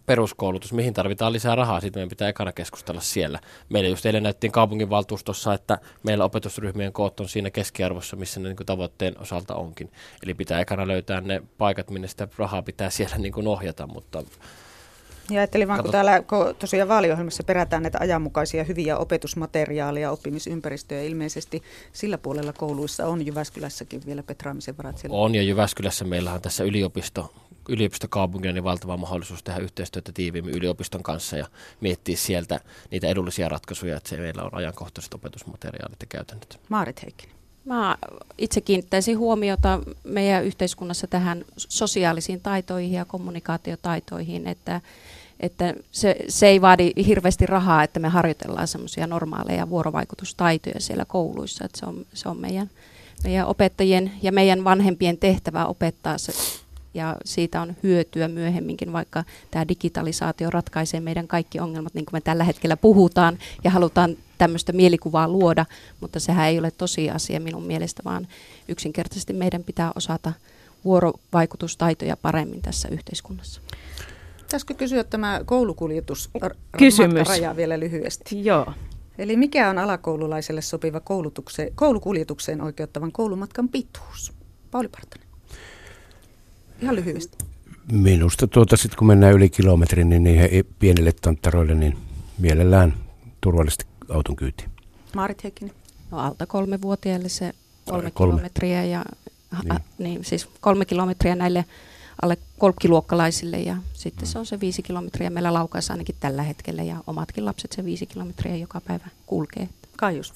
Peruskoulutus, 0.05 0.73
mihin 0.73 0.93
tarvitaan 0.93 1.33
lisää 1.33 1.55
rahaa, 1.55 1.81
siitä 1.81 1.97
meidän 1.97 2.09
pitää 2.09 2.29
ekana 2.29 2.51
keskustella 2.51 3.01
siellä. 3.01 3.39
Meillä 3.69 3.89
just 3.89 4.05
eilen 4.05 4.23
näyttiin 4.23 4.51
kaupunginvaltuustossa, 4.51 5.53
että 5.53 5.77
meillä 6.03 6.25
opetusryhmien 6.25 6.93
koot 6.93 7.19
on 7.19 7.29
siinä 7.29 7.49
keskiarvossa, 7.49 8.15
missä 8.15 8.39
ne 8.39 8.49
niin 8.49 8.57
kuin 8.57 8.67
tavoitteen 8.67 9.21
osalta 9.21 9.55
onkin. 9.55 9.91
Eli 10.23 10.33
pitää 10.33 10.59
ekana 10.59 10.87
löytää 10.87 11.21
ne 11.21 11.41
paikat, 11.57 11.89
minne 11.89 12.07
sitä 12.07 12.27
rahaa 12.37 12.61
pitää 12.61 12.89
siellä 12.89 13.17
niin 13.17 13.33
kuin 13.33 13.47
ohjata, 13.47 13.87
mutta 13.87 14.23
Ja 15.29 15.39
ajattelin 15.39 15.67
vaan, 15.67 15.83
kun 15.83 15.91
täällä 15.91 16.21
kun 16.21 16.55
tosiaan 16.59 16.89
vaaliohjelmassa 16.89 17.43
perätään 17.43 17.83
näitä 17.83 17.97
ajanmukaisia 18.01 18.63
hyviä 18.63 18.97
opetusmateriaaleja, 18.97 20.11
oppimisympäristöjä, 20.11 21.01
ilmeisesti 21.01 21.63
sillä 21.93 22.17
puolella 22.17 22.53
kouluissa 22.53 23.07
on 23.07 23.25
Jyväskylässäkin 23.25 24.01
vielä 24.05 24.23
petraamisen 24.23 24.77
varat 24.77 24.97
siellä. 24.97 25.17
on 25.17 25.35
ja 25.35 25.43
Jyväskylässä 25.43 26.05
meillä 26.05 26.33
on 26.33 26.41
tässä 26.41 26.63
yliopisto, 26.63 27.33
yliopistokaupunkina 27.69 28.53
niin 28.53 28.63
valtava 28.63 28.97
mahdollisuus 28.97 29.43
tehdä 29.43 29.59
yhteistyötä 29.59 30.11
tiiviimmin 30.11 30.53
yliopiston 30.53 31.03
kanssa 31.03 31.37
ja 31.37 31.47
miettiä 31.81 32.17
sieltä 32.17 32.59
niitä 32.91 33.07
edullisia 33.07 33.49
ratkaisuja, 33.49 33.97
että 33.97 34.09
se 34.09 34.17
meillä 34.17 34.43
on 34.43 34.53
ajankohtaiset 34.53 35.13
opetusmateriaalit 35.13 36.01
ja 36.01 36.07
käytännöt. 36.09 36.59
Maarit 36.69 37.03
Heikkinen. 37.03 37.35
Mä 37.65 37.97
itse 38.37 38.61
kiinnittäisin 38.61 39.17
huomiota 39.17 39.79
meidän 40.03 40.45
yhteiskunnassa 40.45 41.07
tähän 41.07 41.45
sosiaalisiin 41.57 42.41
taitoihin 42.41 42.93
ja 42.93 43.05
kommunikaatiotaitoihin, 43.05 44.47
että, 44.47 44.81
että 45.39 45.73
se, 45.91 46.15
se 46.27 46.47
ei 46.47 46.61
vaadi 46.61 46.91
hirveästi 47.07 47.45
rahaa, 47.45 47.83
että 47.83 47.99
me 47.99 48.07
harjoitellaan 48.09 48.67
semmoisia 48.67 49.07
normaaleja 49.07 49.69
vuorovaikutustaitoja 49.69 50.79
siellä 50.79 51.05
kouluissa. 51.05 51.65
Että 51.65 51.79
se, 51.79 51.85
on, 51.85 52.05
se 52.13 52.29
on 52.29 52.37
meidän, 52.37 52.69
meidän 53.23 53.47
opettajien 53.47 54.11
ja 54.21 54.31
meidän 54.31 54.63
vanhempien 54.63 55.17
tehtävä 55.17 55.65
opettaa 55.65 56.17
se 56.17 56.33
ja 56.93 57.15
siitä 57.25 57.61
on 57.61 57.75
hyötyä 57.83 58.27
myöhemminkin, 58.27 58.93
vaikka 58.93 59.23
tämä 59.51 59.67
digitalisaatio 59.67 60.49
ratkaisee 60.49 60.99
meidän 60.99 61.27
kaikki 61.27 61.59
ongelmat, 61.59 61.93
niin 61.93 62.05
kuin 62.05 62.15
me 62.15 62.21
tällä 62.21 62.43
hetkellä 62.43 62.77
puhutaan 62.77 63.37
ja 63.63 63.71
halutaan 63.71 64.17
tämmöistä 64.37 64.73
mielikuvaa 64.73 65.27
luoda, 65.27 65.65
mutta 65.99 66.19
sehän 66.19 66.47
ei 66.47 66.59
ole 66.59 66.71
tosiasia 66.71 67.39
minun 67.39 67.63
mielestä, 67.63 68.03
vaan 68.05 68.27
yksinkertaisesti 68.67 69.33
meidän 69.33 69.63
pitää 69.63 69.91
osata 69.95 70.33
vuorovaikutustaitoja 70.85 72.17
paremmin 72.17 72.61
tässä 72.61 72.87
yhteiskunnassa. 72.91 73.61
Pitäisikö 74.37 74.73
kysyä 74.73 75.03
tämä 75.03 75.41
koulukuljetus 75.45 76.29
r- 76.47 76.55
Kysymys. 76.77 77.27
raja 77.27 77.55
vielä 77.55 77.79
lyhyesti? 77.79 78.45
Joo. 78.45 78.73
Eli 79.17 79.37
mikä 79.37 79.69
on 79.69 79.77
alakoululaiselle 79.77 80.61
sopiva 80.61 80.99
koulutukseen, 80.99 81.71
koulukuljetukseen 81.75 82.61
oikeuttavan 82.61 83.11
koulumatkan 83.11 83.69
pituus? 83.69 84.33
Pauli 84.71 84.87
Partanen. 84.87 85.28
Ihan 86.81 86.95
lyhyesti. 86.95 87.37
Minusta 87.91 88.47
tuota, 88.47 88.77
sit 88.77 88.95
kun 88.95 89.07
mennään 89.07 89.33
yli 89.33 89.49
kilometrin, 89.49 90.09
niin 90.09 90.23
niihin 90.23 90.65
pienille 90.79 91.11
tanttaroille, 91.21 91.75
niin 91.75 91.97
mielellään 92.37 92.93
turvallisesti 93.41 93.85
auton 94.09 94.35
kyytiin. 94.35 94.69
Maarit 95.15 95.43
Heikkinen. 95.43 95.73
No 96.11 96.17
alta 96.19 96.45
kolmevuotiaille 96.45 97.29
se 97.29 97.53
kolme 97.85 98.11
kolme. 98.11 98.31
kilometriä 98.33 98.83
ja 98.85 99.05
Niin. 99.51 99.69
niin. 99.69 99.79
niin, 99.97 100.25
siis 100.25 100.47
kolme 100.61 100.85
kilometriä 100.85 101.35
näille 101.35 101.65
alle 102.21 102.37
kolkkiluokkalaisille 102.57 103.57
ja 103.59 103.75
sitten 103.93 104.27
se 104.27 104.39
on 104.39 104.45
se 104.45 104.59
viisi 104.59 104.81
kilometriä 104.83 105.29
meillä 105.29 105.53
laukaissa 105.53 105.93
ainakin 105.93 106.15
tällä 106.19 106.43
hetkellä 106.43 106.83
ja 106.83 106.95
omatkin 107.07 107.45
lapset 107.45 107.71
se 107.71 107.85
viisi 107.85 108.05
kilometriä 108.05 108.55
joka 108.55 108.81
päivä 108.81 109.07
kulkee. 109.25 109.69
Kaius. 109.97 110.33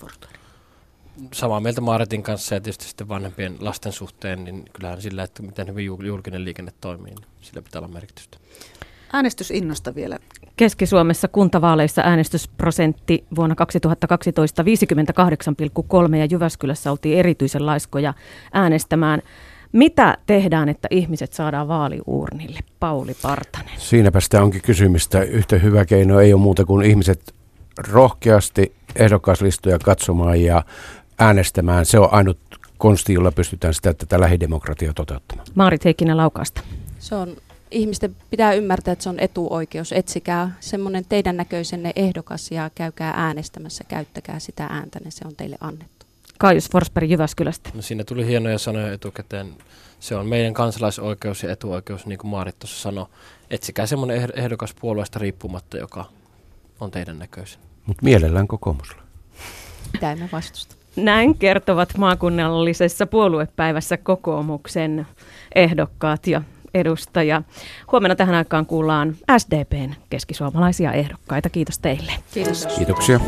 Samaa 1.33 1.59
mieltä 1.59 1.81
Maaretin 1.81 2.23
kanssa 2.23 2.55
ja 2.55 2.61
tietysti 2.61 2.85
sitten 2.85 3.07
vanhempien 3.07 3.55
lasten 3.59 3.91
suhteen, 3.91 4.43
niin 4.43 4.65
kyllähän 4.73 5.01
sillä, 5.01 5.23
että 5.23 5.43
miten 5.43 5.67
hyvin 5.67 5.85
jul- 5.85 6.05
julkinen 6.05 6.45
liikenne 6.45 6.71
toimii, 6.81 7.13
niin 7.13 7.25
sillä 7.41 7.61
pitää 7.61 7.79
olla 7.79 7.93
merkitystä. 7.93 8.37
Äänestysinnosta 9.13 9.95
vielä. 9.95 10.19
Keski-Suomessa 10.55 11.27
kuntavaaleissa 11.27 12.01
äänestysprosentti 12.01 13.25
vuonna 13.35 13.55
2012 13.55 14.63
58,3 14.63 16.15
ja 16.15 16.25
Jyväskylässä 16.25 16.91
oltiin 16.91 17.17
erityisen 17.19 17.65
laiskoja 17.65 18.13
äänestämään. 18.53 19.21
Mitä 19.71 20.17
tehdään, 20.25 20.69
että 20.69 20.87
ihmiset 20.91 21.33
saadaan 21.33 21.67
vaaliuurnille? 21.67 22.59
Pauli 22.79 23.13
Partanen. 23.21 23.73
Siinäpä 23.77 24.19
sitä 24.19 24.43
onkin 24.43 24.61
kysymistä. 24.61 25.21
Yhtä 25.21 25.57
hyvä 25.57 25.85
keino 25.85 26.19
ei 26.19 26.33
ole 26.33 26.41
muuta 26.41 26.65
kuin 26.65 26.85
ihmiset 26.85 27.35
rohkeasti 27.77 28.75
ehdokaslistoja 28.95 29.79
katsomaan 29.79 30.41
ja 30.41 30.63
äänestämään. 31.19 31.85
Se 31.85 31.99
on 31.99 32.13
ainut 32.13 32.37
konsti, 32.77 33.13
jolla 33.13 33.31
pystytään 33.31 33.73
sitä 33.73 33.93
tätä 33.93 34.19
lähidemokratiaa 34.19 34.93
toteuttamaan. 34.93 35.47
Maarit 35.55 35.85
Heikkinen 35.85 36.17
Laukaasta. 36.17 36.61
Se 36.99 37.15
on, 37.15 37.37
ihmisten 37.71 38.15
pitää 38.29 38.53
ymmärtää, 38.53 38.91
että 38.91 39.03
se 39.03 39.09
on 39.09 39.19
etuoikeus. 39.19 39.91
Etsikää 39.91 40.55
semmoinen 40.59 41.05
teidän 41.09 41.37
näköisenne 41.37 41.91
ehdokas 41.95 42.51
ja 42.51 42.69
käykää 42.75 43.13
äänestämässä, 43.17 43.83
käyttäkää 43.83 44.39
sitä 44.39 44.65
ääntä, 44.65 44.99
niin 45.03 45.11
se 45.11 45.27
on 45.27 45.35
teille 45.35 45.57
annettu. 45.61 46.05
Kaius 46.39 46.69
Forsberg 46.71 47.11
Jyväskylästä. 47.11 47.69
No 47.73 47.81
siinä 47.81 48.03
tuli 48.03 48.27
hienoja 48.27 48.57
sanoja 48.57 48.93
etukäteen. 48.93 49.53
Se 49.99 50.15
on 50.15 50.25
meidän 50.25 50.53
kansalaisoikeus 50.53 51.43
ja 51.43 51.51
etuoikeus, 51.51 52.05
niin 52.05 52.19
kuin 52.19 52.31
Maarit 52.31 52.59
tuossa 52.59 52.81
sanoi. 52.81 53.05
Etsikää 53.49 53.85
semmoinen 53.85 54.29
eh- 54.29 54.39
ehdokas 54.39 54.73
puolueesta 54.79 55.19
riippumatta, 55.19 55.77
joka 55.77 56.05
on 56.79 56.91
teidän 56.91 57.19
näköisen. 57.19 57.61
Mutta 57.85 58.03
mielellään 58.03 58.47
kokoomusla. 58.47 59.01
Mitä 59.93 60.11
emme 60.11 60.29
vastusta. 60.31 60.75
Näin 60.95 61.37
kertovat 61.37 61.97
maakunnallisessa 61.97 63.05
puoluepäivässä 63.05 63.97
kokoomuksen 63.97 65.07
ehdokkaat 65.55 66.27
ja 66.27 66.41
edustaja. 66.73 67.41
Huomenna 67.91 68.15
tähän 68.15 68.35
aikaan 68.35 68.65
kuullaan 68.65 69.15
SDPn 69.37 69.93
keskisuomalaisia 70.09 70.91
ehdokkaita. 70.91 71.49
Kiitos 71.49 71.79
teille. 71.79 72.11
Kiitos. 72.33 72.65
Kiitoksia. 72.77 73.19